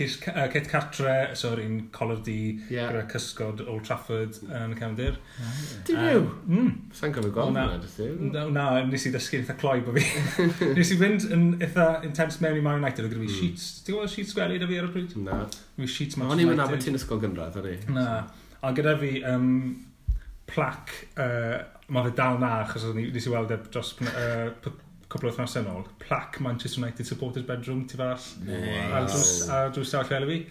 Cis, 0.00 0.16
uh, 0.28 0.46
Cet 0.48 0.70
Catre, 0.70 1.34
so 1.36 1.50
yr 1.52 1.60
un 1.60 1.74
color 1.92 2.22
di, 2.24 2.54
yeah. 2.72 2.88
gyda 2.88 3.02
cysgod 3.10 3.60
Old 3.66 3.84
Trafford 3.84 4.38
yn 4.46 4.72
y 4.72 4.78
cefndir. 4.78 5.18
Di 5.84 5.92
fyw? 5.98 6.22
Mm. 6.48 6.70
Sa'n 6.96 7.12
cofio 7.12 7.34
gweld 7.34 7.58
hwnna, 7.58 8.46
Na, 8.54 8.66
nes 8.88 9.04
i 9.04 9.12
ddysgu 9.12 9.42
eitha 9.42 9.58
cloi 9.60 9.82
bo 9.84 9.92
fi. 9.98 10.06
nes 10.78 10.94
i 10.94 11.00
fynd 11.02 11.28
yn 11.36 11.48
eitha 11.58 11.90
intense 12.08 12.40
mewn 12.40 12.62
i 12.62 12.64
Man 12.64 12.80
United, 12.80 13.10
gyda 13.10 13.20
fi 13.20 13.28
hmm. 13.28 13.40
sheets. 13.42 13.68
Ti'n 13.84 13.98
gwybod 13.98 14.14
sheets 14.14 14.32
gwely 14.38 14.56
da 14.62 14.70
fi 14.70 14.80
ar 14.80 14.88
y 14.88 14.94
pryd? 14.94 15.18
Na. 15.20 15.42
Fi 15.76 15.90
sheets 15.98 16.16
Manchester 16.16 16.46
United. 16.46 16.62
O'n 16.62 16.70
i'n 16.70 16.78
mynd 16.78 16.86
ti'n 16.88 17.02
Ysgol 17.02 17.20
Gynradd, 17.26 17.60
o'n 17.60 17.74
i. 17.74 17.80
Na. 17.98 18.06
A 18.60 18.72
gyda 18.76 18.96
fi 19.00 19.12
um, 19.24 19.50
plac, 20.50 20.92
uh, 21.16 21.58
mae 21.90 22.08
fe 22.08 22.14
dal 22.18 22.40
na, 22.42 22.54
achos 22.64 22.86
o'n 22.90 22.98
i 23.00 23.06
wedi 23.08 23.32
weld 23.32 23.54
e 23.54 23.58
dros 23.72 23.94
uh, 24.04 24.50
cwbl 25.10 25.30
o 25.30 25.34
thnos 25.34 25.56
yn 25.58 25.70
ôl, 25.70 25.86
plac 26.02 26.38
Manchester 26.44 26.82
United 26.82 27.08
Supporters 27.08 27.46
Bedroom, 27.48 27.86
ti 27.88 27.98
fas, 27.98 28.34
nice. 28.46 28.74
ar 28.90 29.06
drws, 29.08 29.30
ar 29.54 29.72
drws 29.74 29.94
sawll 29.94 30.12
elw 30.20 30.28
fi. 30.30 30.42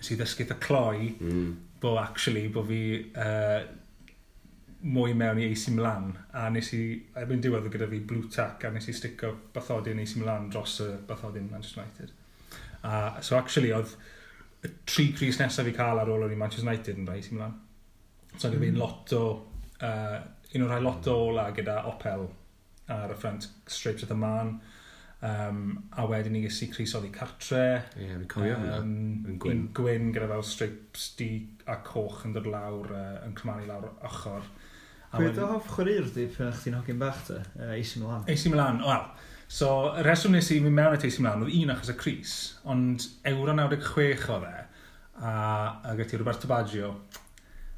Nes 0.00 0.10
i 0.10 0.16
ddysgu 0.16 0.46
eitha 0.46 0.56
cloi, 0.62 1.10
mm. 1.20 1.50
bo 1.82 1.94
actually, 2.00 2.46
bo 2.52 2.64
fi 2.66 2.80
uh, 3.12 3.60
mwy 4.80 5.12
mewn 5.14 5.42
i 5.42 5.50
AC 5.50 5.68
Milan, 5.74 6.14
a 6.32 6.46
nes 6.52 6.72
i, 6.76 6.82
erbyn 7.20 7.42
diwedd 7.44 7.68
gyda 7.72 7.90
fi 7.90 8.00
blue 8.00 8.30
tack, 8.32 8.64
a 8.64 8.72
nes 8.72 8.88
i 8.88 8.96
stico 8.96 9.34
bathodyn 9.54 10.00
AC 10.00 10.16
Milan 10.22 10.48
dros 10.52 10.78
y 10.86 10.88
bathodyn 11.08 11.50
Manchester 11.52 11.84
United. 11.84 12.16
A, 12.80 13.20
so 13.20 13.36
actually, 13.36 13.74
oedd 13.76 13.92
y 14.60 14.72
tri 14.88 15.10
Cris 15.16 15.38
nesaf 15.40 15.66
fi 15.68 15.74
cael 15.76 16.02
ar 16.02 16.10
ôl 16.12 16.26
o'n 16.26 16.34
i 16.34 16.38
Manchester 16.38 16.68
United 16.68 16.98
yn 17.00 17.08
rhaid 17.08 17.30
i 17.30 17.36
mlaen. 17.36 17.56
So 18.36 18.48
gyda 18.48 18.58
e 18.58 18.64
fi'n 18.66 18.76
mm. 18.76 18.82
lot 18.82 19.14
o, 19.16 19.22
uh, 19.80 20.18
un 20.54 20.66
o'r 20.66 20.74
rhai 20.74 20.82
lot 20.84 21.08
o 21.10 21.16
ola 21.30 21.48
gyda 21.56 21.80
Opel 21.90 22.26
ar 22.90 23.14
y 23.14 23.16
ffrant 23.16 23.48
straight 23.70 24.04
at 24.04 24.12
the 24.12 24.18
man. 24.18 24.58
Um, 25.20 25.90
a 26.00 26.06
wedyn 26.08 26.32
ni 26.32 26.40
gysi 26.46 26.70
Cris 26.72 26.94
oedd 26.96 27.08
i 27.08 27.12
cartre. 27.12 27.64
Ie, 27.96 28.06
yeah, 28.06 28.20
fi'n 28.20 28.28
cofio 28.32 28.56
um, 28.56 28.64
hwnna. 28.64 29.36
Gwyn. 29.44 29.64
Gwyn 29.76 30.12
gyda 30.16 30.30
fel 30.30 30.44
strips 30.48 31.10
di 31.18 31.30
a 31.68 31.76
coch 31.86 32.24
yn 32.28 32.36
dod 32.36 32.48
lawr, 32.48 32.92
uh, 32.96 33.18
yn 33.26 33.36
cymaru 33.40 33.68
lawr 33.68 33.90
ochr. 34.08 34.48
Pwy 35.10 35.32
ddod 35.34 35.56
hoff 35.56 35.72
chwaraewr 35.74 36.08
di 36.14 36.28
pan 36.30 36.52
o'ch 36.52 36.62
ti'n 36.64 36.78
hogyn 36.78 37.00
bach 37.00 37.24
te? 37.26 37.40
Uh, 37.58 37.74
AC 37.74 37.96
Milan. 38.00 38.24
AC 38.30 38.46
Milan, 38.52 38.80
wel. 38.86 39.04
So, 39.50 39.68
y 39.98 40.02
reswm 40.06 40.36
nes 40.36 40.48
i 40.54 40.60
mynd 40.62 40.76
mewn 40.76 40.92
y 40.94 40.98
teis 41.02 41.16
i 41.18 41.24
oedd 41.26 41.48
un 41.50 41.72
achos 41.72 41.88
y 41.90 41.94
Cris, 41.98 42.34
ond 42.70 43.02
Euro 43.26 43.56
96 43.58 44.28
oedd 44.30 44.46
e, 44.46 44.60
a, 45.26 45.32
a 45.90 45.94
gyda 45.98 46.06
ti 46.12 46.20
Roberto 46.20 46.46
Baggio, 46.46 46.90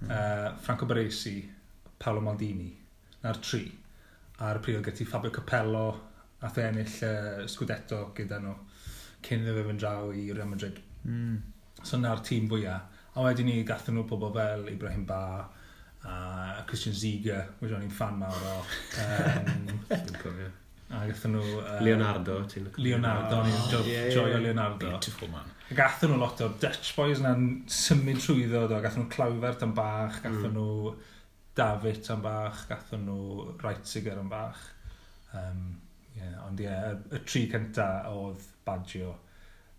mm. 0.03 0.11
uh, 0.11 0.51
Franco 0.61 0.85
Baresi, 0.91 1.39
Paolo 1.97 2.21
Maldini, 2.21 2.69
na'r 3.25 3.41
tri. 3.41 3.65
A'r 4.45 4.61
pryd 4.61 4.83
oedd 4.83 4.91
gyda 4.91 5.01
ti 5.01 5.09
Fabio 5.09 5.33
Capello, 5.33 5.87
ath 6.45 6.61
e 6.61 6.69
ennill 6.69 7.01
uh, 7.09 7.49
Scudetto 7.49 8.05
gyda 8.21 8.43
nhw, 8.45 8.53
cyn 9.25 9.41
iddo 9.41 9.57
fe 9.57 9.67
fynd 9.71 9.81
draw 9.81 10.13
i 10.13 10.29
Real 10.29 10.53
Madrid. 10.53 10.77
Mm. 11.09 11.39
So, 11.81 11.97
na'r 11.97 12.21
tîm 12.21 12.53
fwyaf. 12.53 13.01
A 13.17 13.25
wedyn 13.25 13.49
ni 13.49 13.63
gathen 13.65 13.97
nhw 13.97 14.05
pobl 14.13 14.37
fel 14.37 14.69
Ibrahim 14.77 15.09
Ba, 15.09 15.25
a 16.05 16.65
Christian 16.69 16.93
Ziga, 16.93 17.47
wedi 17.63 17.81
o'n 17.81 17.89
i'n 17.89 18.01
fan 18.03 18.21
mawr 18.21 18.51
o. 18.59 18.59
Um, 19.03 20.53
A 20.93 21.07
gathen 21.09 21.37
nhw... 21.37 21.45
Uh, 21.63 21.79
Leonardo. 21.85 22.39
Leonardo, 22.77 23.39
o'n 23.41 23.49
i'n 23.49 23.57
ah, 23.57 23.69
joio 23.73 23.89
yeah, 23.89 24.11
yeah. 24.13 24.43
Leonardo. 24.45 24.91
Beautiful 24.91 25.31
man. 25.33 25.49
A 25.71 25.77
gathen 25.79 26.13
nhw 26.13 26.21
lot 26.21 26.43
o 26.45 26.51
Dutch 26.61 26.93
boys 26.99 27.23
na'n 27.25 27.47
symud 27.73 28.21
trwyddo, 28.21 28.67
do. 28.69 28.81
gathen 28.85 29.07
nhw 29.07 29.13
Clawfert 29.15 29.65
yn 29.65 29.73
bach, 29.79 30.21
gathen 30.25 30.53
mm. 30.53 30.59
nhw 30.59 30.93
David 31.57 32.11
yn 32.13 32.25
bach, 32.25 32.67
gathen 32.69 33.07
nhw 33.09 33.49
Reitziger 33.63 34.21
yn 34.21 34.29
bach. 34.33 34.61
Um, 35.33 35.65
yeah, 36.19 36.37
ond 36.45 36.61
ie, 36.61 36.69
yeah, 36.69 36.93
y, 36.93 37.17
y 37.17 37.23
tri 37.25 37.47
cynta 37.53 37.89
oedd 38.13 38.45
Baggio, 38.67 39.15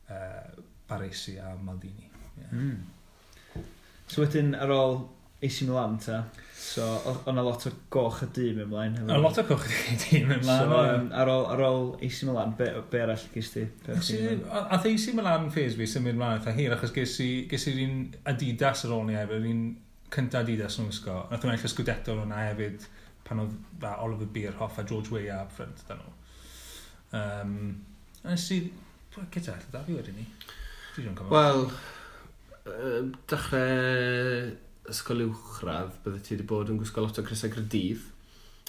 uh, 0.09 0.63
Baresi 0.89 1.37
a 1.37 1.53
Maldini. 1.61 2.09
Yeah. 2.41 2.57
Mm. 2.57 3.61
So 4.09 4.25
wedyn 4.25 4.55
ar 4.57 4.73
ôl 4.73 5.03
AC 5.43 5.61
Milan 5.67 5.99
ta? 6.01 6.23
So, 6.63 6.83
o'n 7.27 7.37
a 7.37 7.43
lot 7.43 7.65
o 7.67 7.71
goch 7.91 8.21
y 8.23 8.27
dîm 8.33 8.61
ymlaen. 8.63 8.95
A 9.11 9.17
lot 9.19 9.37
o 9.41 9.43
goch 9.47 9.65
y 9.67 9.97
dîm 9.99 10.31
ymlaen. 10.37 10.69
So, 10.69 10.79
um, 10.79 11.09
ar, 11.19 11.31
ôl, 11.31 11.45
ar 11.51 11.63
ôl 11.67 11.89
AC 11.99 12.21
Milan, 12.29 12.53
be, 12.59 12.69
be 12.91 13.01
arall 13.03 13.25
gys 13.33 13.51
ti? 13.53 13.65
A 13.91 14.63
Ath 14.77 14.87
AC 14.87 15.09
Milan 15.17 15.49
ffes 15.51 15.75
fi 15.79 15.87
symud 15.89 16.17
mlaen 16.19 16.39
eitha 16.39 16.55
hir, 16.55 16.75
achos 16.77 16.95
ges 16.95 17.17
i'r 17.19 17.81
un 17.83 17.97
Adidas 18.31 18.85
ar 18.87 18.95
ôl 18.95 19.05
ni 19.09 19.17
hefyd, 19.19 19.43
yr 19.43 19.51
un 19.51 19.61
cynta 20.15 20.41
Adidas 20.45 20.79
nhw'n 20.79 20.93
ysgo. 20.95 21.19
Nath 21.29 21.43
nhw'n 21.43 21.57
eich 21.57 21.67
sgwdetol 21.67 22.23
hwnna 22.23 22.41
hefyd 22.47 22.87
pan 23.27 23.43
oedd 23.43 23.59
fa 23.83 23.97
Oliver 24.05 24.31
Bierhoff 24.37 24.79
a 24.79 24.87
George 24.87 25.11
Weah 25.11 25.43
a 25.43 25.45
ffrind 25.51 25.83
dan 25.89 25.99
nhw. 25.99 26.17
Um, 27.19 27.55
a 28.23 28.33
nes 28.33 28.49
i... 28.55 28.63
Gyda, 29.35 29.59
da 29.69 29.83
fi 29.85 29.99
wedyn 29.99 30.15
ni. 30.17 30.29
Wel, 31.29 31.67
dechrau 33.29 34.53
ysgol 34.91 35.23
uwchradd, 35.27 35.99
bydde 36.03 36.23
ti 36.23 36.35
wedi 36.35 36.47
bod 36.49 36.71
yn 36.71 36.79
gwisgo 36.81 37.03
lot 37.05 37.19
o 37.19 37.23
Crisau 37.25 37.51
Credydd. 37.53 38.09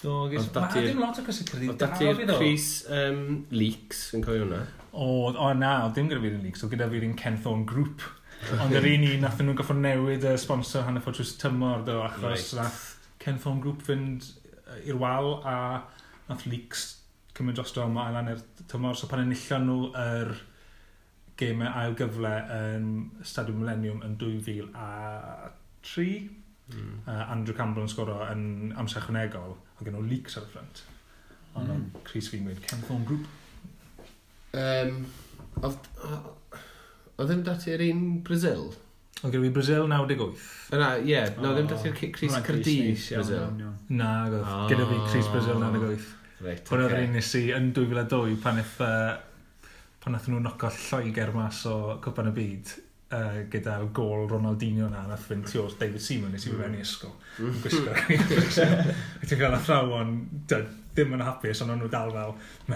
O, 0.04 0.26
gys, 0.30 0.50
ma 0.54 0.66
ddim 0.70 1.00
lot 1.02 1.18
o 1.18 1.24
Crisau 1.26 1.48
Credydd. 1.48 1.72
Oedd 1.72 1.80
dati'r 1.82 2.20
Cris 2.36 2.68
um, 2.92 3.24
Leaks, 3.54 4.04
yn 4.16 4.24
cofio 4.24 4.44
hwnna. 4.44 4.60
O, 4.92 5.08
o 5.32 5.48
na, 5.58 5.74
o 5.86 5.92
dim 5.96 6.10
gyda 6.10 6.22
fi'r 6.22 6.38
Leaks, 6.44 6.62
o 6.66 6.70
gyda 6.70 6.90
fi'r 6.92 7.08
un 7.08 7.16
Ken 7.18 7.40
Thorne 7.42 7.66
Group. 7.70 8.04
Ond 8.62 8.76
yr 8.76 8.86
un 8.92 9.06
i, 9.08 9.12
nath 9.22 9.40
nhw'n 9.42 9.58
goffo 9.58 9.76
newid 9.78 10.26
y 10.28 10.34
sponsor 10.40 10.86
hanner 10.86 11.02
ffordd 11.02 11.20
trws 11.20 11.34
tymor, 11.40 11.84
do, 11.86 11.98
achos 12.04 12.26
right. 12.28 12.56
nath 12.60 12.82
Ken 13.22 13.40
Thorne 13.40 13.64
Group 13.64 13.82
fynd 13.86 14.30
i'r 14.84 14.98
wal 15.00 15.38
a 15.48 15.56
nath 16.28 16.46
Leaks 16.50 16.88
cymryd 17.34 17.58
dros 17.58 17.72
drom 17.74 17.96
a 17.98 18.10
lan 18.14 18.30
i'r 18.30 18.42
tymor. 18.70 18.94
So 18.98 19.10
pan 19.10 19.24
enillon 19.24 19.66
nhw 19.68 19.78
yr 19.90 20.34
er 20.34 20.34
gemau 21.40 21.70
ail 21.80 21.96
gyfle 21.98 22.32
yn 22.54 22.88
Stadiwm 23.26 23.62
Millennium 23.62 24.02
yn 24.06 24.14
2000 24.20 24.70
a 24.78 24.88
3. 25.84 26.30
Mm. 26.72 26.92
Uh, 27.06 27.30
Andrew 27.30 27.56
Campbell 27.56 27.84
yn 27.84 27.92
sgoro 27.92 28.22
yn 28.30 28.72
amser 28.80 29.02
ychwanegol, 29.02 29.56
a 29.76 29.84
gen 29.84 29.96
nhw 29.98 30.04
leaks 30.08 30.38
ar 30.40 30.46
y 30.46 30.52
ffrant. 30.52 30.84
Ond 31.54 31.68
mm. 31.68 31.74
o'n 31.74 32.06
Chris 32.08 32.30
fi'n 32.32 32.46
gweud 32.46 32.62
Ken 32.64 32.86
Thorne 32.88 33.08
Group. 33.08 33.28
Um, 34.54 35.04
oedd 35.60 37.28
ddim 37.28 37.44
dati 37.46 37.74
yr 37.74 37.84
un 37.90 38.02
Brazil? 38.26 38.70
Oedd 39.20 39.36
gen 39.36 39.46
i 39.46 39.52
Brazil 39.54 39.86
98. 39.90 40.48
Yna, 40.74 40.88
ie, 41.02 41.12
yeah, 41.12 41.28
no, 41.42 41.52
ddim 41.54 41.68
dati 41.70 41.92
yr 41.92 42.00
Chris 42.16 42.38
Cardis 42.48 43.10
Brazil. 43.12 43.60
Na, 43.92 44.14
oedd 44.30 44.72
gyda 44.72 44.88
fi 44.90 45.02
Chris 45.10 45.30
Brazil 45.34 45.60
98. 45.60 46.10
Reit, 46.44 46.66
Hwn 46.72 46.86
oedd 46.86 46.96
yr 46.96 47.04
un 47.04 47.14
nes 47.18 47.30
i 47.38 47.44
yn 47.56 47.70
2002 47.76 48.40
pan 48.42 48.58
eith, 48.60 48.74
uh, 48.84 49.70
pan 50.02 50.16
eithon 50.16 50.38
nhw 50.38 50.42
noco 50.48 50.72
Lloegr 50.72 51.36
mas 51.36 51.62
o 51.70 51.76
Cwpan 52.04 52.32
y 52.32 52.36
Byd 52.40 52.74
uh, 53.14 53.40
gyda'r 53.52 53.88
gol 53.96 54.26
Ronaldinho 54.30 54.88
na 54.92 55.04
na 55.08 55.18
ffyn 55.20 55.44
tu 55.46 55.62
os 55.64 55.76
David 55.80 56.02
Seaman 56.02 56.34
nes 56.34 56.46
i 56.46 56.52
fi 56.52 56.58
mewn 56.58 56.78
i 56.78 56.82
ysgol. 56.84 57.14
Yn 57.42 57.60
gwisgo. 57.62 57.94
A 59.20 59.26
ti'n 59.26 59.40
cael 59.40 59.58
athrawon 59.58 60.16
ddim 60.48 61.14
yn 61.16 61.26
hapus 61.26 61.62
ond 61.64 61.76
nhw 61.78 61.90
dal 61.92 62.12
fel 62.14 62.34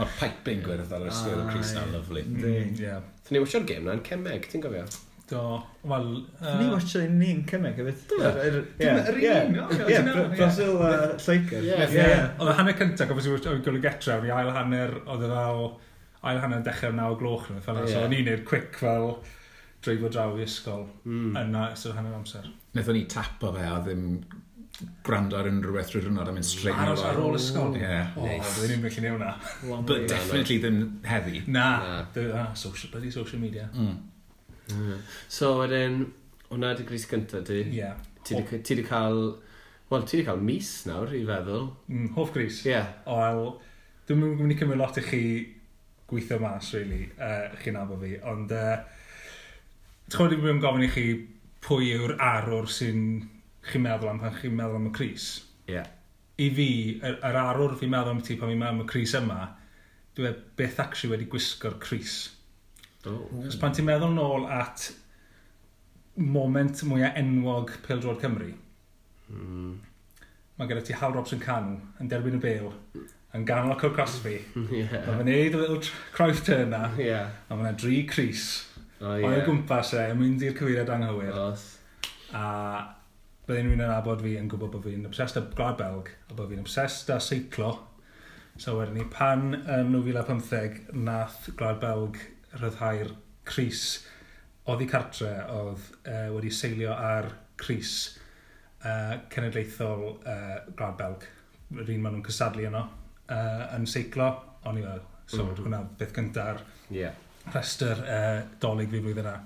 mae'r 0.00 0.16
piping 0.16 0.64
gwerth 0.64 0.92
ar 0.96 1.06
ysgol 1.10 1.42
o 1.42 1.46
Chris 1.50 1.74
na'n 1.76 1.94
lyflu 1.96 2.22
mm, 2.24 2.74
Thyn 3.26 3.36
ni 3.36 3.42
wysio'r 3.42 3.66
gêm 3.68 3.86
na'n 3.88 4.04
Cemeg 4.06 4.46
ti'n 4.50 4.62
gofio? 4.64 4.86
Do, 5.30 5.42
wel... 5.86 6.06
Ni 6.58 6.64
watcha 6.72 7.04
un 7.06 7.20
ni'n 7.20 7.44
Cemeg 7.46 7.76
hefyd. 7.78 8.14
Yr 8.18 9.18
un, 9.20 9.52
Ie, 9.86 10.00
Brasil 10.32 10.72
a 10.82 10.88
Lloegr. 11.12 11.68
Ie, 11.68 11.76
ie. 11.86 12.08
Oedd 12.40 12.50
y 12.50 12.56
hanner 12.58 12.74
cyntaf, 12.80 13.12
gofio 13.12 13.22
sy'n 13.26 13.36
gwybod 13.36 13.46
o'i 13.52 13.62
golygetra, 13.68 14.16
o'r 14.18 14.32
ail 14.40 14.50
hanner, 14.56 14.96
oedd 15.06 15.22
y 15.28 15.30
fel 15.30 15.62
ail 16.28 16.40
hanner 16.42 16.64
dechrau 16.64 16.92
naw 16.96 17.14
gloch 17.20 17.48
nhw, 17.50 17.62
fel 17.64 17.80
yeah. 17.80 17.92
so 17.94 18.04
o'n 18.04 18.16
i'n 18.16 18.26
neud 18.28 18.44
quick 18.48 18.76
fel 18.82 19.14
dreifo 19.84 20.10
draw 20.12 20.36
i 20.36 20.44
ysgol 20.44 20.86
mm. 21.08 21.32
yna 21.40 21.70
sy'n 21.78 21.96
hanner 21.96 22.16
amser. 22.18 22.48
Nethon 22.76 22.98
ni 22.98 23.06
tapo 23.08 23.52
fe 23.56 23.64
a 23.64 23.78
ddim 23.84 24.06
gwrando 25.04 25.36
ar 25.36 25.48
unrhyw 25.48 25.76
beth 25.76 25.90
drwy'r 25.92 26.06
hwnnw, 26.08 26.22
a 26.22 26.34
mynd 26.36 26.48
straight 26.48 26.78
ar, 26.80 26.92
ar 27.08 27.20
ôl 27.20 27.36
ysgol. 27.36 27.74
Ie. 27.76 27.82
Yeah. 27.82 28.14
Oh, 28.16 28.28
nice. 28.28 28.54
Dwi'n 28.58 28.74
ni'n 28.74 28.84
gallu 28.86 29.04
neud 29.04 29.16
hwnna. 29.16 29.82
But 29.88 30.06
definitely 30.08 30.58
ddim 30.62 30.80
heddi. 31.08 31.42
Na, 31.48 31.66
na. 32.14 32.26
Ah, 32.42 32.48
social, 32.54 32.92
bloody 32.92 33.12
social 33.14 33.40
media. 33.42 33.68
Mm. 33.74 33.96
Mm. 34.76 34.98
So 35.28 35.54
wedyn, 35.60 36.02
hwnna 36.50 36.74
di 36.78 36.88
gris 36.88 37.08
gyntaf 37.10 37.44
di. 37.48 37.62
Ie. 37.78 37.92
Ti 38.24 38.76
di 38.76 38.84
cael, 38.86 39.22
wel, 39.90 40.04
ti 40.08 40.20
di 40.20 40.26
cael 40.28 40.44
mis 40.44 40.72
nawr 40.88 41.12
i 41.16 41.24
feddwl. 41.28 41.70
Mm, 41.88 42.12
hoff 42.16 42.32
gris. 42.36 42.62
Ie. 42.66 42.76
Yeah. 42.76 42.92
Wel, 43.08 43.54
dwi'n 44.08 44.24
mynd 44.24 44.56
i 44.56 44.60
cymryd 44.60 44.80
lot 44.80 45.00
i 45.00 45.06
chi 45.08 45.24
gweithio 46.10 46.40
mas, 46.42 46.72
really, 46.76 47.04
uh, 47.18 47.50
chi'n 47.62 47.78
nabod 47.78 48.02
fi. 48.04 48.16
Ond, 48.30 48.52
uh, 48.52 48.80
chod 50.10 50.34
i'n 50.34 50.42
mynd 50.42 50.64
gofyn 50.64 50.86
i 50.86 50.90
chi 50.90 51.06
pwy 51.64 51.92
yw'r 51.94 52.16
arwr 52.24 52.68
sy'n 52.70 53.06
chi'n 53.70 53.84
meddwl 53.84 54.10
am 54.12 54.20
pan 54.22 54.36
chi'n 54.38 54.56
meddwl 54.56 54.80
am 54.80 54.90
y 54.90 54.94
Cris. 54.96 55.30
Ie. 55.68 55.76
Yeah. 55.76 55.88
I 56.40 56.48
fi, 56.56 56.68
yr, 57.04 57.18
yr 57.28 57.38
arwr 57.42 57.76
fi'n 57.78 57.92
meddwl 57.92 58.16
am 58.16 58.22
ti 58.24 58.38
pan 58.40 58.50
fi'n 58.52 58.62
meddwl 58.62 58.78
am 58.78 58.84
y 58.86 58.88
Cris 58.90 59.14
yma, 59.18 59.40
dwi 60.16 60.30
e- 60.30 60.38
beth 60.58 60.80
actually 60.82 61.12
wedi 61.14 61.28
gwisgo'r 61.30 61.78
Cris. 61.82 62.16
Oh. 63.08 63.22
Os 63.46 63.58
pan 63.60 63.76
ti'n 63.76 63.86
meddwl 63.88 64.16
nôl 64.16 64.48
at 64.52 64.90
moment 66.20 66.82
mwyaf 66.84 67.16
enwog 67.20 67.72
Pildroed 67.86 68.20
Cymru, 68.20 68.50
mm. 69.30 69.70
mae 70.58 70.68
gyda 70.68 70.82
ti 70.84 70.96
Hal 70.96 71.14
Robson 71.14 71.40
Canw 71.40 71.78
yn 72.02 72.10
derbyn 72.10 72.36
y 72.36 72.42
bel 72.42 72.72
yn 73.36 73.44
ganol 73.46 73.76
Cole 73.78 73.94
Crosby. 73.94 74.38
yeah. 74.74 74.96
Mae 75.06 75.20
fe'n 75.20 75.28
neud 75.28 75.54
y 75.54 75.60
little 75.60 75.82
croes 76.14 76.42
turn 76.46 76.72
na. 76.74 76.88
Yeah. 76.98 77.30
A 77.48 77.58
mae'n 77.58 77.78
dri 77.78 78.02
Cris. 78.10 78.48
Oh, 79.00 79.14
yeah. 79.14 79.28
O'i 79.28 79.44
gwmpas 79.46 79.94
e, 79.96 80.08
yn 80.12 80.18
mynd 80.20 80.42
i'r 80.44 80.56
cyfeiriad 80.58 80.90
anghywir. 80.92 81.36
Os. 81.46 81.68
A 82.36 82.44
byddai'n 83.46 83.70
rhywun 83.70 83.84
yn 83.86 83.94
abod 83.94 84.24
fi 84.24 84.36
yn 84.38 84.50
gwybod 84.50 84.74
bod 84.74 84.84
fi'n 84.86 85.06
obsessed 85.08 85.38
â 85.38 85.44
Gwlad 85.54 85.78
Belg, 85.80 86.10
a 86.30 86.36
bod 86.36 86.50
fi'n 86.50 86.62
obsessed 86.62 87.10
â 87.14 87.18
seiclo. 87.22 87.72
So 88.60 88.76
wedyn 88.76 88.98
ni, 88.98 89.06
pan 89.10 89.54
yn 89.62 89.94
2015 89.94 90.90
nath 91.06 91.48
Gwlad 91.54 91.80
Belg 91.82 92.20
rhyddhau'r 92.58 93.14
Cris, 93.48 93.84
oedd 94.70 94.84
i 94.84 94.88
cartre 94.90 95.32
oedd 95.54 95.86
uh, 96.04 96.28
wedi 96.34 96.52
seilio 96.54 96.92
ar 96.94 97.30
Cris 97.60 97.94
uh, 98.84 98.90
e, 98.90 98.94
cenedlaethol 99.32 100.06
uh, 100.18 100.56
Gwlad 100.74 100.98
Belg. 101.00 101.26
Yr 101.74 101.94
un 101.94 102.02
maen 102.04 102.18
nhw'n 102.18 102.26
cysadlu 102.26 102.68
yno 102.68 102.84
uh, 103.30 103.64
yn 103.76 103.86
seiclo, 103.88 104.28
o'n 104.66 104.78
i 104.80 104.84
fel. 104.84 105.06
So, 105.30 105.44
mm 105.44 105.48
-hmm. 105.48 105.64
hwnna 105.64 105.80
beth 105.98 106.12
gyntaf 106.16 106.62
yeah. 106.90 107.14
rhestr 107.54 108.02
uh, 108.02 108.42
dolyg 108.62 108.90
fi 108.90 109.00
flwyddyn 109.00 109.26
yna. 109.26 109.38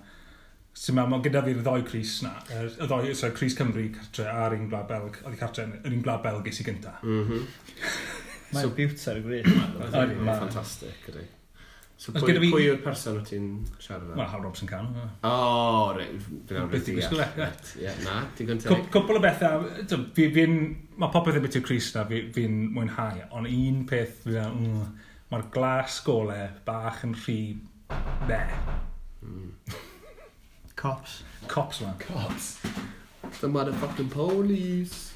So 0.74 0.92
ma, 0.96 1.04
ma 1.06 1.20
gyda 1.22 1.44
fi'r 1.46 1.60
ddoi 1.62 1.84
Cris 1.86 2.16
na, 2.24 2.32
y 2.50 2.88
ddoi, 2.88 3.14
so 3.14 3.30
Cris 3.36 3.54
Cymru 3.54 3.84
cartre 3.94 4.26
a'r 4.26 4.56
un 4.56 4.66
Gwlad 4.70 4.88
Belg, 4.90 5.20
oedd 5.22 5.36
i 5.36 5.38
cartre 5.38 5.68
yn 5.68 5.76
un 5.86 6.02
Gwlad 6.02 6.24
Belg 6.24 6.48
ges 6.48 6.60
i 6.64 6.66
gynta. 6.66 6.96
Mm 7.02 7.28
-hmm. 7.28 7.46
so 8.60 8.70
beauty 8.70 9.10
ar 9.10 9.20
y 9.20 9.22
gwir. 9.22 9.46
gwneud. 9.46 10.18
ffantastig 10.24 11.08
ydy. 11.12 11.28
So 12.04 12.12
pwy, 12.12 12.34
pwy, 12.36 12.48
pwy 12.52 12.64
yw'r 12.66 12.80
person 12.84 13.16
o 13.16 13.20
ti'n 13.24 13.44
siarad 13.80 14.10
am? 14.10 14.18
Wel, 14.18 14.26
Hal 14.28 14.42
Robson 14.44 14.68
Can. 14.68 14.90
O, 15.24 15.30
oh, 15.30 15.94
reit. 15.96 16.26
Beth 16.50 16.90
i'n 16.90 16.98
gwisgo 16.98 17.16
le. 17.16 17.46
Ie, 17.80 17.94
na, 18.04 18.18
digon 18.36 18.60
teg. 18.60 18.82
Cwpl 18.92 19.16
o 19.16 19.22
bethau, 19.24 19.64
fi, 19.88 20.26
fi, 20.34 20.44
mae 21.00 21.14
popeth 21.14 21.38
yn 21.40 21.46
beth 21.46 21.56
i'r 21.56 21.64
Cris 21.64 21.88
na, 21.94 22.02
fi'n 22.10 22.28
fi 22.36 22.44
mwynhau, 22.50 23.22
ond 23.38 23.48
un 23.48 23.80
peth, 23.88 24.20
mm, 24.28 24.84
mae'r 25.32 25.46
glas 25.56 25.96
gole 26.04 26.36
bach 26.68 27.00
yn 27.08 27.16
rhy... 27.22 27.38
Be. 28.28 28.42
Hmm. 29.22 29.48
Cops. 30.76 31.22
Cops, 31.48 31.80
man. 31.86 31.96
Cops. 32.04 32.58
The 33.40 33.48
motherfucking 33.48 34.12
police. 34.12 35.14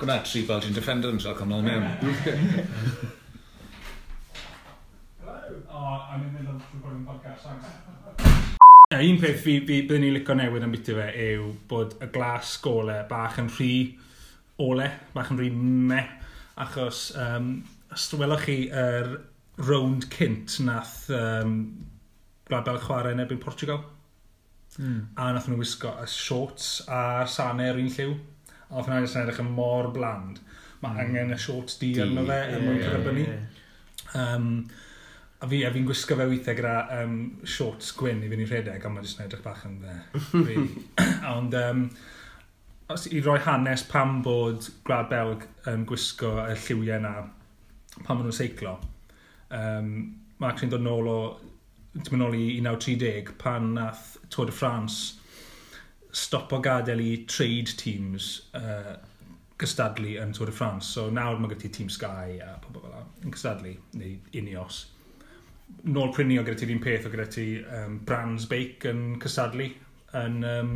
Gwna 0.00 0.22
tri 0.24 0.46
fel 0.48 0.64
ti'n 0.64 0.80
defender 0.80 1.12
yn 1.12 1.20
siarad 1.20 1.44
cymlaen 1.44 1.68
mewn. 1.68 3.14
am 6.18 6.26
yn 6.26 6.34
mynd 6.34 6.62
trwy 6.64 6.80
bod 6.82 6.94
yn 6.96 7.04
podcast 7.06 7.48
angen. 7.50 7.74
Ie, 8.88 9.10
un 9.12 9.18
peth 9.20 9.42
fi, 9.44 9.58
fi 9.60 9.82
byddwn 9.86 10.02
ni'n 10.02 10.16
licio 10.16 10.34
newid 10.38 10.64
am 10.64 10.72
biti 10.74 10.94
fe 10.96 11.08
yw 11.28 11.50
bod 11.70 11.94
y 12.02 12.08
glas 12.14 12.54
gole 12.64 12.96
bach 13.10 13.36
yn 13.42 13.50
rhy 13.52 13.72
ole, 14.64 14.88
bach 15.14 15.30
yn 15.34 15.38
rhy 15.38 15.50
me, 15.52 16.00
achos 16.64 17.08
um, 17.20 17.52
os 17.94 18.08
welwch 18.18 18.48
chi 18.48 18.56
yr 18.70 19.12
er 19.12 19.12
rownd 19.68 20.08
cynt 20.14 20.58
nath 20.64 20.96
um, 21.14 21.60
Gwlad 22.48 22.80
chwarae 22.80 23.12
yn 23.12 23.20
erbyn 23.20 23.42
Portugal. 23.42 23.82
Mm. 24.78 25.00
A 25.20 25.28
nath 25.36 25.50
nhw 25.50 25.58
wisgo 25.60 25.90
y 26.00 26.06
shorts 26.08 26.78
a 26.88 27.26
saner 27.28 27.76
un 27.76 27.90
lliw. 27.92 28.14
A 28.70 28.80
nath 28.80 28.88
nhw'n 28.88 29.22
edrych 29.22 29.42
yn 29.44 29.52
mor 29.52 29.90
bland. 29.92 30.40
Mae 30.80 30.94
mm. 30.94 31.00
angen 31.04 31.36
y 31.36 31.40
shorts 31.44 31.76
di 31.82 31.92
di. 31.92 32.06
arno 32.06 32.24
fe 32.24 32.38
yn 32.56 32.64
mwyn 32.64 32.80
cyrraedd 32.86 33.18
ni. 33.18 33.26
Um, 34.16 34.48
A 35.38 35.46
fi, 35.46 35.60
a 35.62 35.70
fi'n 35.70 35.86
gwisgo 35.86 36.16
fe 36.18 36.26
weithiau 36.26 36.58
gyda 36.58 36.76
um, 36.98 37.18
shorts 37.46 37.92
gwyn 37.94 38.24
i 38.26 38.30
fynd 38.30 38.42
i 38.42 38.46
rhedeg, 38.48 38.86
ond 38.86 38.96
mae 38.96 39.06
jyst 39.06 39.20
yn 39.20 39.28
edrych 39.28 39.44
bach 39.44 39.60
yn 39.68 39.76
dde. 39.84 39.98
Really. 40.32 40.86
ond 41.36 41.54
um, 41.54 41.84
os 42.90 43.06
i 43.12 43.20
roi 43.22 43.38
hanes 43.44 43.84
pam 43.86 44.18
bod 44.24 44.66
Gwlad 44.86 45.10
Belg 45.12 45.46
um, 45.70 45.84
gwisgo 45.86 46.32
y 46.42 46.56
lliwiau 46.56 46.98
yna 46.98 47.12
pan 48.00 48.18
maen 48.18 48.26
nhw'n 48.26 48.34
seiclo, 48.34 48.74
um, 49.54 49.94
mae 50.38 50.50
actually'n 50.50 50.74
dod 50.74 50.84
nôl 50.86 51.12
o, 51.12 51.20
ti'n 51.94 52.14
mynd 52.14 52.24
nôl 52.24 52.36
i 52.38 52.44
1930 52.58 53.38
pan 53.38 53.72
nath 53.78 54.16
Tour 54.34 54.50
de 54.50 54.54
France 54.54 55.18
stopo 56.10 56.58
gadael 56.64 57.00
i 57.04 57.12
trade 57.30 57.78
teams 57.78 58.48
uh, 58.58 58.96
gystadlu 59.58 60.18
yn 60.22 60.34
Tour 60.34 60.50
de 60.50 60.54
France. 60.54 60.90
So 60.94 61.08
nawr 61.10 61.38
mae 61.38 61.50
gyda 61.52 61.66
ti 61.66 61.72
Team 61.78 61.90
Sky 61.92 62.38
a 62.42 62.54
pobl 62.62 62.82
fel 62.82 62.92
yna 62.92 63.02
yn 63.24 63.34
gystadlu, 63.34 63.74
neu 63.98 64.16
Ineos 64.38 64.86
nôl 65.88 66.12
prynu 66.14 66.40
o 66.40 66.44
gyda 66.46 66.58
ti'r 66.60 66.74
un 66.74 66.82
peth 66.84 67.06
o 67.08 67.12
gyda 67.12 67.28
ti 67.32 67.46
um, 67.80 68.00
Brands 68.08 68.48
Bake 68.50 68.90
yn 68.90 69.02
cysadlu 69.22 69.70
yn, 70.18 70.42
um, 70.48 70.74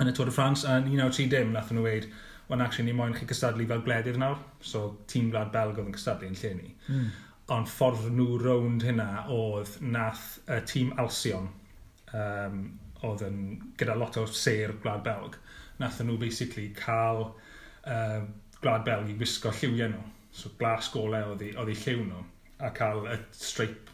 yn 0.00 0.10
y 0.10 0.14
Tour 0.16 0.30
de 0.30 0.34
France 0.36 0.68
a 0.68 0.78
1930 0.84 1.52
nath 1.54 1.72
nhw 1.74 1.84
weid 1.86 2.08
ond 2.48 2.62
actually 2.62 2.86
ni 2.86 2.94
moyn 2.96 3.14
chi 3.16 3.26
cystadlu 3.26 3.66
fel 3.66 3.82
gwledydd 3.82 4.18
nawr. 4.22 4.38
So 4.62 4.88
tîm 5.10 5.32
gwlad 5.32 5.52
Belg 5.54 5.80
oedd 5.80 5.90
yn 5.90 5.96
cystadlu 5.96 6.30
yn 6.30 6.38
lle 6.42 6.52
ni. 6.58 6.74
Mm. 6.88 7.06
ond 7.54 7.68
ffordd 7.70 8.08
nhw 8.10 8.40
rownd 8.42 8.82
hynna 8.82 9.26
oedd 9.30 9.76
nath 9.94 10.40
y 10.50 10.56
tîm 10.66 10.88
Alsion 10.98 11.44
um, 12.10 12.56
oedd 13.06 13.22
yn 13.22 13.36
gyda 13.78 13.94
lot 13.98 14.18
o 14.18 14.24
ser 14.26 14.74
gwlad 14.82 15.04
Belg 15.06 15.36
nath 15.78 16.00
nhw 16.02 16.16
basically 16.18 16.72
cael 16.74 17.28
uh, 17.86 18.24
gwlad 18.62 18.86
Belg 18.88 19.12
i 19.12 19.18
wisgo 19.20 19.52
lliwiau 19.54 19.92
nhw. 19.92 20.02
So 20.36 20.50
glas 20.58 20.90
golau 20.92 21.34
oedd 21.34 21.44
eu 21.52 21.66
lliw 21.70 22.02
nhw 22.08 22.24
a 22.58 22.70
cael 22.72 23.04
y 23.12 23.18
streip 23.36 23.90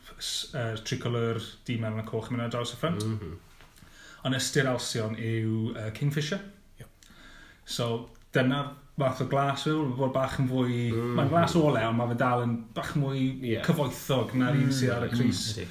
uh, 0.54 0.76
tricolor 0.86 1.40
di 1.66 1.78
mewn 1.82 2.02
y 2.02 2.06
coch 2.06 2.30
mewn 2.30 2.44
ar 2.44 2.52
draws 2.52 2.74
y 2.74 2.78
ffrant. 2.78 3.02
Mm 3.04 3.18
-hmm. 3.18 3.40
Ond 4.22 4.38
ystyr 4.38 4.68
alsion 4.70 5.16
yw 5.18 5.72
uh, 5.72 5.90
Kingfisher. 5.96 6.40
Yep. 6.78 7.10
So 7.64 7.88
dyna 8.32 8.62
fath 8.98 9.22
o 9.24 9.26
glas 9.26 9.64
fel, 9.66 9.84
bod 9.96 10.12
bach 10.14 10.38
yn 10.38 10.48
fwy... 10.48 10.78
Mm. 10.92 10.94
-hmm. 10.94 11.18
Mae'n 11.18 11.32
glas 11.32 11.56
ole, 11.58 11.82
ond 11.88 11.98
mae 11.98 12.12
fe 12.12 12.18
dal 12.22 12.46
yn 12.46 12.56
bach 12.76 12.94
mwy 12.96 13.26
yeah. 13.40 13.66
cyfoethog 13.66 14.34
na'r 14.38 14.58
un 14.60 14.72
sydd 14.72 14.94
ar 14.96 15.08
y 15.08 15.10
Cris. 15.16 15.42
Mm. 15.58 15.68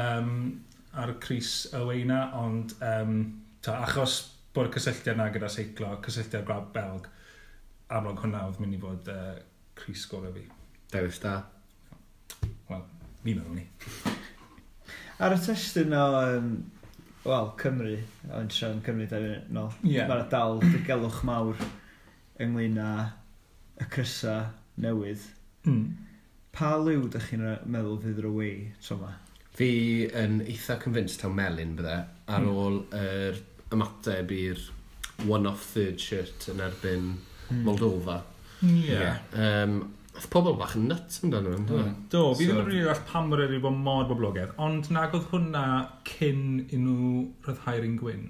Um, 0.00 0.64
ar 0.92 1.12
y 1.14 1.16
Cris 1.20 1.54
y 1.74 1.84
weina, 1.86 2.20
ond 2.40 2.74
um, 2.80 3.16
ta, 3.60 3.80
achos 3.84 4.20
bod 4.54 4.70
y 4.70 4.74
cysylltiad 4.78 5.18
yna 5.18 5.30
gyda 5.34 5.50
seiclo, 5.52 5.92
cysylltiad 6.06 6.46
gwlad 6.48 6.72
Belg, 6.74 7.08
amlwg 7.90 8.24
hwnna 8.24 8.46
oedd 8.48 8.60
mynd 8.62 8.78
i 8.78 8.82
fod 8.82 9.12
uh, 9.12 9.32
Cris 9.78 10.06
gorau 10.10 10.32
fi. 10.34 10.46
Dewis 10.90 11.20
da. 11.22 11.40
Wel, 12.70 12.84
mi 13.24 13.34
mewn 13.38 13.58
ni. 13.58 13.66
Ar 15.20 15.34
y 15.36 15.40
testyn 15.44 15.92
o, 15.96 16.04
um, 16.20 16.52
wel, 17.26 17.50
Cymru, 17.60 17.96
o'n 18.32 18.52
siarad 18.52 18.78
yn 18.78 18.84
Cymru 18.86 19.08
da 19.10 19.20
fi'n 19.20 19.50
nôl, 19.56 19.74
yeah. 19.84 20.08
mae'r 20.08 20.28
dal 20.32 20.62
digelwch 20.64 21.20
mawr 21.28 21.60
ynglyn 22.40 22.78
â 22.80 22.92
y 23.80 23.88
crysa 23.92 24.36
newydd. 24.80 25.26
Mm. 25.68 25.84
Pa 26.56 26.72
liw 26.80 27.04
ydych 27.06 27.28
chi'n 27.30 27.44
meddwl 27.70 28.00
fydd 28.02 28.22
yr 28.22 28.30
away 28.30 28.54
tro 28.80 28.96
yma? 28.98 29.12
Fi 29.60 29.70
yn 30.16 30.40
eitha 30.46 30.78
convinced 30.80 31.20
taw 31.20 31.30
melyn 31.34 31.76
bydde, 31.78 31.98
ar 32.32 32.46
mm. 32.46 32.60
ôl 32.64 32.82
yr 32.96 33.40
ymateb 33.74 34.32
i'r 34.34 34.66
one-off 35.28 35.68
third 35.74 36.00
shirt 36.00 36.48
yn 36.50 36.62
erbyn 36.64 37.10
mm. 37.12 37.64
Moldova. 37.66 38.22
Yeah. 38.62 39.20
yeah. 39.34 39.62
Um, 39.62 39.80
Oedd 40.20 40.28
pobl 40.34 40.52
bach 40.60 40.74
yn 40.76 40.90
nuts 40.90 41.22
amdano 41.24 41.54
fe. 41.56 41.78
Mm. 41.78 41.92
Do, 42.12 42.26
fi 42.36 42.44
ddim 42.44 42.58
yn 42.60 42.66
rili 42.68 42.88
all 42.92 42.98
pam 43.08 43.30
bod 43.32 43.40
wedi 43.40 43.60
bod 43.64 43.78
mor 43.80 44.04
boblogaidd, 44.10 44.50
ond 44.60 44.90
nag 44.92 45.14
oedd 45.16 45.30
hwnna 45.30 45.62
cyn 46.10 46.42
i 46.66 46.76
nhw 46.76 47.22
rhyddhau'r 47.46 47.86
un 47.88 47.94
gwyn. 48.02 48.26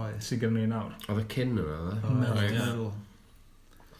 Oes. 0.00 0.22
Sy'n 0.24 0.40
gyda 0.40 0.54
ni 0.54 0.64
nawr. 0.70 0.94
Oedd 1.10 1.20
y 1.20 1.26
cyn 1.34 1.52
yna, 1.60 1.76
oedd 2.08 2.40
e? 2.46 2.64
Oes. 2.86 2.96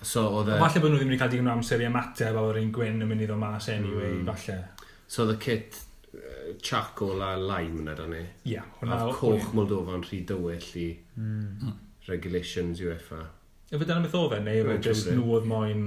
So, 0.00 0.24
oedd 0.38 0.48
e... 0.48 0.56
Falle 0.62 0.80
bod 0.80 0.94
nhw 0.94 1.02
ddim 1.02 1.12
wedi 1.12 1.20
cael 1.20 1.32
digon 1.34 1.50
o 1.50 1.56
amser 1.58 1.82
i 1.84 1.88
ymateb 1.90 2.38
a 2.38 2.44
oedd 2.46 2.60
un 2.62 2.70
gwyn 2.72 3.04
yn 3.04 3.10
mynd 3.10 3.26
i 3.26 3.28
ddod 3.28 3.42
mas 3.42 3.68
anyway, 3.72 4.14
mm. 4.22 4.30
falle. 4.30 4.86
So, 5.04 5.26
oedd 5.26 5.34
y 5.34 5.36
kit 5.44 5.80
uh, 6.14 6.54
charcoal 6.64 7.20
a 7.26 7.34
lime 7.36 7.82
yna, 7.82 7.98
dan 7.98 8.14
ni? 8.14 8.22
Ie. 8.22 8.54
Yeah, 8.54 8.70
oedd 8.86 9.18
coch 9.18 9.50
Moldova 9.58 9.98
yn 9.98 10.06
rhy 10.06 10.22
dywyll 10.30 10.70
i 10.80 10.86
mm. 10.96 11.44
mm. 11.66 11.76
regulations 12.08 12.80
UEFA. 12.80 13.26
Yfe 13.68 13.84
dyna 13.84 14.00
beth 14.06 14.16
oedd 14.22 14.38
e, 14.38 14.40
neu 14.46 14.64
oedd 14.72 14.88
e 14.88 14.96
nhw 15.18 15.28
oedd 15.36 15.52
moyn 15.52 15.84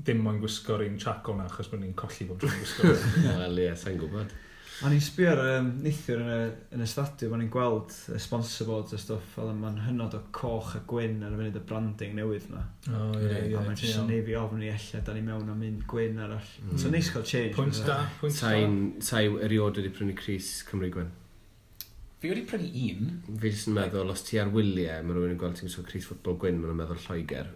ddim 0.00 0.22
moyn 0.24 0.38
gwisgo'r 0.42 0.86
un 0.86 1.00
chaco 1.00 1.34
na, 1.36 1.48
achos 1.48 1.68
bod 1.72 1.82
ni'n 1.82 1.96
colli 1.98 2.28
bob 2.28 2.40
tro'n 2.40 2.56
gwisgo. 2.60 2.94
Wel, 3.40 3.60
ie, 3.66 3.74
sa'n 3.78 3.98
gwybod. 4.00 4.38
A 4.80 4.88
ni'n 4.88 5.02
sbio 5.04 5.28
ar 5.34 5.40
um, 5.58 5.66
neithiwr 5.84 6.22
yn 6.22 6.30
y, 6.32 6.44
yn 6.72 6.80
y 6.80 6.86
stadiwm, 6.88 7.34
o'n 7.36 7.42
i'n 7.44 7.50
gweld 7.52 7.92
y 8.14 8.20
sponsor 8.24 8.68
boards 8.70 8.94
a 8.96 9.00
stwff, 9.00 9.34
oedd 9.36 9.50
yma'n 9.52 9.82
hynod 9.84 10.14
o 10.16 10.20
coch 10.32 10.70
a 10.78 10.80
gwyn 10.88 11.18
ar 11.26 11.34
y 11.34 11.36
funud 11.36 11.58
y 11.58 11.62
branding 11.68 12.14
newydd 12.16 12.46
yma. 12.48 12.62
O, 12.88 13.10
ie, 13.18 13.34
ie. 13.50 13.58
A 13.60 13.64
mae'n 13.66 13.76
jyst 13.76 13.98
yn 14.00 14.08
nefi 14.08 14.38
ofn 14.40 14.62
i 14.64 14.70
ella, 14.72 15.02
da 15.04 15.16
ni 15.16 15.24
mewn 15.26 15.52
am 15.52 15.66
un 15.66 15.82
gwyn 15.90 16.22
arall. 16.24 16.54
Mm. 16.64 16.78
So 16.80 16.92
neis 16.94 17.10
cael 17.12 17.26
change. 17.28 17.52
Pwynt 17.58 17.82
da, 17.84 17.98
pwynt 18.22 18.40
da. 18.40 18.54
Sa'i 19.10 19.28
eriod 19.50 19.82
wedi 19.82 19.92
prynu 19.98 20.16
Cris 20.16 20.48
Cymru 20.70 20.88
Gwyn. 20.96 21.12
Fi 22.24 22.32
wedi 22.32 22.46
prynu 22.48 22.72
un. 22.86 23.12
Fi 23.34 23.52
jyst 23.52 23.68
yn 23.68 23.76
meddwl, 23.76 24.14
os 24.14 24.24
ti 24.24 24.40
ar 24.40 24.48
wyliau, 24.54 25.04
mae 25.04 25.18
rhywun 25.18 25.34
yn 25.34 25.42
gweld 25.44 25.60
ti'n 25.60 25.68
gwisgo 25.68 25.84
Cris 25.92 26.08
Ffwtbol 26.08 26.40
Gwyn, 26.40 26.64
mae'n 26.64 26.80
meddwl 26.80 27.04
Lloegr. 27.04 27.52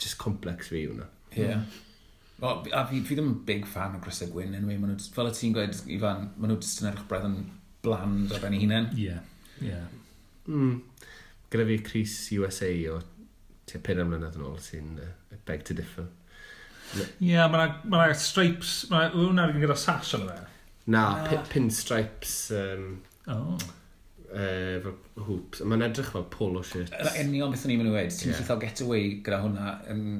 Just 0.00 0.16
complex 0.24 0.72
fi 0.72 0.86
hwnna. 0.88 1.10
Yeah. 1.36 1.60
Hmm. 1.60 1.82
Well, 2.38 2.66
a 2.72 2.82
fi, 2.84 3.00
fi 3.00 3.16
ddim 3.16 3.30
yn 3.30 3.36
big 3.48 3.64
fan 3.68 3.94
o 3.96 4.00
Grisau 4.04 4.28
Gwyn, 4.28 4.52
anyway, 4.58 4.76
maen 4.76 4.92
nhw, 4.92 5.12
fel 5.14 5.30
y 5.30 5.32
ti'n 5.32 5.54
gweud, 5.56 5.78
Ifan, 5.94 6.26
maen 6.36 6.52
nhw 6.52 6.58
jyst 6.60 6.82
yn 6.82 6.90
edrych 6.90 7.06
bredd 7.08 7.24
yn 7.30 7.38
bland 7.86 8.34
o 8.34 8.40
ben 8.42 8.56
ei 8.56 8.60
hunain. 8.60 8.90
Ie, 8.92 9.06
yeah. 9.06 9.22
ie. 9.62 9.70
Yeah. 9.70 9.86
Mm. 10.50 10.74
Gyda 11.52 11.66
fi 11.70 11.78
Cris 11.86 12.18
USA 12.36 12.68
o 12.92 12.98
tua 13.66 13.80
5 13.88 14.04
mlynedd 14.10 14.36
yn 14.36 14.44
ôl 14.46 14.60
sy'n 14.62 15.00
uh, 15.00 15.40
beg 15.48 15.64
to 15.64 15.78
differ. 15.78 16.10
Ie, 16.98 17.08
yeah, 17.32 17.48
mae'n 17.50 17.80
ma 17.90 18.04
stripes, 18.20 18.76
mae'n 18.92 19.16
hwnna 19.16 19.48
gyda 19.56 19.78
sash 19.80 20.12
o'n 20.18 20.28
fe. 20.28 20.38
Na, 20.92 21.08
uh. 21.24 21.40
pinstripes, 21.50 22.36
um, 22.54 22.86
oh. 23.32 23.56
uh, 24.28 24.76
fel 24.84 25.24
hoops, 25.26 25.64
mae'n 25.64 25.88
edrych 25.88 26.12
fel 26.12 26.28
polo 26.36 26.60
shirts. 26.66 26.92
Yn 27.16 27.32
union 27.32 27.56
beth 27.56 27.64
o'n 27.64 27.74
i'n 27.74 27.80
mynd 27.80 27.94
i 27.94 27.96
wedi, 27.96 28.12
ti'n 28.20 28.34
yeah. 28.34 28.42
llithol 28.42 28.60
getaway 28.62 29.14
gyda 29.24 29.40
hwnna 29.46 29.78
yn 29.88 30.02
um, 30.04 30.16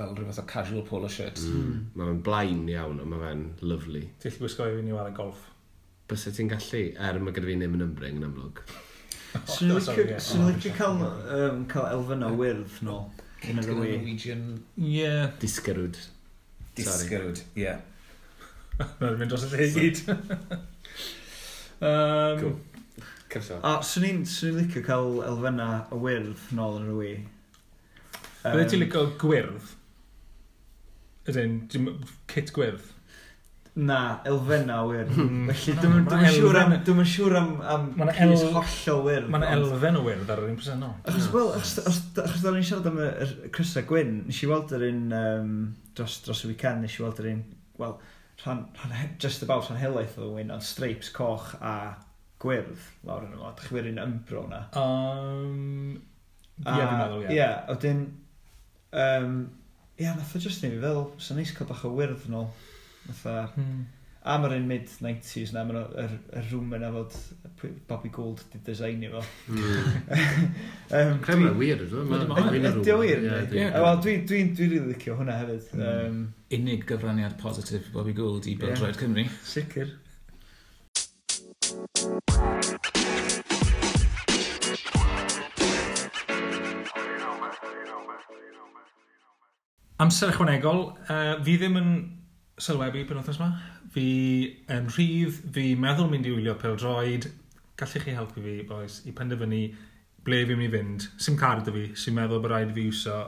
fel 0.00 0.12
rhywbeth 0.16 0.42
o 0.42 0.46
casual 0.50 0.84
polo 0.88 1.08
shirt. 1.12 1.40
Mm. 1.44 1.62
Hmm. 1.62 1.80
Mae'n 2.00 2.20
blaen 2.26 2.68
iawn, 2.72 3.00
ond 3.04 3.12
mae 3.12 3.24
fe'n 3.24 3.46
lyflu. 3.62 4.04
Ti'n 4.20 4.34
lli 4.34 4.42
gwisgo 4.42 4.68
i 4.68 4.76
fi 4.76 4.84
ni 4.86 4.94
wara 4.96 5.14
golf? 5.16 5.48
Bys 6.10 6.26
ti'n 6.34 6.50
gallu, 6.50 6.84
er 6.98 7.20
mae 7.22 7.36
gyda 7.36 7.50
fi 7.50 7.58
ddim 7.60 7.76
yn 7.78 7.84
ymbring 7.86 8.20
yn 8.20 8.30
amlwg. 8.30 8.62
Swn 9.54 9.76
i'n 9.76 10.48
licio 10.48 10.72
cael, 10.74 11.04
um, 11.36 11.60
cael 11.70 11.92
elfen 11.92 12.26
o 12.26 12.32
wyrdd 12.40 12.80
no. 12.86 13.02
Yn 13.46 13.60
yr 13.62 13.70
ywy. 13.72 13.92
Norwegian... 13.94 14.42
Ie. 14.76 15.12
Disgyrwyd. 15.40 16.00
Disgyrwyd, 16.76 17.44
ie. 17.60 17.76
Mae'n 19.00 19.20
mynd 19.20 19.30
dros 19.30 19.46
y 19.46 19.52
lle 19.52 19.68
gyd. 19.76 20.02
um, 21.78 22.40
cool. 22.42 22.56
Cyrso. 23.30 23.60
A 23.62 23.76
swn 23.86 24.08
i'n 24.08 24.24
licio 24.56 24.82
cael 24.82 25.20
elfenna 25.22 25.68
y 25.94 26.00
wyrdd 26.02 26.48
nôl 26.58 26.80
yn 26.80 26.88
yr 26.90 26.96
wy. 26.98 27.12
Um, 28.42 28.56
Bydde 28.56 28.66
ti'n 28.72 28.82
licio 28.82 29.04
gwyrdd? 29.20 29.76
Ydyn, 31.30 31.60
kit 32.30 32.52
gwyrdd? 32.56 32.88
Na, 33.80 34.20
elfenna 34.26 34.80
wir. 34.88 35.06
Hmm. 35.14 35.48
Felly, 35.48 35.76
hmm. 35.78 36.06
dwi'n 36.10 36.26
siŵr 36.34 36.58
am... 36.58 36.72
Dwi'n 36.84 37.06
siŵr 37.06 37.36
am... 37.38 37.50
am 37.62 37.84
Mae'n 38.00 38.10
el... 38.26 38.34
hollol 38.56 39.04
wir. 39.06 39.28
Mae'n 39.30 39.46
elfen 39.46 39.98
o 40.00 40.02
wir 40.04 40.24
ar 40.26 40.42
yr 40.42 40.50
un 40.50 40.58
presennol. 40.58 40.96
Achos, 41.04 41.28
hmm. 41.28 41.36
wel, 41.36 41.52
achos 41.54 42.42
da 42.42 42.54
ni'n 42.54 42.66
siarad 42.66 42.88
am 42.90 42.98
y 43.04 43.50
Crysau 43.54 43.86
Gwyn, 43.88 44.16
nes 44.26 44.42
i 44.42 44.50
weld 44.50 44.74
yr 44.76 44.86
un... 44.90 45.04
Um, 45.20 45.54
dros, 45.96 46.18
dros 46.26 46.42
y 46.44 46.50
weekend, 46.50 46.82
nes 46.84 46.98
i 46.98 47.04
weld 47.04 47.22
yr 47.22 47.30
un... 47.30 47.44
Wel, 47.80 47.94
rhan, 48.42 48.66
rhan, 48.82 49.14
just 49.22 49.46
about 49.46 49.70
rhan 49.70 49.80
helaeth 49.80 50.18
o 50.18 50.32
wyn, 50.34 50.50
ond 50.52 50.66
streipes 50.66 51.12
coch 51.14 51.54
a 51.62 51.76
gwyrdd 52.42 52.90
lawr 53.06 53.24
yn 53.28 53.38
ymlaen. 53.38 53.56
Dych 53.60 53.70
chi'n 53.70 53.92
un 53.92 54.02
ymbro 54.02 54.44
na? 54.50 54.64
Um, 54.80 55.94
ie, 55.94 56.66
yeah, 56.66 56.74
dwi'n 56.74 57.00
meddwl, 57.04 57.22
ie. 57.22 57.30
Ie, 57.30 57.38
yeah, 57.38 57.70
o. 57.70 58.04
Um, 58.90 59.40
Ia, 60.00 60.14
nath 60.16 60.36
o 60.36 60.40
just 60.40 60.62
ni 60.64 60.70
fel, 60.80 61.02
sy'n 61.20 61.36
neis 61.40 61.50
cael 61.52 61.68
bach 61.68 61.82
o 61.84 61.90
wyrdd 61.92 62.28
nôl. 62.32 62.46
Fatha, 63.04 63.50
hmm. 63.52 63.82
a 64.24 64.36
mae'r 64.40 64.54
un 64.56 64.68
mid-90s 64.70 65.52
na, 65.52 65.64
mae'r 65.68 65.94
er, 66.00 66.14
er 66.40 66.46
rhwm 66.48 66.72
yna 66.78 66.88
fod 66.94 67.16
Bobby 67.88 68.08
Gould 68.14 68.40
di 68.52 68.62
designu 68.64 69.12
fo. 69.12 69.24
Mm. 70.90 71.10
um, 71.10 71.18
Crem 71.22 71.44
yna 71.44 71.52
wir 71.58 71.82
ydw, 71.84 72.04
mae'n 72.08 72.56
Ydy 72.56 72.94
o 72.94 72.96
wir? 73.02 73.20
Wel, 73.52 74.00
dwi'n 74.30 74.54
rili 74.58 74.80
licio 74.88 75.18
hwnna 75.20 75.36
hefyd. 75.42 75.68
Mm. 75.76 75.88
Um, 75.90 76.22
Unig 76.56 76.86
gyfraniad 76.88 77.36
positif 77.42 77.92
Bobby 77.94 78.16
Gould 78.16 78.48
i 78.48 78.56
Bildroed 78.58 78.94
yeah. 78.94 79.02
Cymru. 79.04 79.26
Sicr. 79.46 79.92
Amser 90.00 90.30
ychwanegol, 90.32 90.86
uh, 91.12 91.34
fi 91.44 91.58
ddim 91.60 91.76
yn 91.76 91.90
sylwebu 92.60 93.02
pen 93.08 93.18
wythnos 93.20 93.40
yma. 93.40 93.50
Fi 93.92 94.04
yn 94.72 94.86
rhydd, 94.94 95.40
fi 95.52 95.74
meddwl 95.76 96.08
mynd 96.08 96.28
i 96.28 96.32
wylio 96.32 96.54
pel 96.60 96.78
droed. 96.80 97.26
Gallech 97.80 98.06
chi 98.06 98.14
helpu 98.16 98.40
fi, 98.40 98.54
boys, 98.68 99.02
i 99.04 99.12
penderfynu 99.16 99.60
ble 100.24 100.38
fi'n 100.48 100.56
mynd 100.56 100.68
i 100.68 100.72
fynd. 100.72 101.08
Sim 101.20 101.36
card 101.40 101.68
o 101.68 101.74
fi, 101.76 101.84
sy'n 102.00 102.16
meddwl 102.16 102.40
bod 102.40 102.54
rhaid 102.54 102.72
fi 102.76 102.86
wso 102.88 103.18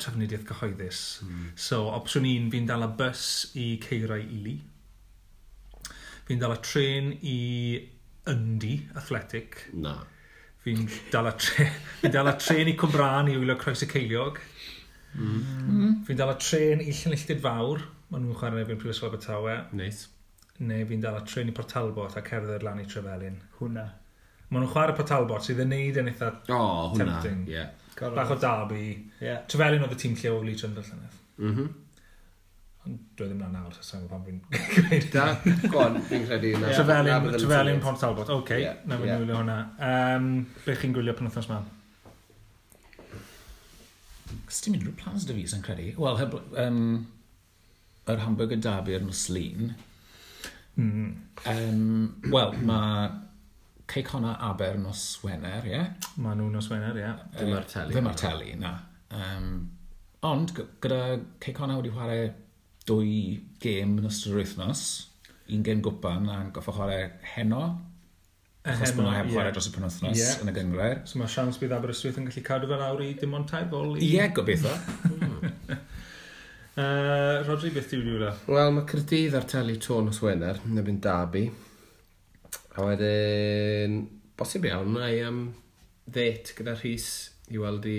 trafnidiaeth 0.00 0.48
cyhoeddus. 0.48 1.02
Mm. 1.26 1.52
So, 1.66 1.82
opsiwn 1.98 2.28
un, 2.30 2.48
fi'n 2.54 2.68
dal 2.68 2.86
y 2.86 2.90
bus 2.96 3.26
i 3.60 3.68
Ceirau 3.84 4.24
Ili. 4.40 4.56
Fi'n 6.26 6.40
dal 6.40 6.56
y 6.56 6.60
tren 6.64 7.12
i 7.20 7.38
Yndi, 8.32 8.74
Athletic. 8.96 9.66
Na. 9.76 9.98
Fi'n 10.64 10.88
dal 11.12 11.28
y 11.30 11.36
tre... 11.44 11.68
fi 12.00 12.10
dal 12.12 12.32
y 12.32 12.36
tren 12.40 12.72
i 12.72 12.76
Cwmbran 12.80 13.28
i 13.30 13.36
wylio 13.36 13.60
Croes 13.60 13.84
y 13.84 13.92
Ceiliog. 13.92 14.40
Mm. 15.16 15.44
Mm. 15.66 15.94
Fi'n 16.06 16.18
dal 16.20 16.32
y 16.34 16.36
tren 16.42 16.82
i 16.84 16.92
Llynilltid 16.92 17.40
Fawr, 17.44 17.84
maen 18.10 18.26
nhw'n 18.26 18.38
chwarae 18.40 18.64
efo'n 18.64 18.80
Prifysgol 18.82 19.10
Abertawe. 19.10 19.56
Neis. 19.78 20.02
Neu 20.66 20.88
fi'n 20.88 21.02
dal 21.04 21.20
y 21.20 21.24
tren 21.28 21.50
i 21.52 21.54
Port 21.56 21.72
Talbot 21.72 22.16
a 22.16 22.24
cerdded 22.26 22.66
lan 22.66 22.82
i 22.82 22.86
Trefelin. 22.88 23.40
Hwna. 23.60 23.86
Maen 24.50 24.62
nhw'n 24.62 24.72
chwarae 24.74 24.96
Port 24.98 25.10
Talbot 25.10 25.44
sydd 25.46 25.64
yn 25.64 25.72
neud 25.72 25.98
yn 26.02 26.12
eitha 26.12 26.30
oh, 26.54 26.92
hwnna. 26.92 27.18
tempting. 27.18 27.42
Yeah. 27.50 27.72
Bach 27.96 28.30
o 28.30 28.38
dabi. 28.40 28.84
Yeah. 29.24 29.42
Trefelin 29.50 29.84
oedd 29.86 29.96
y 29.96 30.00
tîm 30.04 30.16
lle 30.20 30.32
o 30.34 30.38
Lee 30.44 30.58
Trundle 30.60 30.84
Llynedd. 30.86 31.20
Mm 31.40 31.56
-hmm. 31.56 31.74
Dwi 32.86 33.26
ddim 33.26 33.40
na 33.42 33.48
nawr, 33.50 33.72
sa'n 33.82 34.04
gwybod 34.04 34.12
pan 34.12 34.26
fi'n 34.26 34.36
gweud. 34.88 35.06
Da, 35.12 35.24
go 35.72 35.80
on, 35.82 35.96
fi'n 36.06 36.26
credu 36.28 36.52
yna. 36.54 36.68
Trefelin, 36.76 37.32
Trefelin 37.34 37.80
Pont 37.82 37.98
Talbot, 37.98 38.28
oce, 38.28 38.36
okay, 38.42 38.60
yeah. 38.62 38.76
na 38.86 39.00
fi'n 39.00 39.10
yeah. 39.10 39.24
hwnna. 39.32 39.56
Um, 39.88 40.28
be 40.66 40.76
chi'n 40.78 40.94
gwylio 40.94 41.16
pan 41.18 41.26
wythnos 41.26 41.50
ma'n? 41.50 41.66
Sdim 44.52 44.76
unrhyw 44.78 44.96
plans 45.00 45.26
dy 45.26 45.36
fi, 45.36 45.44
sy'n 45.50 45.64
credu. 45.64 45.92
Wel, 46.00 46.18
heb, 46.20 46.34
um, 46.62 46.80
yr 48.06 48.22
hamburger 48.24 48.60
derby 48.62 48.96
ar 48.96 49.04
nos 49.04 49.22
Muslin. 49.26 49.74
Mm. 50.76 51.14
Um, 51.52 51.86
Wel, 52.32 52.52
mae 52.68 53.08
ceic 53.88 54.10
honna 54.12 54.36
aber 54.40 54.76
nos 54.78 55.04
Wener, 55.24 55.64
ie? 55.64 55.72
Yeah? 55.72 56.12
Mae 56.20 56.36
nhw 56.38 56.50
nos 56.52 56.68
Wener, 56.72 56.96
ie. 56.96 57.04
Yeah. 57.06 57.24
Ddim 57.34 57.56
ar 57.56 57.68
teli. 57.70 57.94
Ddim 57.94 58.10
ar 58.10 58.20
teli, 58.20 58.54
na. 58.60 58.72
Um, 59.16 59.50
ond, 60.26 60.54
gyda 60.84 61.00
ceic 61.42 61.60
honna 61.62 61.78
wedi 61.80 61.94
chwarae 61.94 62.30
dwy 62.86 63.18
gêm 63.62 63.98
yn 64.00 64.08
ystod 64.10 64.34
yr 64.34 64.42
wythnos, 64.42 64.86
un 65.54 65.66
gêm 65.66 65.82
gwpan 65.82 66.28
a'n 66.30 66.52
goffa 66.54 66.74
chwarae 66.76 67.10
heno 67.34 67.62
Achos 68.66 68.92
bod 68.96 69.06
nhw 69.06 69.14
heb 69.14 69.28
chwarae 69.30 69.52
dros 69.54 69.68
y 69.68 69.72
penwthnos 69.76 70.18
yeah. 70.18 70.40
yn 70.42 70.50
y 70.50 70.54
gyngor. 70.56 70.96
So 71.06 71.20
mae 71.20 71.30
siawns 71.30 71.58
bydd 71.60 71.74
Aberystwyth 71.76 72.16
yn 72.18 72.26
gallu 72.26 72.42
cadw 72.46 72.70
fel 72.70 72.82
awr 72.82 73.02
i 73.04 73.12
dim 73.20 73.36
ond 73.38 73.46
tair 73.50 73.68
gol 73.70 73.94
i... 73.94 74.08
Ie, 74.10 74.26
gobeithio. 74.34 74.74
Hmm. 76.76 76.82
uh, 76.82 77.44
Rodri, 77.46 77.70
beth 77.72 77.86
ti'n 77.88 78.02
rhywle? 78.02 78.32
Wel, 78.50 78.72
mae 78.74 78.84
Cyrdydd 78.90 79.36
ar 79.38 79.46
teli 79.48 79.78
tôn 79.80 80.10
os 80.10 80.18
wener, 80.20 80.58
yn 80.66 80.80
ebyn 80.82 80.98
Dabi. 81.00 81.44
A 82.76 82.84
wedyn, 82.84 83.94
bosib 84.36 84.66
iawn, 84.68 84.90
mae 84.92 85.22
um, 85.24 85.38
ddet 86.04 86.52
gyda 86.58 86.74
Rhys 86.76 87.08
i 87.48 87.62
weld 87.62 87.88
i 87.88 87.96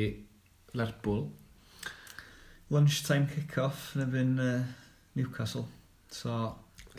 Lerpwl. 0.77 1.23
Lunchtime 2.75 3.25
kick-off 3.31 3.95
yn 3.95 4.05
ebyn 4.05 4.37
uh, 4.43 4.53
Newcastle. 5.17 5.65
So... 6.13 6.37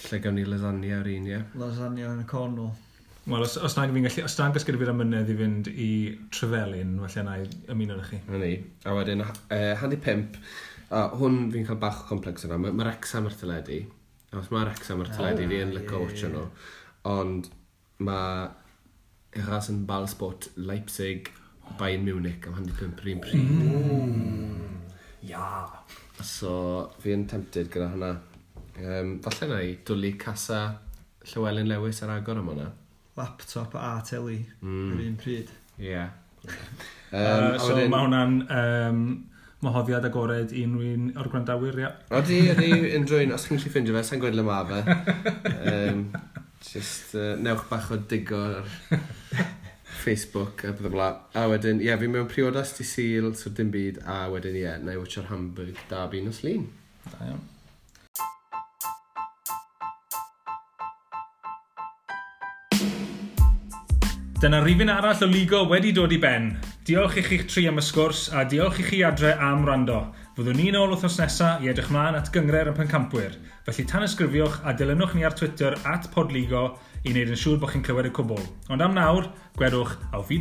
Lle 0.08 0.22
gawn 0.24 0.40
ni 0.40 0.48
lasagna 0.48 0.98
ar 0.98 1.14
un, 1.14 1.30
ie? 1.30 1.44
Lasagna 1.62 2.10
yn 2.16 2.24
y 2.24 2.28
cornol. 2.32 2.74
Wel, 3.28 3.42
os, 3.44 3.58
os 3.60 3.74
na'n 3.76 3.90
gallu, 3.92 4.22
os 4.24 4.34
na'n 4.38 4.54
gysgu 4.56 4.72
fi'r 4.80 4.90
amynedd 4.94 5.28
i 5.28 5.34
fynd 5.36 5.66
i 5.68 5.88
Trefelyn, 6.32 6.94
felly 7.02 7.24
na 7.26 7.34
i 7.42 7.48
ymuno 7.74 7.98
â 8.00 8.06
chi. 8.06 8.22
Na 8.24 8.38
ni. 8.40 8.54
A 8.88 8.94
wedyn, 8.96 9.20
uh, 9.20 9.74
handi 9.82 9.98
pimp, 10.00 10.38
a 10.88 11.02
hwn 11.12 11.50
fi'n 11.52 11.66
cael 11.68 11.80
bach 11.82 12.06
o 12.06 12.06
complex 12.08 12.46
yna, 12.48 12.56
mae 12.62 12.72
ma 12.72 12.86
Rexham 12.88 13.28
ar 13.28 13.36
teledu. 13.36 13.82
A 14.32 14.40
os 14.40 14.48
mae 14.54 14.64
Rexham 14.70 15.04
ar 15.04 15.12
teledu, 15.12 15.44
fi 15.50 15.60
yn 15.66 15.76
lyco 15.76 16.00
watch 16.06 16.24
nhw. 16.24 16.46
Ond 17.12 17.52
mae 18.08 18.48
Eras 19.36 19.68
yn 19.68 19.84
bal 19.84 20.08
sport 20.08 20.48
Leipzig 20.56 21.28
Bayern 21.76 22.08
Munich 22.08 22.48
am 22.48 22.56
handi 22.56 22.72
pimp 22.80 23.04
rhywun 23.04 23.20
pryd. 23.26 23.44
Mm. 23.44 24.74
Ia. 25.28 25.52
So, 26.24 26.56
fi 27.04 27.12
yn 27.12 27.28
tempted 27.28 27.68
gyda 27.76 27.92
hwnna. 27.92 28.12
Um, 28.80 29.16
falle 29.20 29.52
na 29.52 29.62
i 29.68 29.76
dwlu 29.84 30.16
casa 30.16 30.62
Llywelyn 31.28 31.68
Lewis 31.68 32.00
ar 32.06 32.16
agor 32.16 32.40
am 32.40 32.54
hwnna 32.54 32.70
laptop 33.18 33.74
a 33.78 33.96
teli 34.06 34.40
mm. 34.62 34.92
yr 34.94 35.02
un 35.06 35.18
pryd. 35.20 35.50
Ie. 35.78 35.90
Yeah. 35.90 36.14
um, 36.44 37.18
uh, 37.18 37.58
so 37.60 37.74
mae 37.76 38.04
hwnna'n 38.04 38.38
um, 38.60 39.02
mohoddiad 39.64 40.06
agored 40.06 40.54
i 40.54 40.64
unrhyw 40.68 41.12
o'r 41.18 41.30
gwrandawyr, 41.32 41.78
ia. 41.82 41.92
Odi, 42.14 42.40
odi, 42.54 42.72
unrhyw 42.98 43.26
un, 43.26 43.34
os 43.34 43.46
chi'n 43.48 43.58
gallu 43.58 43.74
ffindio 43.74 43.96
fe, 43.98 44.04
sa'n 44.06 44.22
gweld 44.22 44.38
le 44.38 44.46
ma 44.46 44.62
fe. 44.68 44.82
Um, 45.58 46.04
just, 46.62 47.14
uh, 47.18 47.34
newch 47.42 47.66
bach 47.70 47.90
o 47.94 47.98
digo 48.10 48.42
ar 48.62 48.70
Facebook 49.98 50.64
a 50.64 50.72
bydda 50.72 50.94
bla. 50.94 51.10
A 51.34 51.46
wedyn, 51.50 51.82
ie, 51.82 51.90
yeah, 51.90 51.98
fi 52.00 52.10
mewn 52.10 52.30
priodas 52.30 52.76
di 52.78 52.86
syl, 52.86 53.32
so 53.38 53.50
dim 53.54 53.74
byd, 53.74 54.02
a 54.06 54.24
wedyn, 54.32 54.56
ie, 54.56 54.64
yeah, 54.64 54.78
na 54.82 54.94
i 54.94 55.00
wytio'r 55.00 55.30
Hamburg, 55.32 55.78
da 55.90 56.06
byn 56.12 56.30
os 56.30 56.44
lun. 56.46 56.68
Da 57.08 57.32
iawn. 57.32 57.46
Dyna 64.38 64.60
rifin 64.62 64.86
arall 64.86 65.22
o 65.24 65.26
Ligo 65.26 65.64
wedi 65.66 65.90
dod 65.90 66.12
i 66.14 66.18
ben. 66.22 66.44
Diolch 66.86 67.16
i 67.18 67.24
chi'ch 67.26 67.48
tri 67.50 67.64
am 67.66 67.80
y 67.80 67.82
sgwrs 67.82 68.28
a 68.30 68.44
diolch 68.46 68.78
i 68.78 68.84
chi 68.86 69.00
adre 69.02 69.32
am 69.42 69.64
rando. 69.66 69.96
Fyddwn 70.36 70.60
ni'n 70.60 70.78
ôl 70.78 70.92
wrthnos 70.92 71.16
nesaf 71.18 71.64
i 71.66 71.72
edrych 71.72 71.90
mlaen 71.90 72.14
at 72.14 72.30
gyngred 72.30 72.70
y 72.70 72.76
pencampwyr. 72.76 73.34
Felly 73.66 73.88
tan 73.90 74.06
ysgrifiwch 74.06 74.60
a 74.62 74.76
dilynwch 74.78 75.18
ni 75.18 75.26
ar 75.26 75.34
Twitter 75.34 75.74
at 75.82 76.06
podligo 76.14 76.68
i 77.02 77.10
wneud 77.10 77.34
yn 77.34 77.40
siŵr 77.42 77.58
bod 77.58 77.74
chi'n 77.74 77.82
clywed 77.82 78.12
y 78.12 78.14
cwbl. 78.14 78.46
Ond 78.70 78.86
am 78.86 78.94
nawr, 78.94 79.26
gwedwch 79.58 79.98
a 80.14 80.22
fi. 80.22 80.38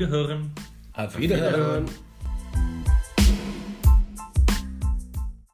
A 0.93 1.09
fi 1.09 1.31
dy 1.33 1.41
hyrin. 1.41 1.89